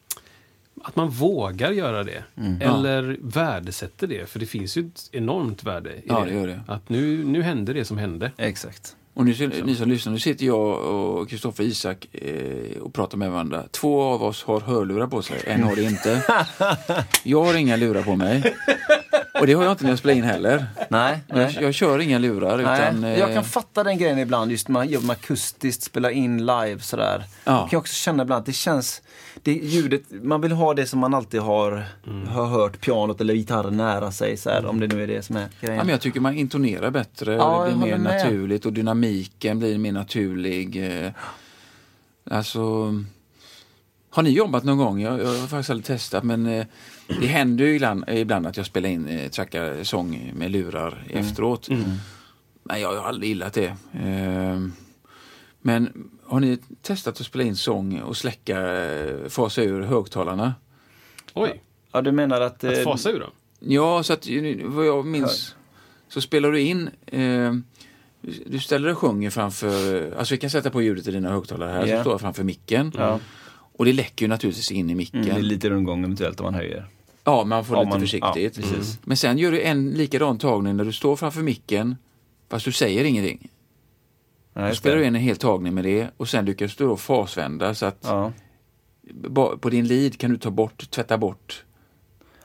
att 0.83 0.95
man 0.95 1.09
vågar 1.09 1.71
göra 1.71 2.03
det. 2.03 2.23
Eller 2.61 3.17
värdesätter 3.21 4.07
det. 4.07 4.29
För 4.29 4.39
det 4.39 4.45
finns 4.45 4.77
ju 4.77 4.85
ett 4.87 5.09
enormt 5.11 5.63
värde 5.63 5.89
i 5.95 6.01
Ja, 6.07 6.19
det. 6.19 6.25
det 6.31 6.33
gör 6.39 6.47
det. 6.47 6.61
Att 6.67 6.89
nu, 6.89 7.23
nu 7.23 7.41
hände 7.41 7.73
det 7.73 7.85
som 7.85 7.97
hände. 7.97 8.31
Exakt. 8.37 8.95
Och 9.13 9.25
nu, 9.25 9.61
ni 9.65 9.75
som 9.75 9.89
lyssnar, 9.89 10.13
nu 10.13 10.19
sitter 10.19 10.45
jag 10.45 10.79
och 10.79 11.29
Kristoffer 11.29 11.63
Isak 11.63 12.07
eh, 12.11 12.81
och 12.81 12.93
pratar 12.93 13.17
med 13.17 13.31
varandra. 13.31 13.63
Två 13.71 14.01
av 14.01 14.23
oss 14.23 14.43
har 14.43 14.59
hörlurar 14.59 15.07
på 15.07 15.21
sig, 15.21 15.41
en 15.45 15.63
har 15.63 15.75
det 15.75 15.83
inte. 15.83 16.23
Jag 17.23 17.43
har 17.43 17.53
inga 17.57 17.75
lurar 17.75 18.01
på 18.03 18.15
mig. 18.15 18.55
Och 19.39 19.47
det 19.47 19.53
har 19.53 19.63
jag 19.63 19.71
inte 19.71 19.83
när 19.83 19.91
jag 19.91 19.99
spelar 19.99 20.15
in 20.15 20.23
heller. 20.23 20.65
Nej, 20.89 21.19
Jag, 21.27 21.37
nej. 21.37 21.57
jag 21.61 21.73
kör 21.73 21.99
inga 21.99 22.19
lurar. 22.19 22.59
Utan, 22.59 23.01
Nej, 23.01 23.19
jag 23.19 23.29
eh, 23.29 23.35
kan 23.35 23.43
fatta 23.43 23.83
den 23.83 23.97
grejen 23.97 24.19
ibland, 24.19 24.51
just 24.51 24.67
när 24.67 24.73
man 24.73 24.87
jobbar 24.89 25.07
med 25.07 25.13
akustiskt, 25.13 25.83
spela 25.83 26.11
in 26.11 26.37
live 26.45 26.79
sådär. 26.79 27.23
Ja. 27.43 27.51
Jag 27.61 27.69
kan 27.69 27.79
också 27.79 27.93
känna 27.93 28.23
ibland 28.23 28.39
att 28.39 28.45
det 28.45 28.53
känns, 28.53 29.01
det 29.43 29.51
ljudet, 29.53 30.01
man 30.09 30.41
vill 30.41 30.51
ha 30.51 30.73
det 30.73 30.85
som 30.85 30.99
man 30.99 31.13
alltid 31.13 31.41
har, 31.41 31.85
har 32.27 32.45
hört 32.45 32.81
pianot 32.81 33.21
eller 33.21 33.33
gitarren 33.33 33.77
nära 33.77 34.11
sig, 34.11 34.37
så 34.37 34.49
här, 34.49 34.65
om 34.65 34.79
det 34.79 34.87
nu 34.87 35.03
är 35.03 35.07
det 35.07 35.21
som 35.21 35.35
är 35.35 35.47
grejen. 35.61 35.77
Ja, 35.77 35.83
men 35.83 35.91
jag 35.91 36.01
tycker 36.01 36.19
man 36.19 36.37
intonerar 36.37 36.91
bättre 36.91 37.33
Ja, 37.33 37.57
och 37.57 37.63
det 37.65 37.69
jag 37.71 37.79
blir 37.79 37.91
mer 37.91 37.97
med. 37.97 38.23
naturligt 38.25 38.65
och 38.65 38.73
dynamiken 38.73 39.59
blir 39.59 39.77
mer 39.77 39.91
naturlig. 39.91 40.95
eh. 41.05 41.11
Alltså, 42.31 42.59
har 44.09 44.23
ni 44.23 44.29
jobbat 44.29 44.63
någon 44.63 44.77
gång? 44.77 45.01
Jag, 45.01 45.19
jag 45.19 45.25
har 45.27 45.47
faktiskt 45.47 45.69
aldrig 45.69 45.85
testat 45.85 46.23
men 46.23 46.45
eh, 46.45 46.65
det 47.19 47.27
händer 47.27 47.65
ju 47.65 47.75
ibland, 47.75 48.03
ibland 48.09 48.47
att 48.47 48.57
jag 48.57 48.65
spelar 48.65 48.89
in 48.89 49.07
eh, 49.07 49.29
trackar 49.29 49.83
sång 49.83 50.31
med 50.35 50.51
lurar 50.51 51.03
Mm. 51.09 51.25
efteråt. 51.25 51.69
Men 52.63 52.81
jag 52.81 52.95
har 53.01 53.07
aldrig 53.07 53.29
gillat 53.29 53.53
det. 53.53 53.65
Eh, 53.93 54.59
men 55.61 56.09
har 56.25 56.39
ni 56.39 56.57
testat 56.81 57.19
att 57.19 57.25
spela 57.25 57.43
in 57.43 57.55
sång 57.55 58.01
och 58.01 58.17
släcka, 58.17 58.83
eh, 58.83 59.27
fasa 59.29 59.61
ur 59.63 59.81
högtalarna? 59.81 60.53
Oj, 61.33 61.61
Ja, 61.91 62.01
du 62.01 62.11
menar 62.11 62.41
att... 62.41 62.63
att 62.63 62.77
eh, 62.77 62.83
fasa 62.83 63.09
ur 63.11 63.19
dem? 63.19 63.31
Ja, 63.59 64.03
så 64.03 64.13
att 64.13 64.27
eh, 64.29 64.55
vad 64.63 64.85
jag 64.87 65.05
minns 65.05 65.55
så 66.07 66.21
spelar 66.21 66.51
du 66.51 66.59
in 66.61 66.89
eh, 67.07 67.53
du 68.45 68.59
ställer 68.59 68.85
dig 68.87 68.91
och 68.91 68.97
sjunger 68.99 69.29
framför, 69.29 70.11
alltså 70.17 70.33
vi 70.33 70.37
kan 70.37 70.49
sätta 70.49 70.69
på 70.69 70.81
ljudet 70.81 71.07
i 71.07 71.11
dina 71.11 71.29
högtalare 71.31 71.71
här, 71.71 71.85
Ja. 71.87 71.95
så 71.97 72.01
står 72.01 72.13
jag 72.13 72.21
framför 72.21 72.43
micken. 72.43 72.91
Ja. 72.97 73.19
Och 73.73 73.85
det 73.85 73.93
läcker 73.93 74.25
ju 74.25 74.29
naturligtvis 74.29 74.71
in 74.71 74.89
i 74.89 74.95
micken. 74.95 75.19
Mm, 75.21 75.33
det 75.33 75.39
är 75.39 75.43
lite 75.43 75.69
rundgång 75.69 76.03
eventuellt 76.03 76.39
om 76.39 76.43
man 76.43 76.53
höjer. 76.53 76.87
Ja, 77.23 77.43
man 77.45 77.65
får 77.65 77.77
Ja, 77.77 77.81
lite 77.83 77.89
man- 77.89 77.99
försiktigt. 77.99 78.57
ja, 78.57 78.61
precis. 78.63 78.99
Men 79.03 79.17
sen 79.17 79.37
gör 79.37 79.51
du 79.51 79.61
en 79.61 79.89
likadan 79.91 80.37
tagning 80.37 80.77
när 80.77 80.85
du 80.85 80.91
står 80.93 81.15
framför 81.15 81.41
micken, 81.41 81.95
fast 82.49 82.65
du 82.65 82.71
säger 82.71 83.03
ingenting. 83.05 83.49
Ja, 84.53 84.67
Då 84.67 84.75
spelar 84.75 84.95
det. 84.95 85.01
du 85.01 85.07
in 85.07 85.15
en 85.15 85.21
hel 85.21 85.37
tagning 85.37 85.73
med 85.73 85.83
det 85.83 86.07
och 86.17 86.29
sen 86.29 86.45
lyckas 86.45 86.75
du 86.75 86.83
då 86.87 86.97
fasvända 86.97 87.75
så 87.75 87.85
att 87.85 87.99
Ja, 88.03 88.31
på 89.61 89.69
din 89.69 89.87
lead 89.87 90.17
kan 90.17 90.31
du 90.31 90.37
ta 90.37 90.51
bort, 90.51 90.89
tvätta 90.91 91.17
bort. 91.17 91.63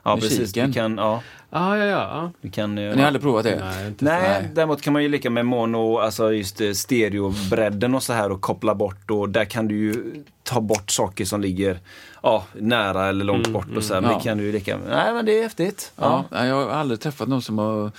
Ja 0.07 0.17
precis. 0.17 0.39
Musiken. 0.39 0.67
Vi 0.67 0.73
kan, 0.75 0.97
ja, 0.99 1.23
Ah, 1.51 1.77
ja, 1.77 1.85
ja, 1.85 1.99
ja. 1.99 2.31
vi 2.41 2.51
kan, 2.51 2.79
eh, 2.79 2.95
Ni 2.95 3.01
har 3.01 3.07
aldrig 3.07 3.23
provat 3.23 3.45
det? 3.45 3.61
Nej, 3.65 3.87
inte 3.87 4.05
Nej, 4.05 4.23
Nej. 4.23 4.51
däremot 4.55 4.83
kan 4.83 4.93
man 4.93 5.03
ju 5.03 5.09
leka 5.09 5.31
med 5.31 5.47
mono, 5.47 5.99
alltså 5.99 6.33
just 6.33 6.61
eh, 6.61 6.73
stereobredden 6.73 7.95
och 7.95 8.03
så 8.03 8.13
här 8.13 8.33
och 8.33 8.41
koppla 8.41 8.75
bort 8.75 9.11
och 9.11 9.29
där 9.29 9.45
kan 9.45 9.69
du 9.69 9.75
ju 9.77 10.25
ta 10.43 10.61
bort 10.61 10.91
saker 10.91 11.25
som 11.25 11.41
ligger 11.41 11.79
ja, 12.23 12.45
nära 12.55 13.09
eller 13.09 13.25
långt 13.25 13.49
bort 13.49 13.77
och 13.77 13.85
så 13.85 13.95
här. 13.95 14.01
Men 14.01 14.11
Ja. 14.11 14.17
det 14.19 14.23
kan 14.25 14.39
du 14.39 14.45
ju 14.45 14.53
leka 14.53 14.79
med. 14.79 14.89
Nej 14.89 15.13
men 15.15 15.27
det 15.27 15.39
är 15.39 15.43
häftigt. 15.43 15.93
Ja, 15.97 16.25
Ja. 16.31 16.47
jag 16.47 16.55
har 16.55 16.71
aldrig 16.71 17.01
träffat 17.01 17.29
någon 17.29 17.43
som 17.43 17.59
har 17.59 17.91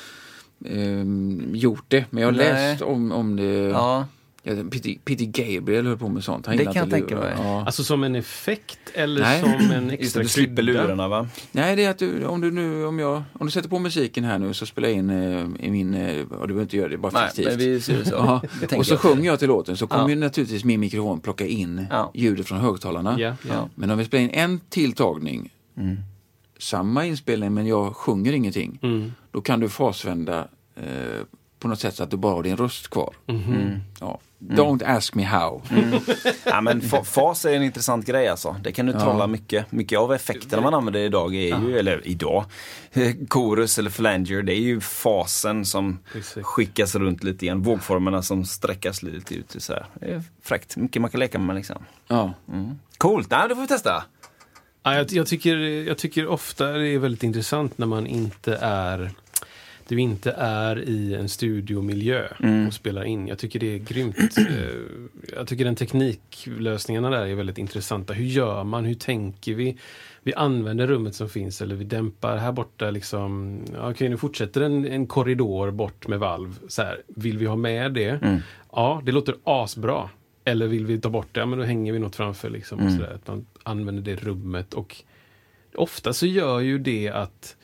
ehm, 0.66 1.52
gjort 1.54 1.86
det. 1.88 2.06
Men 2.10 2.22
jag 2.22 2.28
har 2.28 2.38
Nej. 2.38 2.54
läst 2.72 2.82
om, 2.82 3.12
om 3.12 3.36
det. 3.36 3.44
Ja. 3.54 4.06
Ja, 4.48 4.64
Peter, 4.72 4.96
Peter 5.06 5.26
Gabriel 5.26 5.86
höll 5.88 5.98
på 5.98 6.10
med 6.10 6.24
sånt. 6.24 6.46
Han 6.46 6.58
Det 6.58 6.64
kan 6.64 6.74
jag 6.76 6.90
tänka 6.90 7.16
mig. 7.16 7.34
Ja. 7.38 7.66
Alltså 7.66 7.84
som 7.84 8.04
en 8.04 8.16
effekt 8.16 8.80
eller 8.94 9.22
Nej. 9.22 9.42
som 9.42 9.72
en 9.72 9.90
extra 9.90 10.22
du 10.24 10.30
slipper 10.30 10.62
lurarna 10.62 11.08
va? 11.08 11.28
Nej, 11.52 11.76
det 11.76 11.86
är 11.86 11.90
att 11.90 11.98
du, 12.00 12.26
om 12.26 12.42
du 12.42 12.52
nu, 12.52 12.86
om 12.86 13.00
jag, 13.00 13.24
om 13.34 13.46
du 13.48 13.52
sätter 13.52 13.70
på 13.70 13.80
musiken 13.80 14.24
här 14.24 14.40
nu 14.40 14.54
så 14.54 14.66
spelar 14.66 14.90
jag 14.90 14.98
in 14.98 15.10
eh, 15.10 15.66
i 15.66 15.72
min, 15.72 15.94
eh, 15.94 16.22
och 16.22 16.48
du 16.48 16.54
behöver 16.54 16.62
inte 16.62 16.78
göra 16.78 16.90
det, 16.90 16.98
bara 16.98 17.12
Nej, 17.12 17.28
fiktivt. 17.28 17.48
men 17.48 17.58
vi 17.58 17.82
ser 17.82 17.98
det 17.98 18.06
så. 18.06 18.16
Ja. 18.72 18.78
Och 18.78 18.86
så 18.86 18.94
jag. 18.94 19.00
sjunger 19.00 19.26
jag 19.26 19.40
till 19.40 19.48
låten 19.48 19.78
så 19.78 19.88
kommer 19.88 20.04
Ja. 20.04 20.10
ju 20.10 20.16
naturligtvis 20.16 20.64
min 20.64 20.80
mikrofon 20.80 21.20
plocka 21.20 21.46
in 21.46 21.86
Ja. 21.90 22.12
ljudet 22.14 22.48
från 22.48 22.58
högtalarna. 22.60 23.20
Ja, 23.20 23.36
ja. 23.50 23.70
Men 23.76 23.92
om 23.92 23.98
vi 23.98 24.06
spelar 24.06 24.24
in 24.24 24.30
en 24.30 24.60
tilltagning, 24.70 25.54
Mm. 25.78 25.98
samma 26.60 27.06
inspelning 27.06 27.54
men 27.54 27.68
jag 27.68 27.96
sjunger 27.96 28.34
ingenting, 28.34 28.80
Mm. 28.82 29.12
då 29.32 29.42
kan 29.42 29.60
du 29.60 29.70
fasvända 29.70 30.48
eh, 30.76 30.84
på 31.60 31.68
något 31.68 31.80
sätt 31.80 31.96
så 31.96 32.04
att 32.04 32.12
du 32.12 32.18
bara 32.18 32.34
har 32.34 32.44
din 32.44 32.58
röst 32.58 32.88
kvar. 32.90 33.14
Mhm. 33.26 33.80
Ja. 34.00 34.20
Don't 34.40 34.84
ask 34.86 35.16
me 35.16 35.24
how. 35.24 35.62
Ja, 36.46 36.62
men 36.62 36.82
fa- 36.82 37.04
fas 37.04 37.46
är 37.46 37.54
en 37.54 37.64
intressant 37.64 38.06
grej 38.06 38.28
alltså. 38.28 38.56
Det 38.64 38.72
kan 38.72 38.86
du 38.86 38.92
trolla 38.94 39.28
mycket. 39.28 39.72
Mycket 39.72 40.00
av 40.00 40.14
effekterna 40.14 40.62
man 40.62 40.74
använder 40.74 41.00
idag 41.00 41.36
är 41.36 41.60
ju, 41.60 41.80
eller 41.80 42.08
idag, 42.08 42.46
eh, 42.94 43.14
chorus 43.30 43.80
eller 43.80 43.90
flanger, 43.90 44.42
det 44.42 44.54
är 44.54 44.60
ju 44.62 44.82
fasen 44.82 45.66
som 45.66 46.00
Precis. 46.14 46.44
skickas 46.44 46.96
runt 46.96 47.24
lite 47.24 47.46
igen. 47.46 47.62
Vågformerna 47.62 48.22
som 48.22 48.46
sträckas 48.46 49.04
lite 49.04 49.36
ut. 49.36 49.56
Så 49.58 49.74
här. 49.74 49.86
Det 49.94 50.06
är 50.06 50.24
fräckt. 50.44 50.78
Mycket 50.78 51.02
man 51.02 51.12
kan 51.12 51.20
leka 51.20 51.40
med 51.40 51.56
liksom. 51.56 51.78
Ja. 52.08 52.34
Coolt, 52.98 53.30
Nej, 53.32 53.50
det 53.50 53.56
får 53.56 53.62
vi 53.62 53.68
testa. 53.68 54.04
Ja, 54.84 54.96
jag, 54.96 55.12
jag, 55.12 55.28
tycker, 55.28 55.58
jag 55.88 55.98
tycker 55.98 56.28
ofta 56.28 56.72
det 56.72 56.88
är 56.90 57.00
väldigt 57.00 57.24
intressant 57.24 57.78
när 57.78 57.88
man 57.88 58.08
inte 58.08 58.56
är 58.62 59.12
du 59.90 60.00
inte 60.02 60.32
är 60.38 60.90
i 60.90 61.16
en 61.16 61.30
studiomiljö 61.30 62.28
och 62.68 62.74
spelar 62.74 63.04
in. 63.04 63.28
Jag 63.28 63.38
tycker 63.40 63.60
det 63.60 63.74
är 63.76 63.78
grymt. 63.80 64.16
Eh, 64.38 65.36
Jag 65.38 65.48
tycker 65.48 65.66
den 65.66 65.76
tekniklösningarna 65.76 67.10
där 67.10 67.26
är 67.26 67.36
väldigt 67.36 67.58
intressanta. 67.58 68.14
Hur 68.14 68.26
gör 68.26 68.64
man? 68.64 68.86
Hur 68.86 68.94
tänker 68.96 69.54
vi? 69.54 69.78
Vi 70.24 70.34
använder 70.34 70.88
rummet 70.88 71.16
som 71.16 71.30
finns 71.30 71.62
eller 71.62 71.76
vi 71.76 71.84
dämpar 71.84 72.38
här 72.38 72.52
borta 72.52 72.92
liksom. 72.92 73.60
Okej, 73.82 74.10
nu 74.10 74.18
fortsätter 74.18 74.62
en, 74.62 74.86
en 74.86 75.08
korridor 75.08 75.72
bort 75.72 76.08
med 76.08 76.20
valv. 76.20 76.60
Så 76.68 76.82
här, 76.82 77.02
vill 77.08 77.38
vi 77.38 77.46
ha 77.46 77.56
med 77.56 77.94
det? 77.94 78.42
Ja, 78.72 79.02
det 79.06 79.12
låter 79.12 79.36
asbra. 79.44 80.10
Eller 80.44 80.68
vill 80.68 80.86
vi 80.86 81.02
ta 81.02 81.10
bort 81.10 81.28
det? 81.32 81.40
Ja, 81.40 81.46
men 81.46 81.60
då 81.60 81.66
hänger 81.66 81.94
vi 81.94 82.00
något 82.00 82.16
framför 82.16 82.50
liksom. 82.50 82.86
Och 82.86 82.92
så 82.92 82.98
där, 82.98 83.14
att 83.14 83.28
man 83.28 83.46
använder 83.64 84.04
det 84.04 84.16
rummet 84.16 84.74
och 84.74 84.96
ofta 85.76 86.14
så 86.14 86.26
gör 86.26 86.60
ju 86.60 86.78
det 86.80 87.10
att 87.10 87.56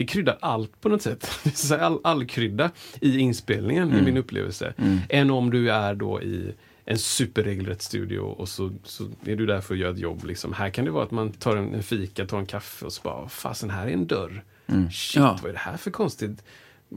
det 0.00 0.06
kryddar 0.06 0.38
allt 0.40 0.80
på 0.80 0.88
något 0.88 1.02
sätt. 1.02 1.30
All, 1.80 2.00
all 2.04 2.26
krydda 2.26 2.70
i 3.00 3.18
inspelningen, 3.18 3.94
i 3.98 4.02
min 4.02 4.16
upplevelse. 4.16 4.74
Än 5.08 5.30
om 5.30 5.50
du 5.50 5.70
är 5.70 5.94
då 5.94 6.22
i 6.22 6.52
en 6.84 6.98
superregelrätt 6.98 7.82
studio 7.82 8.18
och 8.20 8.48
så, 8.48 8.70
så 8.84 9.04
är 9.24 9.36
du 9.36 9.46
där 9.46 9.60
för 9.60 9.74
att 9.74 9.80
göra 9.80 9.90
ett 9.92 9.98
jobb. 9.98 10.24
Liksom. 10.24 10.52
Här 10.52 10.70
kan 10.70 10.84
det 10.84 10.90
vara 10.90 11.04
att 11.04 11.10
man 11.10 11.32
tar 11.32 11.56
en, 11.56 11.74
en 11.74 11.82
fika, 11.82 12.26
tar 12.26 12.38
en 12.38 12.46
kaffe 12.46 12.86
och 12.86 12.92
så 12.92 13.00
bara, 13.02 13.28
fasen 13.28 13.70
här 13.70 13.86
är 13.86 13.92
en 13.92 14.06
dörr. 14.06 14.42
Shit, 14.92 15.16
Ja. 15.22 15.38
vad 15.42 15.48
är 15.48 15.52
det 15.52 15.58
här 15.58 15.76
för 15.76 15.90
konstigt? 15.90 16.44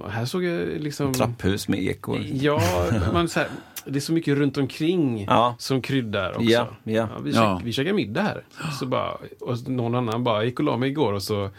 Här 0.10 0.26
såg 0.26 0.44
jag 0.44 0.68
liksom... 0.82 1.14
Trapphus 1.14 1.68
med 1.68 1.80
ekor. 1.84 2.20
Ja, 2.34 2.62
man, 3.14 3.30
så 3.30 3.40
här, 3.40 3.50
det 3.86 4.00
är 4.00 4.02
så 4.02 4.14
mycket 4.14 4.38
runt 4.38 4.58
omkring 4.58 5.24
Ja. 5.28 5.56
som 5.60 5.82
kryddar 5.82 6.30
också. 6.32 6.44
Ja, 6.44 6.68
ja. 6.84 7.10
vi, 7.24 7.34
käk, 7.34 7.62
vi 7.64 7.72
käkade 7.72 7.96
middag 7.96 8.22
här. 8.22 8.44
Så 8.80 8.86
bara, 8.86 9.18
och 9.40 9.70
någon 9.70 9.96
annan 9.96 10.24
bara 10.24 10.44
gick 10.44 10.60
och 10.60 10.66
la 10.66 10.78
mig 10.78 10.90
igår 10.90 11.14
och 11.14 11.24
så 11.24 11.50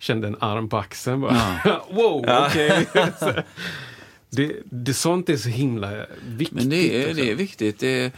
kände 0.00 0.28
en 0.28 0.36
arm 0.40 0.68
på 0.68 0.76
axeln. 0.78 1.20
Bara, 1.20 1.60
wow, 1.90 2.24
okej. 2.48 2.86
Det, 4.32 4.56
det, 4.64 4.94
sånt 4.94 5.28
är 5.28 5.36
så 5.36 5.48
himla 5.48 6.06
viktigt. 6.26 6.52
Men 6.58 6.68
det 6.68 7.04
är, 7.10 7.14
det 7.14 7.30
är 7.30 7.34
viktigt. 7.34 7.78
Det 7.78 8.12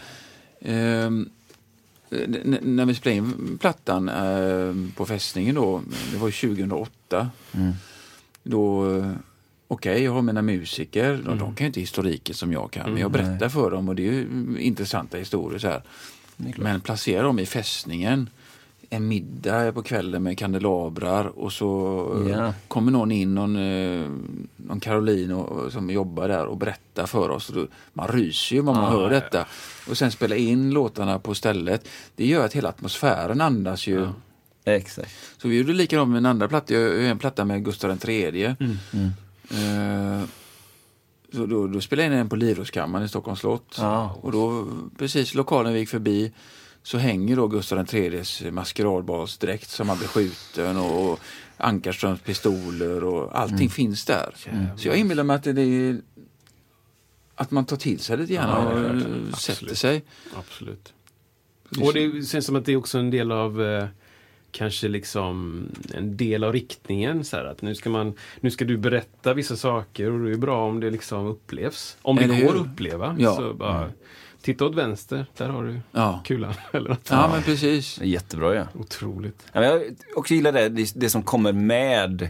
är, 0.61 1.07
n- 1.07 2.59
när 2.63 2.85
vi 2.85 2.95
spelade 2.95 3.17
in 3.17 3.59
plattan 3.61 4.09
ehm, 4.09 4.93
på 4.97 5.07
fästningen 5.07 5.55
då, 5.55 5.83
det 6.13 6.19
var 6.19 6.27
ju 6.29 6.33
2008. 6.33 7.31
Då, 8.43 8.97
eh, 8.99 9.13
okej, 9.69 10.03
jag 10.05 10.13
har 10.13 10.23
mina 10.23 10.43
musiker, 10.43 11.21
de, 11.25 11.39
de 11.39 11.55
kan 11.55 11.65
ju 11.65 11.67
inte 11.67 11.81
historiken 11.81 12.35
som 12.35 12.53
jag 12.53 12.71
kan, 12.71 12.91
men 12.93 13.01
jag 13.01 13.11
berättar 13.11 13.49
för 13.49 13.71
dem 13.71 13.89
och 13.89 13.95
det 13.95 14.09
är 14.09 14.13
ju 14.13 14.27
intressanta 14.59 15.17
historier. 15.19 15.59
Så 15.59 15.69
här. 15.69 15.83
Men 16.59 16.81
placera 16.81 17.23
dem 17.23 17.39
i 17.39 17.47
fästningen, 17.47 18.29
en 18.93 19.09
middag 19.09 19.73
på 19.73 19.83
kvällen 19.83 20.23
med 20.23 20.39
kandelabrar 20.39 21.25
och 21.39 21.53
så 21.53 21.69
Ja. 22.31 22.55
kommer 22.69 22.93
någon 22.93 23.13
in, 23.13 23.35
någon, 23.35 23.57
eh, 23.57 24.11
någon 24.57 24.81
Caroline 24.81 25.33
och, 25.33 25.73
som 25.73 25.91
jobbar 25.91 26.29
där 26.29 26.45
och 26.47 26.57
berättar 26.57 27.07
för 27.07 27.29
oss. 27.31 27.49
Då, 27.55 27.67
man 27.93 28.09
ryser 28.09 28.57
ju 28.57 28.63
när 28.63 28.73
man 28.73 28.93
hör 28.93 29.11
detta. 29.11 29.47
Och 29.89 29.99
sen 29.99 30.11
spela 30.11 30.37
in 30.37 30.71
låtarna 30.71 31.19
på 31.19 31.35
stället. 31.35 31.89
Det 32.17 32.27
gör 32.27 32.45
att 32.45 32.53
hela 32.53 32.69
atmosfären 32.69 33.41
andas 33.41 33.87
ju. 33.87 34.09
Exakt. 34.65 35.11
Så 35.43 35.49
vi 35.49 35.59
gjorde 35.59 35.73
likadant 35.73 36.11
med 36.11 36.19
en 36.19 36.27
andra 36.27 36.49
platta. 36.49 36.75
Jag 36.75 37.05
en 37.05 37.19
platta 37.19 37.45
med 37.45 37.65
Gustav 37.65 37.99
III. 38.09 38.45
Eh, 39.51 40.25
så 41.35 41.47
då, 41.47 41.67
då 41.67 41.81
spelade 41.81 42.07
jag 42.07 42.13
in 42.13 42.19
den 42.19 42.29
på 42.29 42.37
Livrustkammaren 42.37 43.05
i 43.07 43.09
Stockholms 43.09 43.41
slott. 43.41 43.77
Ja. 43.79 44.19
Och 44.21 44.33
då, 44.33 44.67
precis 44.99 45.35
lokalen 45.35 45.73
vi 45.73 45.79
gick 45.79 45.89
förbi, 45.89 46.33
så 46.83 46.99
hänger 46.99 47.37
då 47.37 47.49
Gustav 47.49 47.95
IIIs 47.95 48.43
maskeradbalsdräkt 48.51 49.71
som 49.71 49.89
han 49.89 49.99
blev 49.99 50.09
skjuten 50.09 50.77
och, 50.77 51.13
och 51.13 51.21
Ankarströms 51.57 52.21
pistoler 52.21 53.05
och 53.05 53.39
allting 53.41 53.71
finns 53.71 54.05
där. 54.05 54.35
Så 54.77 54.89
jag 54.89 54.97
inbillar 54.97 55.25
mig 55.25 55.37
att 55.37 55.43
det 55.43 55.63
är 55.63 56.01
att 57.35 57.51
man 57.51 57.65
tar 57.65 57.77
till 57.77 57.99
sig 57.99 58.17
lite 58.17 58.35
grann 58.35 58.49
Ja, 58.49 58.73
och 58.73 58.79
eh, 58.79 58.99
sätter 58.99 59.53
Absolut. 59.53 59.79
sig. 59.79 60.03
Absolut. 60.37 60.93
Och 61.81 61.93
det 61.93 62.29
känns 62.29 62.47
som 62.47 62.57
att 62.57 62.65
det 62.65 62.73
är 62.73 62.77
också 62.77 62.99
en 62.99 63.11
del 63.11 63.33
av 63.33 63.63
eh, 63.63 63.87
kanske 64.51 64.89
liksom 64.89 65.67
en 65.95 66.17
del 66.17 66.45
av 66.45 66.53
riktningen. 66.53 67.25
Så 67.25 67.37
här, 67.37 67.45
att 67.45 67.63
nu 67.63 67.75
ska, 67.75 67.91
man, 67.91 68.15
nu 68.41 68.51
ska 68.51 68.65
du 68.65 68.77
berätta 68.77 69.35
vissa 69.35 69.57
saker 69.57 70.11
och 70.11 70.25
det 70.25 70.31
är 70.33 70.37
bra 70.37 70.69
om 70.69 70.81
det 70.81 70.91
liksom 70.91 71.27
upplevs. 71.27 71.97
Om 72.03 72.17
det 72.17 72.25
Eller 72.25 72.35
går 72.35 72.53
hur? 72.53 72.61
att 72.61 72.67
uppleva. 72.67 73.17
Ja. 73.19 73.37
Så 73.37 73.55
bara, 73.55 73.91
titta 74.43 74.65
åt 74.65 74.75
vänster, 74.75 75.27
där 75.37 75.49
har 75.49 75.65
du 75.65 75.81
Ja. 75.93 76.21
kulan. 76.25 76.55
Eller 76.73 76.89
något. 76.91 77.09
Ja, 77.11 77.29
men 77.33 77.43
precis. 77.43 78.01
Jättebra 78.03 78.55
ja. 78.55 78.65
Otroligt. 78.75 79.43
Ja, 79.53 79.65
Jag 79.65 79.83
också 80.17 80.35
gillar 80.35 80.53
det, 80.53 80.69
det, 80.69 80.93
det 80.95 81.11
som 81.11 81.23
kommer 81.23 81.53
med 81.53 82.29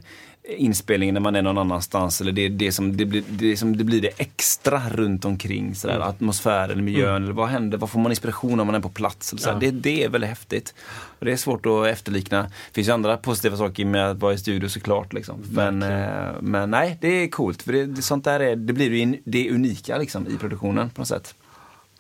inspelningen 0.49 1.15
när 1.15 1.21
man 1.21 1.37
är 1.37 1.43
någon 1.43 1.59
annanstans. 1.59 2.21
Eller 2.21 2.33
det, 2.33 2.49
det, 2.49 2.73
som, 2.73 2.97
det, 2.97 3.05
blir, 3.05 3.25
det, 3.29 3.57
som, 3.57 3.77
det 3.77 3.85
blir 3.85 4.01
det 4.03 4.11
extra 4.17 4.83
runt 4.91 5.25
omkring. 5.25 5.75
Sådär, 5.75 6.01
Atmosfären, 6.01 6.85
miljön, 6.85 7.23
eller 7.23 7.33
vad 7.33 7.49
händer? 7.49 7.79
Vad 7.79 7.91
får 7.91 8.01
man 8.01 8.13
inspiration 8.13 8.61
om 8.61 8.67
man 8.67 8.75
är 8.77 8.81
på 8.81 8.89
plats? 8.89 9.33
Eller 9.33 9.41
sådär. 9.43 9.55
Ja. 9.55 9.61
Det, 9.61 9.71
det 9.71 10.05
är 10.05 10.09
väldigt 10.09 10.31
häftigt. 10.31 10.75
Och 11.19 11.25
det 11.27 11.33
är 11.33 11.37
svårt 11.37 11.67
att 11.67 11.87
efterlikna. 11.87 12.43
Det 12.43 12.75
finns 12.75 12.89
ju 12.89 12.93
andra 12.93 13.17
positiva 13.17 13.57
saker 13.57 13.85
med 13.85 14.11
att 14.11 14.19
vara 14.19 14.33
i 14.33 14.39
studio 14.39 14.69
såklart. 14.69 15.13
Liksom. 15.13 15.43
Men, 15.51 15.83
eh, 15.83 16.33
men 16.41 16.71
nej, 16.71 16.99
det 17.01 17.09
är 17.09 17.29
coolt. 17.29 17.63
För 17.63 17.73
det, 17.73 17.87
det, 17.87 18.03
sånt 18.03 18.25
där 18.25 18.41
är, 18.41 18.57
det 18.57 18.73
blir 18.73 19.19
det 19.25 19.51
unika 19.51 19.99
liksom, 19.99 20.27
i 20.27 20.37
produktionen 20.39 20.91
på 20.91 21.01
något 21.01 21.09
sätt. 21.09 21.35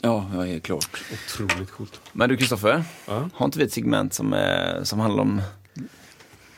Ja, 0.04 0.30
ja, 0.34 0.42
helt 0.42 0.62
klart. 0.64 1.02
Otroligt 1.12 1.70
coolt. 1.70 2.00
Men 2.12 2.28
du 2.28 2.36
Kristoffer, 2.36 2.84
Ja. 3.06 3.28
har 3.34 3.46
inte 3.46 3.58
vi 3.58 3.64
ett 3.64 3.72
segment 3.72 4.14
som, 4.14 4.32
eh, 4.32 4.82
som 4.82 5.00
handlar 5.00 5.22
om... 5.22 5.42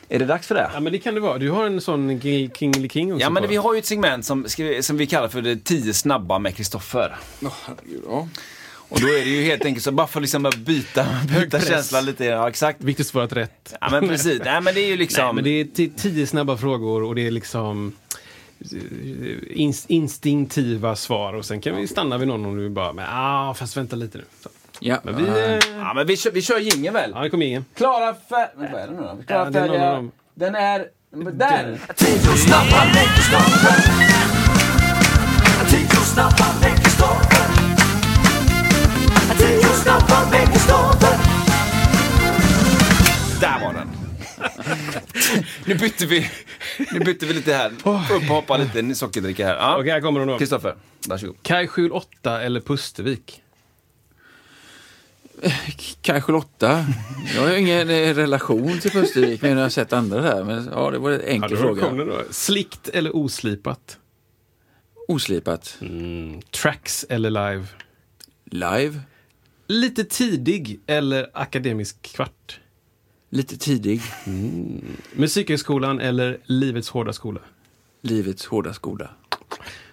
Är 0.09 0.19
det 0.19 0.25
dags 0.25 0.47
för 0.47 0.55
det? 0.55 0.69
Ja, 0.73 0.79
men 0.79 0.93
det 0.93 0.99
kan 0.99 1.13
det 1.13 1.19
vara. 1.19 1.37
Du 1.37 1.49
har 1.51 1.65
en 1.65 1.81
sån 1.81 2.21
King 2.21 2.89
King, 2.89 3.13
också 3.13 3.21
Ja 3.21 3.29
men 3.29 3.47
vi 3.49 3.55
har 3.55 3.73
ju 3.73 3.79
ett 3.79 3.85
segment 3.85 4.25
som, 4.25 4.45
som 4.81 4.97
vi 4.97 5.07
kallar 5.07 5.27
för 5.27 5.41
det 5.41 5.63
10 5.63 5.93
snabba 5.93 6.39
med 6.39 6.55
Kristoffer. 6.55 7.15
Oh, 7.41 7.51
herregud, 7.65 8.01
ja. 8.07 8.27
Och 8.89 8.99
då 9.01 9.07
är 9.07 9.11
det 9.25 9.29
ju 9.29 9.43
helt 9.43 9.65
enkelt 9.65 9.83
så 9.83 9.91
bara 9.91 10.07
för 10.07 10.21
liksom 10.21 10.45
att 10.45 10.55
byta, 10.55 11.05
byta 11.39 11.57
press. 11.57 11.67
känsla 11.67 12.01
lite. 12.01 12.25
Ja 12.25 12.49
exakt. 12.49 12.83
Viktigt 12.83 13.15
att 13.21 13.33
rätt. 13.33 13.73
Ja 13.81 13.87
men 13.91 14.07
precis. 14.07 14.41
Nej 14.45 14.61
men 14.61 14.73
det 14.73 14.79
är 14.81 14.87
ju 14.87 14.97
liksom. 15.05 15.23
Nej, 15.25 15.33
men 15.33 15.43
det 15.43 15.49
är 15.49 15.63
ti- 15.63 15.91
tio 15.97 16.27
snabba 16.27 16.57
frågor 16.57 17.03
och 17.03 17.15
det 17.15 17.27
är 17.27 17.31
liksom 17.31 17.93
instinktiva 19.87 20.95
svar 20.95 21.33
och 21.33 21.45
sen 21.45 21.61
kan 21.61 21.75
vi 21.75 21.87
stanna 21.87 22.17
vid 22.17 22.27
någon 22.27 22.45
om 22.45 22.57
du 22.57 22.69
bara, 22.69 22.93
men 22.93 23.05
ah, 23.09 23.53
fast 23.53 23.77
vänta 23.77 23.95
lite 23.95 24.17
nu. 24.17 24.23
Så. 24.43 24.49
Ja. 24.79 24.97
Men 25.03 25.15
vi... 25.17 25.23
Eh, 25.23 25.59
Ja 25.77 25.93
men 25.95 26.07
vi 26.07 26.17
kör, 26.17 26.31
vi 26.31 26.41
kör 26.41 26.59
jingeln 26.59 26.93
väl? 26.93 27.11
ja, 27.15 27.21
det 27.21 27.29
kommer 27.29 27.45
ingen. 27.45 27.65
Klara 27.75 28.13
fär... 28.29 28.47
Vad 28.55 28.81
är 28.81 28.87
det 28.87 28.93
nu 28.93 29.01
då? 29.01 29.17
Klara 29.27 29.43
Ja, 29.45 29.49
det 29.49 29.59
är 29.59 29.67
någon 29.67 29.71
av 29.71 29.79
färdiga. 29.79 29.91
dem. 29.95 30.11
Den 30.33 30.55
är... 30.55 30.85
Där! 31.31 31.31
Där 31.33 31.79
nu 45.65 45.75
bytte 45.75 46.05
vi, 46.05 46.29
nu 46.91 46.99
bytte 46.99 47.25
vi 47.25 47.33
lite 47.33 47.53
här. 47.53 47.71
Upp 47.71 47.85
och 48.11 48.21
hoppa 48.21 48.57
lite, 48.57 48.95
sockerdricka 48.95 49.47
här. 49.47 49.55
Ja. 49.55 49.77
Okej, 49.79 49.91
här 49.91 50.01
kommer 50.01 50.19
de 50.19 50.27
då. 50.27 50.37
Kristoffer, 50.37 50.75
varsågod. 51.07 51.35
Kaj 51.41 51.69
8 51.91 52.41
eller 52.41 52.61
Pustervik? 52.61 53.41
Kanske 56.01 56.31
Lotta. 56.31 56.85
Jag 57.35 57.41
har 57.41 57.55
ingen 57.55 57.89
eh, 57.89 58.13
relation 58.13 58.79
till 58.79 58.91
Pustervik, 58.91 59.41
men 59.41 59.51
jag 59.51 59.59
har 59.59 59.69
sett 59.69 59.93
andra 59.93 60.21
där. 60.21 60.43
Men 60.43 60.69
ja, 60.73 60.91
det 60.91 60.97
var 60.97 61.11
en 61.11 61.21
enkel 61.21 61.51
då 61.51 61.57
fråga. 61.57 61.81
kom 61.81 61.97
då. 61.97 62.21
Slickt 62.31 62.89
eller 62.89 63.15
oslipat? 63.15 63.97
Oslipat. 65.07 65.77
Mm, 65.81 66.41
tracks 66.41 67.05
eller 67.09 67.29
live? 67.29 67.65
Live. 68.45 68.99
Lite 69.67 70.03
tidig 70.03 70.79
eller 70.87 71.29
akademisk 71.33 72.01
kvart? 72.01 72.59
Lite 73.35 73.57
tidig. 73.57 74.01
Musikhögskolan 75.13 75.99
eller 75.99 76.37
Livets 76.45 76.89
hårda 76.89 77.13
skola? 77.13 77.39
Livets 78.01 78.45
hårda 78.45 78.73
skola. 78.73 79.09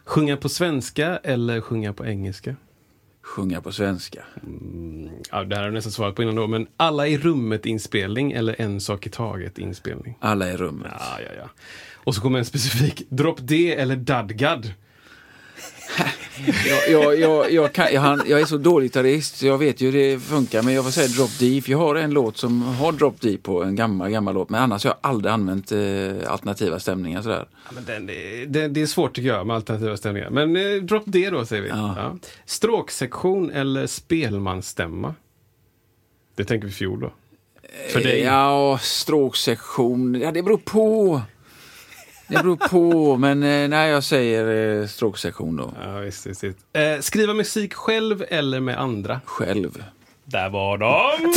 Sjunga 0.04 0.36
på 0.36 0.48
svenska 0.48 1.16
eller 1.16 1.60
sjunga 1.60 1.92
på 1.92 2.06
engelska? 2.06 2.56
Sjunga 3.22 3.60
på 3.60 3.72
svenska. 3.72 4.24
Ja, 5.30 5.44
det 5.44 5.54
här 5.54 5.62
har 5.62 5.68
jag 5.68 5.74
nästan 5.74 5.92
svarat 5.92 6.14
på 6.14 6.22
innan 6.22 6.34
då, 6.34 6.46
men 6.46 6.66
alla 6.76 7.08
i 7.08 7.18
rummet 7.18 7.66
inspelning 7.66 8.32
eller 8.32 8.60
en 8.60 8.80
sak 8.80 9.06
i 9.06 9.10
taget 9.10 9.58
inspelning? 9.58 10.18
Alla 10.20 10.52
i 10.52 10.56
rummet. 10.56 10.92
Ja, 10.98 11.20
ja, 11.20 11.30
ja. 11.38 11.50
Och 11.94 12.14
så 12.14 12.20
kommer 12.20 12.38
en 12.38 12.44
specifik, 12.44 13.02
drop 13.08 13.38
D 13.40 13.74
eller 13.74 13.96
dadgad? 13.96 14.72
Jag, 16.88 17.18
jag, 17.18 17.52
jag, 17.52 17.72
kan, 17.72 17.86
jag, 17.92 18.40
är 18.40 18.44
så 18.44 18.56
dålig 18.56 18.86
gitarrist 18.86 19.36
så 19.36 19.46
jag 19.46 19.58
vet 19.58 19.80
ju 19.80 19.90
hur 19.90 19.98
det 19.98 20.18
funkar 20.18 20.62
men 20.62 20.74
jag 20.74 20.84
får 20.84 20.90
säga 20.90 21.08
Drop 21.08 21.38
D 21.38 21.60
för 21.64 21.70
jag 21.70 21.78
har 21.78 21.94
en 21.94 22.10
låt 22.10 22.36
som 22.36 22.62
har 22.62 22.92
Drop 22.92 23.20
D 23.20 23.36
på 23.42 23.62
en 23.62 23.76
gammal, 23.76 24.10
gammal 24.10 24.34
låt 24.34 24.50
men 24.50 24.62
annars 24.62 24.84
har 24.84 24.90
jag 24.90 25.10
aldrig 25.10 25.32
använt 25.32 25.72
eh, 25.72 25.78
alternativa 26.32 26.80
stämningar 26.80 27.22
sådär. 27.22 27.48
Ja, 27.74 27.80
den, 27.86 28.06
det, 28.06 28.68
det 28.68 28.82
är 28.82 28.86
svårt 28.86 29.14
tycker 29.14 29.28
jag 29.28 29.46
med 29.46 29.56
alternativa 29.56 29.96
stämningar. 29.96 30.30
Men 30.30 30.56
eh, 30.56 30.82
drop 30.82 31.02
D 31.06 31.28
då 31.30 31.46
säger 31.46 31.62
vi. 31.62 31.68
Ja. 31.68 31.94
Ja. 31.96 32.16
Stråksektion 32.44 33.50
eller 33.50 33.86
spelmansstämma? 33.86 35.14
Det 36.34 36.44
tänker 36.44 36.66
vi 36.66 36.72
fjol 36.72 37.00
då. 37.00 37.12
För 37.88 38.00
dig? 38.00 38.20
Eh, 38.20 38.26
Ja, 38.26 38.78
stråksektion, 38.82 40.20
ja 40.20 40.32
det 40.32 40.42
beror 40.42 40.58
på. 40.58 41.20
Det 42.32 42.42
beror 42.42 42.56
på 42.56 43.16
men 43.16 43.42
eh, 43.42 43.68
nej 43.68 43.90
jag 43.90 44.04
säger 44.04 44.80
eh, 44.80 44.86
stråksektion 44.86 45.56
då. 45.56 45.72
Ja, 45.82 45.98
visst, 45.98 46.26
visst, 46.26 46.44
visst. 46.44 46.58
Eh, 46.72 47.00
skriva 47.00 47.34
musik 47.34 47.74
själv 47.74 48.24
eller 48.28 48.60
med 48.60 48.80
andra? 48.80 49.20
Själv. 49.24 49.84
Där 50.24 50.48
var 50.50 50.78
de! 50.78 51.32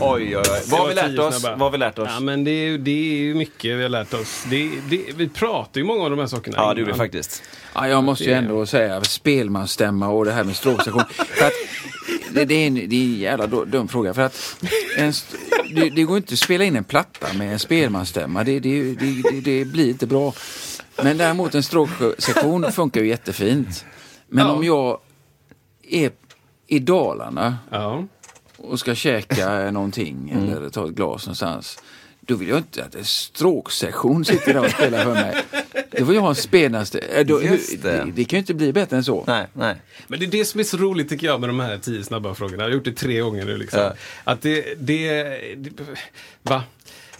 Oj, 0.00 0.36
oj, 0.36 0.42
oj. 0.50 0.62
Vad 0.70 0.80
har 0.80 0.88
vi 0.88 0.94
lärt 0.94 1.18
oss? 1.18 1.42
Vad 1.44 1.58
har 1.58 1.70
vi 1.70 1.78
lärt 1.78 1.98
oss? 1.98 2.08
Ja, 2.12 2.20
men 2.20 2.44
det 2.44 2.50
är, 2.50 2.66
ju- 2.66 2.78
det 2.78 2.90
är 2.90 3.16
ju 3.16 3.34
mycket 3.34 3.78
vi 3.78 3.82
har 3.82 3.88
lärt 3.88 4.14
oss. 4.14 4.44
Det, 4.50 4.70
det, 4.90 5.04
vi 5.16 5.28
pratar 5.28 5.80
ju 5.80 5.84
många 5.86 6.04
av 6.04 6.10
de 6.10 6.18
här 6.18 6.26
sakerna. 6.26 6.56
Ja, 6.58 6.74
det 6.74 6.80
gjorde 6.80 6.92
vi 6.92 6.98
faktiskt. 6.98 7.42
Ja, 7.74 7.88
jag 7.88 8.04
måste 8.04 8.24
ju 8.24 8.32
ändå 8.32 8.66
säga 8.66 9.04
spelmansstämma 9.04 10.08
och 10.08 10.24
det 10.24 10.32
här 10.32 10.44
med 10.44 10.56
för 10.56 11.46
att, 11.46 11.52
det, 12.34 12.44
det, 12.44 12.54
är 12.54 12.66
en, 12.66 12.74
det 12.74 12.82
är 12.96 13.04
en 13.04 13.14
jävla 13.18 13.46
dum 13.46 13.88
fråga. 13.88 14.14
För 14.14 14.22
att 14.22 14.56
en, 14.98 15.12
det, 15.74 15.90
det 15.90 16.02
går 16.02 16.16
inte 16.16 16.32
att 16.32 16.38
spela 16.38 16.64
in 16.64 16.76
en 16.76 16.84
platta 16.84 17.32
med 17.32 17.52
en 17.52 17.58
spelmansstämma. 17.58 18.44
Det, 18.44 18.60
det, 18.60 18.94
det, 18.94 19.22
det, 19.32 19.40
det 19.40 19.64
blir 19.64 19.88
inte 19.88 20.06
bra. 20.06 20.32
Men 21.02 21.16
däremot 21.18 21.54
en 21.54 21.62
stråksektion 21.62 22.72
funkar 22.72 23.00
ju 23.00 23.08
jättefint. 23.08 23.84
Men 24.28 24.46
Ja. 24.46 24.52
om 24.52 24.64
jag 24.64 24.98
är 25.90 26.10
i 26.66 26.78
Dalarna 26.78 27.58
Ja. 27.70 28.04
Och 28.70 28.80
ska 28.80 28.94
käka 28.94 29.70
någonting 29.70 30.30
eller 30.30 30.70
ta 30.70 30.88
ett 30.88 30.94
glas 30.94 31.26
någonstans. 31.26 31.78
Då 32.20 32.34
vill 32.34 32.48
jag 32.48 32.58
inte 32.58 32.84
att 32.84 32.94
en 32.94 33.04
stråksektion 33.04 34.24
sitter 34.24 34.54
där 34.54 34.64
och 34.64 34.70
spelar 34.70 35.04
för 35.04 35.12
mig. 35.12 35.36
Då 35.98 36.04
vill 36.04 36.14
jag 36.14 36.22
ha 36.22 36.28
en 36.28 36.34
spenaste. 36.34 36.98
äh, 36.98 37.26
då- 37.26 37.38
det. 37.38 37.82
det. 37.82 38.06
det 38.14 38.24
kan 38.24 38.36
ju 38.36 38.40
inte 38.40 38.54
bli 38.54 38.72
bättre 38.72 38.96
än 38.96 39.04
så. 39.04 39.24
Nej, 39.26 39.46
nej. 39.52 39.76
Men 40.08 40.18
det 40.20 40.26
är 40.26 40.30
det 40.30 40.44
som 40.44 40.60
är 40.60 40.64
så 40.64 40.76
roligt 40.76 41.08
tycker 41.08 41.26
jag 41.26 41.40
med 41.40 41.48
de 41.48 41.60
här 41.60 41.78
tio 41.78 42.04
snabba 42.04 42.34
frågorna. 42.34 42.62
Jag 42.62 42.70
har 42.70 42.74
gjort 42.74 42.84
det 42.84 42.92
tre 42.92 43.20
gånger 43.20 43.44
nu 43.44 43.56
liksom. 43.56 43.80
Ja. 43.80 43.92
Att 44.24 44.42
det, 44.42 44.74
det, 44.80 45.22
det, 45.56 45.70
va? 46.42 46.62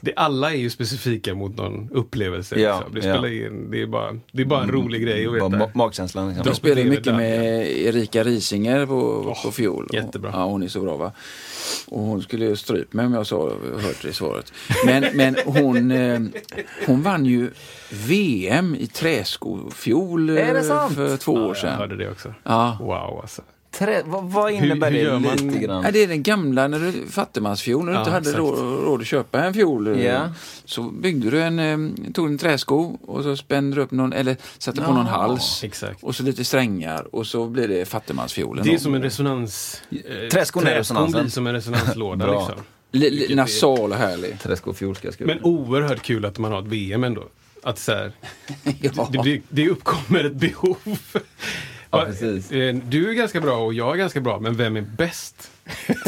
Det, 0.06 0.12
alla 0.16 0.52
är 0.52 0.56
ju 0.56 0.70
specifika 0.70 1.34
mot 1.34 1.56
någon 1.56 1.88
upplevelse. 1.92 2.60
Ja, 2.60 2.76
liksom. 2.78 2.94
det, 2.94 3.06
ja. 3.08 3.14
spelar 3.14 3.46
in, 3.46 3.70
det, 3.70 3.82
är 3.82 3.86
bara, 3.86 4.12
det 4.32 4.42
är 4.42 4.46
bara 4.46 4.62
en 4.62 4.70
rolig 4.70 5.02
grej 5.02 5.26
att 5.26 5.32
Bara 5.40 5.48
veta. 5.48 5.64
ma- 5.64 5.70
magkänslan. 5.74 6.28
Liksom. 6.28 6.46
Jag 6.46 6.56
spelar 6.56 6.84
mycket 6.84 7.04
där, 7.04 7.12
med 7.16 7.66
Erika 7.70 8.24
Risinger 8.24 8.86
på, 8.86 9.34
på 9.44 9.52
fiol. 9.52 9.88
jättebra. 9.92 10.30
Ja, 10.32 10.44
hon 10.44 10.62
är 10.62 10.68
så 10.68 10.80
bra 10.80 10.96
va. 10.96 11.12
Och 11.88 12.00
hon 12.00 12.22
skulle 12.22 12.44
ju 12.44 12.56
strypt 12.56 12.92
mig 12.92 13.06
om 13.06 13.12
jag 13.14 13.26
sa, 13.26 13.48
hört 13.82 14.02
det 14.02 14.08
i 14.08 14.12
svaret. 14.12 14.52
Men, 14.86 15.04
men 15.14 15.36
hon, 15.46 15.90
eh, 15.90 16.20
hon 16.86 17.02
vann 17.02 17.26
ju 17.26 17.50
VM 18.06 18.74
i 18.74 18.86
träskofjol 18.86 20.30
eh, 20.30 20.34
för 20.94 21.16
två 21.16 21.34
Ja, 21.38 21.40
år 21.42 21.48
jag 21.48 21.56
sedan. 21.56 21.78
hörde 21.78 21.96
det 21.96 22.10
också. 22.10 22.34
Ja. 22.42 22.78
Wow 22.80 23.20
alltså. 23.22 23.42
Trä, 23.78 24.02
vad, 24.06 24.24
vad 24.24 24.52
innebär 24.52 24.90
hur 24.90 24.98
det 24.98 25.02
gör 25.04 25.18
man- 25.18 25.36
lite 25.36 25.58
grann? 25.58 25.82
Ja, 25.84 25.90
det 25.90 26.02
är 26.02 26.08
den 26.08 26.22
gamla 26.22 26.68
när 26.68 26.78
du, 26.80 26.92
fattigmansfiol, 27.10 27.84
när 27.84 27.92
du 27.92 27.96
Ja, 27.98 28.00
inte 28.00 28.10
hade 28.10 28.32
råd, 28.32 28.84
råd 28.84 29.00
att 29.00 29.06
köpa 29.06 29.44
en 29.44 29.54
fiol. 29.54 30.00
Ja. 30.00 30.28
Så 30.64 30.82
byggde 30.82 31.30
du 31.30 31.42
en, 31.42 31.58
eh, 31.58 32.12
tog 32.12 32.26
en 32.26 32.38
träsko 32.38 32.98
och 33.06 33.22
så 33.22 33.36
spände 33.36 33.76
du 33.76 33.82
upp 33.82 33.90
någon, 33.90 34.12
eller 34.12 34.36
satte 34.58 34.80
på 34.82 34.92
någon 34.92 35.06
hals. 35.06 35.64
Exakt. 35.64 36.02
Och 36.04 36.14
så 36.16 36.22
lite 36.22 36.44
strängar 36.44 37.14
och 37.14 37.26
så 37.26 37.46
blir 37.46 37.68
det 37.68 37.84
fattigmansfiolen. 37.88 38.64
Det 38.64 38.74
är 38.74 38.78
som 38.78 38.94
en 38.94 39.02
resonans... 39.02 39.82
Eh, 39.90 40.28
Träskon 40.28 40.66
är 40.66 40.74
resonansen. 40.74 41.20
blir 41.22 41.30
som 41.30 41.46
en 41.46 41.52
resonanslåda 41.54 42.30
liksom. 42.32 43.36
Nasal 43.36 43.92
och 43.92 43.98
härlig. 43.98 44.40
Träskofiol 44.40 44.96
ska 44.96 45.06
jag 45.06 45.14
skriva. 45.14 45.34
Men 45.34 45.44
oerhört 45.44 46.02
kul 46.02 46.24
att 46.24 46.38
man 46.38 46.52
har 46.52 46.58
ett 46.62 46.66
VM 46.68 47.04
ändå. 47.04 47.24
Att 47.62 47.78
så 47.78 47.92
här, 47.92 48.12
Ja. 48.80 49.08
det, 49.12 49.22
det, 49.24 49.42
det 49.48 49.68
uppkommer 49.68 50.24
ett 50.24 50.34
behov. 50.34 50.76
Ja, 51.98 52.04
precis. 52.06 52.52
eh, 52.52 52.74
Du 52.74 53.08
är 53.10 53.12
ganska 53.14 53.40
bra 53.40 53.56
och 53.58 53.74
jag 53.74 53.92
är 53.92 53.96
ganska 53.96 54.20
bra, 54.20 54.40
men 54.40 54.54
vem 54.56 54.76
är 54.76 54.80
bäst? 54.96 55.50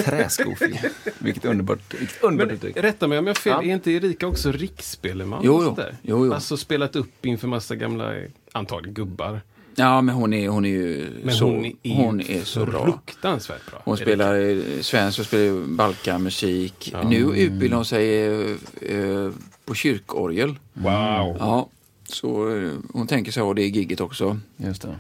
Träskofil. 0.05 0.79
Vilket 1.19 1.45
underbart, 1.45 1.95
vilket 2.01 2.23
underbart 2.23 2.47
Men, 2.49 2.57
uttryck. 2.57 2.77
rätta 2.85 3.09
mig 3.09 3.19
om 3.19 3.27
jag 3.27 3.35
har 3.35 3.41
fel, 3.41 3.53
Ja. 3.53 3.63
är 3.63 3.75
inte 3.75 3.91
Erika 3.93 4.27
också 4.27 4.53
riksspeleman? 4.53 5.41
Jo, 5.45 5.63
jo. 5.65 5.77
Jo, 6.03 6.27
jo. 6.27 6.33
Alltså 6.33 6.57
spelat 6.57 6.97
upp 6.97 7.27
inför 7.27 7.49
massa 7.49 7.77
gamla, 7.77 8.15
antagligen 8.53 8.95
gubbar. 8.95 9.41
Ja, 9.75 10.01
men 10.01 10.15
hon 10.15 10.33
är, 10.33 10.49
hon 10.49 10.65
är 10.65 10.69
ju 10.69 11.07
Men 11.25 11.35
så, 11.35 11.45
hon 11.45 11.65
är, 11.83 11.95
hon 11.95 12.21
är 12.21 12.41
så 12.45 12.67
bra. 12.67 12.85
fruktansvärt 12.85 13.71
bra. 13.71 13.81
Hon 13.85 13.95
Erika. 13.95 14.05
spelar 14.05 14.41
eh, 14.41 14.81
svensk 14.81 15.19
och 15.19 15.27
spelar 15.27 15.45
ju 15.45 15.67
Balkanmusik. 15.67 16.91
Ja. 16.93 17.09
Nu 17.09 17.17
utbildar 17.17 17.77
hon 17.77 17.85
sig 17.85 18.27
eh, 18.27 18.57
eh, 18.83 19.31
på 19.65 19.75
kyrkorgel. 19.75 20.49
Wow! 20.73 21.37
Ja, 21.39 21.69
så 22.05 22.57
eh, 22.57 22.71
hon 22.93 23.07
tänker 23.07 23.33
så 23.33 23.47
och 23.49 23.55
det 23.55 23.63
är 23.63 23.67
gigget 23.69 24.01
också. 24.01 24.39
Just 24.57 24.83
det. 24.83 24.97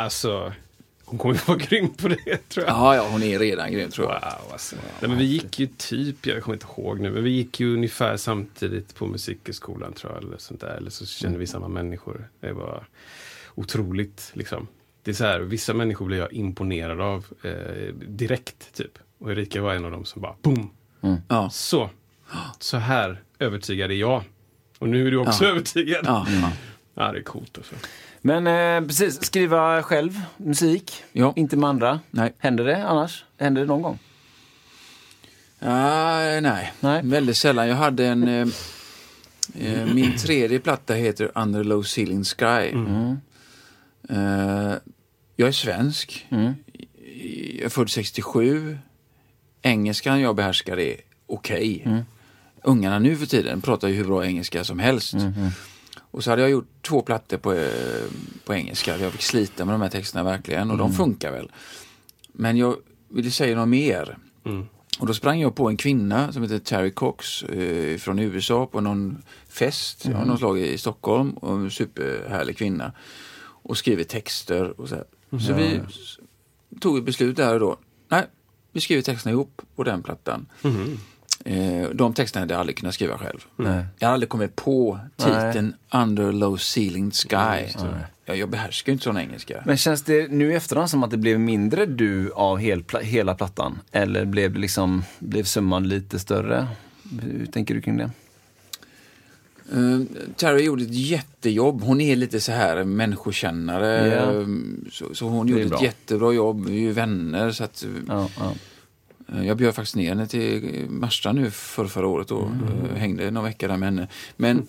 Alltså, 0.00 0.52
hon 1.04 1.18
kommer 1.18 1.34
ju 1.34 1.40
vara 1.46 1.58
grym 1.68 1.94
på 1.94 2.08
det 2.08 2.48
tror 2.48 2.66
jag. 2.66 2.74
Ja, 2.76 2.96
ja, 2.96 3.08
hon 3.10 3.22
är 3.22 3.38
redan 3.38 3.72
grym 3.72 3.90
tror 3.90 4.10
jag. 4.12 4.20
Wow, 4.20 4.52
alltså. 4.52 4.76
Nej, 5.00 5.08
men 5.10 5.18
vi 5.18 5.24
gick 5.24 5.58
ju 5.58 5.66
typ, 5.76 6.26
jag 6.26 6.42
kommer 6.42 6.56
inte 6.56 6.66
ihåg 6.78 7.00
nu, 7.00 7.10
men 7.10 7.24
vi 7.24 7.30
gick 7.30 7.60
ju 7.60 7.74
ungefär 7.74 8.16
samtidigt 8.16 8.94
på 8.94 9.06
Musikhögskolan 9.06 9.92
tror 9.92 10.12
jag. 10.12 10.22
Eller, 10.24 10.38
sånt 10.38 10.60
där. 10.60 10.68
eller 10.76 10.90
så 10.90 11.06
kände 11.06 11.38
vi 11.38 11.46
samma 11.46 11.68
människor. 11.68 12.28
Det 12.40 12.52
var 12.52 12.84
otroligt 13.54 14.30
liksom. 14.34 14.66
Det 15.02 15.10
är 15.10 15.14
så 15.14 15.24
här, 15.24 15.40
vissa 15.40 15.74
människor 15.74 16.06
blir 16.06 16.18
jag 16.18 16.32
imponerad 16.32 17.00
av 17.00 17.26
eh, 17.42 17.94
direkt 17.94 18.74
typ. 18.74 18.98
Och 19.18 19.30
Erika 19.32 19.62
var 19.62 19.74
en 19.74 19.84
av 19.84 19.90
dem 19.90 20.04
som 20.04 20.22
bara 20.22 20.34
boom! 20.42 20.70
Ja. 21.28 21.50
Så, 21.50 21.90
så 22.58 22.76
här 22.76 23.22
övertygad 23.38 23.90
är 23.90 23.94
jag. 23.94 24.22
Och 24.78 24.88
nu 24.88 25.06
är 25.06 25.10
du 25.10 25.16
också 25.16 25.44
Ja. 25.44 25.50
övertygad. 25.50 26.00
Ja, 26.06 26.26
ja. 26.42 26.52
Ja, 26.94 27.12
det 27.12 27.18
är 27.18 27.22
coolt 27.22 27.58
alltså. 27.58 27.74
Men 28.22 28.46
eh, 28.46 28.86
precis, 28.88 29.24
skriva 29.24 29.82
själv 29.82 30.20
musik, 30.36 31.04
Ja. 31.12 31.32
inte 31.36 31.56
med 31.56 31.68
andra. 31.68 32.00
Nej. 32.10 32.32
Händer 32.38 32.64
det 32.64 32.86
annars? 32.86 33.24
Händer 33.38 33.60
det 33.60 33.66
någon 33.66 33.82
gång? 33.82 33.98
Ah, 35.60 36.40
nej. 36.40 36.72
Nej. 36.80 37.00
väldigt 37.04 37.36
sällan. 37.36 37.68
Jag 37.68 37.76
hade 37.76 38.06
en... 38.06 38.28
Eh, 38.28 38.46
eh, 39.58 39.94
min 39.94 40.16
tredje 40.16 40.58
platta 40.60 40.94
heter 40.94 41.30
Under 41.34 41.64
Low 41.64 41.82
Ceiling 41.82 42.24
Sky. 42.24 42.72
Eh, 44.08 44.74
jag 45.36 45.48
är 45.48 45.52
svensk. 45.52 46.26
Mm. 46.30 46.52
Jag 47.56 47.64
är 47.64 47.68
född 47.68 47.90
67. 47.90 48.78
Engelskan 49.62 50.20
jag 50.20 50.36
behärskar 50.36 50.78
är 50.78 50.96
okej. 51.26 51.86
Ungarna 52.62 52.98
nu 52.98 53.16
för 53.16 53.26
tiden 53.26 53.60
pratar 53.60 53.88
ju 53.88 53.94
hur 53.94 54.04
bra 54.04 54.26
engelska 54.26 54.64
som 54.64 54.78
helst. 54.78 55.14
Och 56.10 56.24
så 56.24 56.30
hade 56.30 56.42
jag 56.42 56.50
gjort 56.50 56.79
två 56.90 57.02
plattor 57.02 57.36
på, 57.36 57.52
eh, 57.52 58.10
på 58.44 58.54
engelska. 58.54 58.98
Jag 58.98 59.12
fick 59.12 59.22
slita 59.22 59.64
med 59.64 59.74
de 59.74 59.82
här 59.82 59.88
texterna 59.88 60.24
verkligen 60.24 60.70
och 60.70 60.78
de 60.78 60.92
funkar 60.92 61.32
väl. 61.32 61.50
Men 62.32 62.56
jag 62.56 62.76
ville 63.08 63.30
säga 63.30 63.56
något 63.56 63.68
mer. 63.68 64.18
Och 65.00 65.06
då 65.06 65.14
sprang 65.14 65.40
jag 65.40 65.54
på 65.54 65.68
en 65.68 65.76
kvinna 65.76 66.32
som 66.32 66.42
heter 66.42 66.58
Terry 66.58 66.90
Cox 66.90 67.42
eh, 67.42 67.98
från 67.98 68.18
USA 68.18 68.66
på 68.66 68.80
någon 68.80 69.22
fest 69.48 70.06
av 70.06 70.26
någon 70.26 70.38
slag 70.38 70.58
i 70.58 70.78
Stockholm. 70.78 71.30
Och 71.30 71.56
en 71.56 71.70
superhärlig 71.70 72.56
kvinna. 72.58 72.92
Och 73.62 73.76
skriver 73.76 74.04
texter 74.04 74.80
och 74.80 74.88
så 74.88 74.94
här. 74.94 75.04
Så 75.38 75.52
vi 75.52 75.80
tog 76.80 76.98
ett 76.98 77.04
beslut 77.04 77.36
där 77.36 77.54
och 77.54 77.60
då. 77.60 77.76
Nej, 78.08 78.26
vi 78.72 78.80
skriver 78.80 79.02
texterna 79.02 79.32
ihop 79.32 79.62
på 79.76 79.84
den 79.84 80.02
plattan. 80.02 80.46
Eh, 81.44 81.88
de 81.92 82.14
texterna 82.14 82.42
hade 82.42 82.54
jag 82.54 82.60
aldrig 82.60 82.76
kunnat 82.78 82.94
skriva 82.94 83.18
själv. 83.18 83.38
Nej. 83.56 83.84
Jag 83.98 84.08
har 84.08 84.14
aldrig 84.14 84.28
kommit 84.28 84.56
på 84.56 84.98
titeln 85.16 85.74
Under 85.94 86.32
Low 86.32 86.56
Ceiling 86.56 87.10
Sky. 87.10 87.36
Ja, 88.24 88.34
jag 88.34 88.50
behärskar 88.50 88.92
ju 88.92 88.94
inte 88.94 89.04
sån 89.04 89.18
engelska. 89.18 89.62
Men 89.66 89.76
känns 89.76 90.02
det 90.02 90.30
nu 90.30 90.52
i 90.52 90.54
efterhand 90.54 90.90
som 90.90 91.02
att 91.04 91.10
det 91.10 91.16
blev 91.16 91.40
mindre 91.40 91.86
du 91.86 92.32
av 92.32 92.58
hel, 92.58 92.84
hela 93.02 93.34
plattan? 93.34 93.78
Eller 93.92 94.24
blev, 94.24 94.52
det 94.52 94.58
liksom, 94.58 95.04
blev 95.18 95.44
summan 95.44 95.88
lite 95.88 96.18
större? 96.18 96.66
Hur 97.22 97.46
tänker 97.46 97.74
du 97.74 97.80
kring 97.80 97.96
det? 97.96 98.10
Uh, 99.74 100.02
Terry 100.36 100.62
gjorde 100.62 100.82
ett 100.82 100.94
jättejobb. 100.94 101.82
Hon 101.82 102.00
är 102.00 102.16
lite 102.16 102.40
så 102.40 102.52
här 102.52 102.84
människokännare. 102.84 104.16
Eh, 104.16 104.46
Så, 104.92 105.14
så 105.14 105.28
hon 105.28 105.48
gjorde 105.48 105.62
ett 105.62 105.68
bra. 105.70 105.82
jättebra 105.82 106.32
jobb. 106.32 106.66
Vi 106.66 106.76
är 106.76 106.80
ju 106.80 106.92
vänner. 106.92 107.50
Så 107.50 107.64
att, 107.64 107.84
Ja, 108.08 108.28
ja. 108.38 108.52
Eh, 109.34 109.46
jag 109.46 109.56
bjöd 109.56 109.74
faktiskt 109.74 109.96
ner 109.96 110.08
henne 110.08 110.26
till 110.26 110.86
Marstrand 110.88 111.40
nu 111.40 111.50
för 111.50 111.86
förra 111.86 112.06
året 112.06 112.30
och 112.30 112.48
eh, 112.48 112.96
hängde 112.96 113.30
någon 113.30 113.44
vecka 113.44 113.68
där 113.68 113.76
med 113.76 113.86
henne. 113.88 114.08
Men 114.36 114.66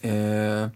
eh, 0.00 0.68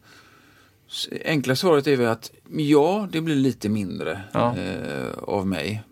s- 0.90 1.09
enkla 1.24 1.57
svaret 1.57 1.86
är 1.86 1.97
väl 1.97 2.07
att 2.09 2.30
ja, 2.57 3.09
det 3.12 3.20
blir 3.20 3.34
lite 3.36 3.68
mindre 3.68 4.22
Ja. 4.32 4.57
eh, 4.57 5.12
av 5.18 5.47
mig. 5.47 5.82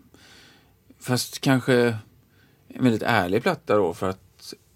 Fast 0.99 1.41
kanske 1.41 1.95
en 2.67 2.83
väldigt 2.83 3.03
ärlig 3.03 3.43
platta 3.43 3.75
då 3.77 3.93
för 3.93 4.09
att 4.09 4.19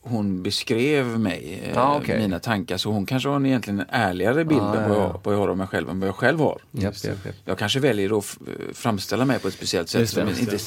hon 0.08 0.44
beskrev 0.44 1.20
mig, 1.20 1.62
eh, 1.64 1.72
Ja, 1.76 1.98
okej. 1.98 2.20
mina 2.20 2.40
tankar. 2.40 2.78
Så 2.78 2.92
hon 2.92 3.06
kanske 3.06 3.30
har 3.30 3.36
en 3.36 3.46
egentligen 3.46 3.80
en 3.80 3.86
ärligare 3.90 4.46
bild 4.46 4.62
Ja, 4.62 4.76
än 4.76 4.90
vad 4.90 4.98
ja. 4.98 5.02
jag, 5.02 5.20
vad 5.24 5.34
jag 5.34 5.40
har 5.40 5.48
av 5.48 5.58
mig 5.58 5.68
själv 5.68 5.90
än 5.90 6.00
vad 6.00 6.08
jag 6.08 6.16
själv 6.16 6.40
har. 6.40 6.62
Japp, 6.72 7.04
japp, 7.04 7.26
japp. 7.26 7.36
Jag 7.46 7.58
kanske 7.58 7.80
väljer 7.80 8.18
att 8.18 8.38
framställa 8.74 9.26
mig 9.26 9.40
på 9.40 9.48
ett 9.48 9.54
speciellt 9.54 9.90
sätt 9.90 10.10
som 10.10 10.30
inte, 10.30 10.58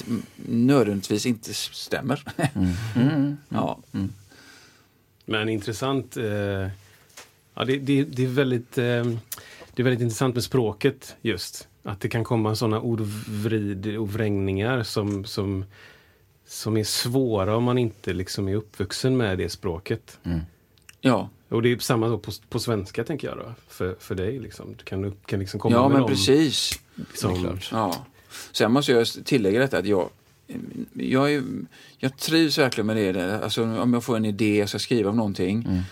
nödvändigtvis 0.47 1.27
inte 1.27 1.55
stämmer. 1.55 2.25
Mm. 2.95 3.37
ja. 3.49 3.79
Men 5.25 5.49
intressant. 5.49 6.17
Eh, 6.17 6.25
ja, 7.55 7.65
det, 7.67 7.77
det, 7.77 8.05
det, 8.05 8.25
är 8.25 8.29
väldigt, 8.29 8.79
eh, 8.79 8.85
det 9.75 9.83
är 9.83 9.83
väldigt 9.83 10.01
intressant 10.01 10.35
med 10.35 10.45
språket 10.45 11.17
just. 11.23 11.69
Att 11.83 12.01
det 12.01 12.09
kan 12.09 12.25
komma 12.25 12.55
sådana 12.55 12.81
ordvrid 12.81 13.97
och 13.97 14.13
vrängningar 14.13 14.83
som, 14.83 15.25
som, 15.25 15.65
som 16.49 16.77
är 16.77 16.85
svåra 16.85 17.57
om 17.57 17.65
man 17.65 17.79
inte 17.79 18.13
liksom 18.13 18.49
är 18.49 18.55
uppvuxen 18.55 19.17
med 19.17 19.39
det 19.39 19.49
språket. 19.49 20.19
ja. 21.01 21.29
Och 21.49 21.63
det 21.63 21.73
är 21.73 21.79
samma 21.79 22.09
då 22.09 22.19
på, 22.19 22.33
på 22.49 22.59
svenska 22.59 23.05
tänker 23.05 23.29
jag 23.29 23.37
då, 23.37 23.55
för, 23.69 23.97
för 24.01 24.15
dig. 24.15 24.39
Liksom. 24.39 24.75
Du 24.79 24.85
kan, 24.85 25.13
kan 25.27 25.41
liksom 25.41 25.61
komma 25.61 25.77
ja, 25.77 25.83
med 25.83 25.93
men 25.93 26.01
dem 26.01 26.11
precis. 26.11 26.81
som, 27.15 27.59
Ja. 27.73 28.07
Sen 28.53 28.73
måste 28.73 28.93
jag 28.93 29.07
tillägga 29.25 29.61
detta 29.61 29.79
att 29.79 29.87
jag, 29.87 30.11
jag, 30.93 31.35
är, 31.35 31.43
jag 31.99 32.17
trivs 32.17 32.59
verkligen 32.59 32.87
med 32.87 33.15
det. 33.15 33.45
Alltså, 33.45 33.65
om 33.65 33.95
jag 33.95 34.05
får 34.05 34.17
en 34.17 34.25
idé, 34.25 34.59
jag 34.59 34.69
ska 34.69 34.79
skriva 34.79 35.11
om 35.11 35.17
någonting, 35.17 35.83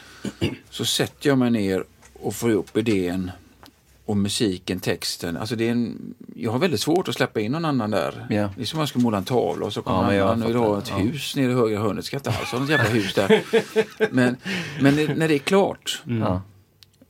så 0.70 0.84
sätter 0.84 1.28
jag 1.28 1.38
mig 1.38 1.50
ner 1.50 1.84
och 2.12 2.34
får 2.34 2.50
upp 2.50 2.76
idén 2.76 3.30
och 4.06 4.16
musiken, 4.16 4.80
texten. 4.80 5.36
Alltså 5.36 5.56
det 5.56 5.66
är 5.68 5.72
en, 5.72 6.14
jag 6.34 6.50
har 6.52 6.58
väldigt 6.58 6.80
svårt 6.80 7.08
att 7.08 7.14
släppa 7.14 7.40
in 7.40 7.52
någon 7.52 7.64
annan 7.64 7.90
där. 7.90 8.26
Ja. 8.30 8.50
Det 8.56 8.62
är 8.62 8.66
som 8.66 8.78
om 8.78 8.80
jag 8.80 8.88
ska 8.88 8.98
måla 8.98 9.18
en 9.18 9.24
tavla 9.24 9.66
och 9.66 9.72
så 9.72 9.82
kommer 9.82 10.12
Ja, 10.12 10.28
han 10.28 10.42
och 10.42 10.48
vill 10.48 10.56
ha 10.56 10.78
ett 10.78 10.88
Ja. 10.90 10.96
hus 10.96 11.36
nere 11.36 11.50
i 11.50 11.54
högra 11.54 11.78
hörnet. 11.80 12.04
Ska 12.04 12.16
inte 12.16 12.30
alls 12.30 12.48
ha 12.52 12.58
något 12.58 12.70
jävla 12.70 12.88
hus 12.88 13.14
där. 13.14 13.42
Men, 14.14 14.36
men 14.80 14.94
när 14.94 15.28
det 15.28 15.34
är 15.34 15.38
klart, 15.38 16.02
Ja. 16.04 16.42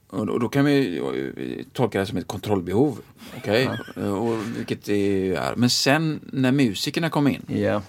och 0.09 0.29
och 0.29 0.41
då 0.41 0.49
kan 0.49 0.65
vi 0.65 1.65
tolka 1.73 2.01
det 2.01 2.07
som 2.07 2.19
ett 2.19 2.27
kontrollbehov. 2.27 2.99
Okej, 3.37 3.69
och 3.97 4.39
vilket 4.57 4.85
det 4.85 5.35
är. 5.35 5.57
Men 5.57 5.71
sen 5.71 6.21
när 6.33 6.53
musikerna 6.53 7.11
kommer 7.11 7.31
in 7.31 7.43
Ja. 7.49 7.83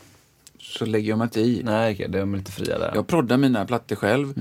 så 0.59 0.85
lägger 0.85 1.09
jag 1.09 1.17
mig 1.17 1.25
inte 1.25 1.41
i. 1.41 1.61
Nej, 1.63 1.93
okej, 1.93 2.07
de 2.09 2.33
är 2.33 2.37
lite 2.37 2.51
fria 2.51 2.79
där. 2.79 2.91
Jag 2.95 3.07
proddar 3.07 3.37
mina 3.37 3.65
plattor 3.65 3.95
själv, 3.95 4.33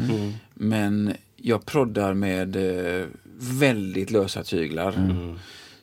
men 0.54 1.12
jag 1.36 1.66
proddar 1.66 2.14
med 2.14 2.56
eh, 2.56 3.06
väldigt 3.38 4.10
lösa 4.10 4.42
tyglar. 4.42 4.94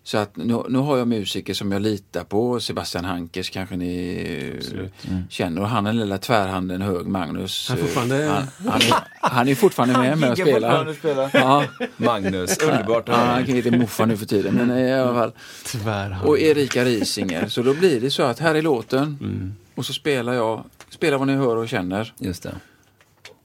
Så 0.06 0.18
att 0.18 0.36
nu, 0.38 0.64
nu 0.70 0.78
har 0.80 0.98
jag 0.98 1.08
musiker 1.08 1.54
som 1.54 1.72
jag 1.72 1.82
litar 1.82 2.24
på. 2.24 2.60
Sebastian 2.60 3.06
Hankers 3.06 3.50
kanske 3.50 3.76
ni 3.76 4.62
eh, 4.74 5.10
känner. 5.30 5.62
Och 5.62 5.68
han 5.70 5.86
är 5.86 5.90
den 5.92 6.00
lilla 6.00 6.18
tvärhanden 6.18 6.82
hög, 6.82 7.08
Magnus. 7.08 7.70
Han 7.70 7.78
är 7.78 7.82
fortfarande- 7.82 8.26
Han, 8.26 8.72
han, 8.72 8.82
är, 8.82 8.94
han 9.22 9.48
är 9.48 9.56
fortfarande 9.56 10.00
med 10.00 10.18
mig 10.18 10.32
och 10.32 10.38
spelar. 10.38 10.94
spelar. 10.94 11.30
Ja, 11.34 11.64
Magnus, 11.98 12.58
underbart 12.58 13.04
ja, 13.08 13.14
han 13.16 13.46
kan 13.46 13.56
heta 13.56 13.72
Moffa 13.78 14.06
nu 14.06 14.18
för 14.18 14.26
tiden. 14.26 14.54
Men 14.56 14.72
eh, 14.72 14.78
i 14.90 14.94
alla 14.94 15.14
fall. 15.14 15.32
tvärhand. 15.66 16.28
Och 16.30 16.40
Erika 16.40 16.86
Risinger. 16.86 17.48
Så 17.48 17.62
då 17.62 17.74
blir 17.74 18.02
det 18.02 18.12
så 18.12 18.24
att 18.24 18.40
här 18.40 18.56
är 18.56 18.62
låten. 18.62 19.18
Mm. 19.22 19.54
Och 19.76 19.86
så 19.86 19.94
spelar 19.94 20.34
jag, 20.34 20.64
spelar 20.90 21.18
vad 21.18 21.28
ni 21.28 21.36
hör 21.36 21.56
och 21.58 21.70
känner. 21.70 22.14
Just 22.20 22.44
det. 22.44 22.56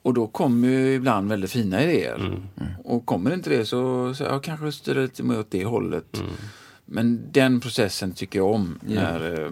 Och 0.03 0.15
då 0.15 0.27
kommer 0.27 0.69
ju 0.69 0.95
ibland 0.95 1.29
väldigt 1.29 1.51
fina 1.51 1.83
idéer. 1.83 2.15
Mm. 2.15 2.43
Och 2.85 3.07
kommer 3.07 3.35
inte 3.35 3.51
det 3.51 3.65
så, 3.67 4.15
så 4.15 4.23
jag 4.23 4.43
kanske 4.43 4.73
styr 4.73 4.95
lite 4.95 5.23
mer 5.23 5.39
åt 5.41 5.51
det 5.51 5.65
hållet. 5.65 6.19
Mm. 6.19 6.31
Men 6.85 7.23
den 7.33 7.61
processen 7.61 8.13
tycker 8.13 8.39
jag 8.39 8.51
om. 8.55 8.79
När, 8.83 9.45
eh, 9.45 9.51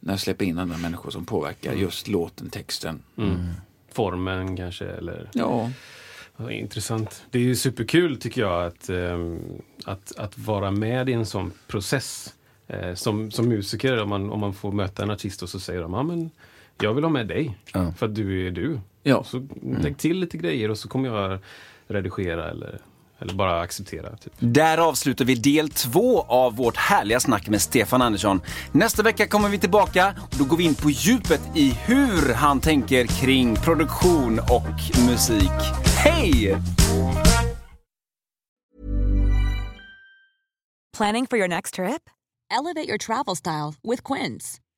när 0.00 0.12
jag 0.12 0.20
släpper 0.20 0.44
in 0.44 0.58
andra 0.58 0.76
människor 0.78 1.10
som 1.10 1.24
påverkar 1.24 1.72
just 1.72 2.08
låten, 2.08 2.50
texten. 2.50 3.02
Mm. 3.16 3.36
Formen 3.92 4.56
kanske, 4.56 4.84
eller... 4.86 5.28
Ja, 5.32 5.70
Ja, 6.42 6.50
intressant. 6.50 7.24
Det 7.30 7.38
är 7.38 7.42
ju 7.42 7.56
superkul 7.56 8.16
tycker 8.16 8.40
jag 8.40 8.66
att, 8.66 8.88
ehm, 8.88 9.38
att, 9.84 10.18
att 10.18 10.38
vara 10.38 10.70
med 10.70 11.08
i 11.08 11.12
en 11.12 11.26
sån 11.26 11.52
process. 11.66 12.34
Eh, 12.68 12.94
som, 12.94 13.30
som 13.30 13.48
musiker, 13.48 14.02
om 14.02 14.08
man, 14.08 14.30
om 14.30 14.40
man 14.40 14.54
får 14.54 14.72
möta 14.72 15.02
en 15.02 15.10
artist 15.10 15.42
och 15.42 15.48
så 15.48 15.60
säger 15.60 15.80
de, 15.80 15.94
ja 15.94 16.02
men 16.02 16.30
jag 16.80 16.94
vill 16.94 17.04
ha 17.04 17.10
med 17.10 17.26
dig, 17.26 17.56
Ja. 17.72 17.92
för 17.92 18.06
att 18.06 18.14
du 18.14 18.46
är 18.46 18.50
du. 18.50 18.80
Ja. 19.02 19.24
Så 19.24 19.46
lägg 19.62 19.98
till 19.98 20.20
lite 20.20 20.36
grejer 20.38 20.68
och 20.70 20.78
så 20.78 20.88
kommer 20.88 21.08
jag 21.08 21.38
redigera 21.88 22.50
eller, 22.50 22.78
eller 23.18 23.34
bara 23.34 23.60
acceptera. 23.60 24.16
Typ. 24.16 24.32
Där 24.38 24.78
avslutar 24.78 25.24
vi 25.24 25.34
del 25.34 25.70
två 25.70 26.22
av 26.22 26.56
vårt 26.56 26.76
härliga 26.76 27.20
snack 27.20 27.48
med 27.48 27.62
Stefan 27.62 28.02
Andersson. 28.02 28.40
Nästa 28.72 29.02
vecka 29.02 29.26
kommer 29.26 29.48
vi 29.48 29.58
tillbaka 29.58 30.14
och 30.30 30.36
då 30.38 30.44
går 30.44 30.56
vi 30.56 30.64
in 30.64 30.74
på 30.74 30.90
djupet 30.90 31.40
i 31.56 31.70
hur 31.70 32.34
han 32.34 32.60
tänker 32.60 33.06
kring 33.06 33.56
produktion 33.56 34.38
och 34.38 35.06
musik. 35.08 35.50
Hej! 36.04 36.56
Planning 40.96 41.26
for 41.26 41.38
your 41.38 41.48
next 41.48 41.74
trip? 41.74 42.10
Elevate 42.50 42.88
your 42.88 42.98
travel 42.98 43.36
style 43.36 43.74
with 43.82 44.02
Quince. 44.02 44.58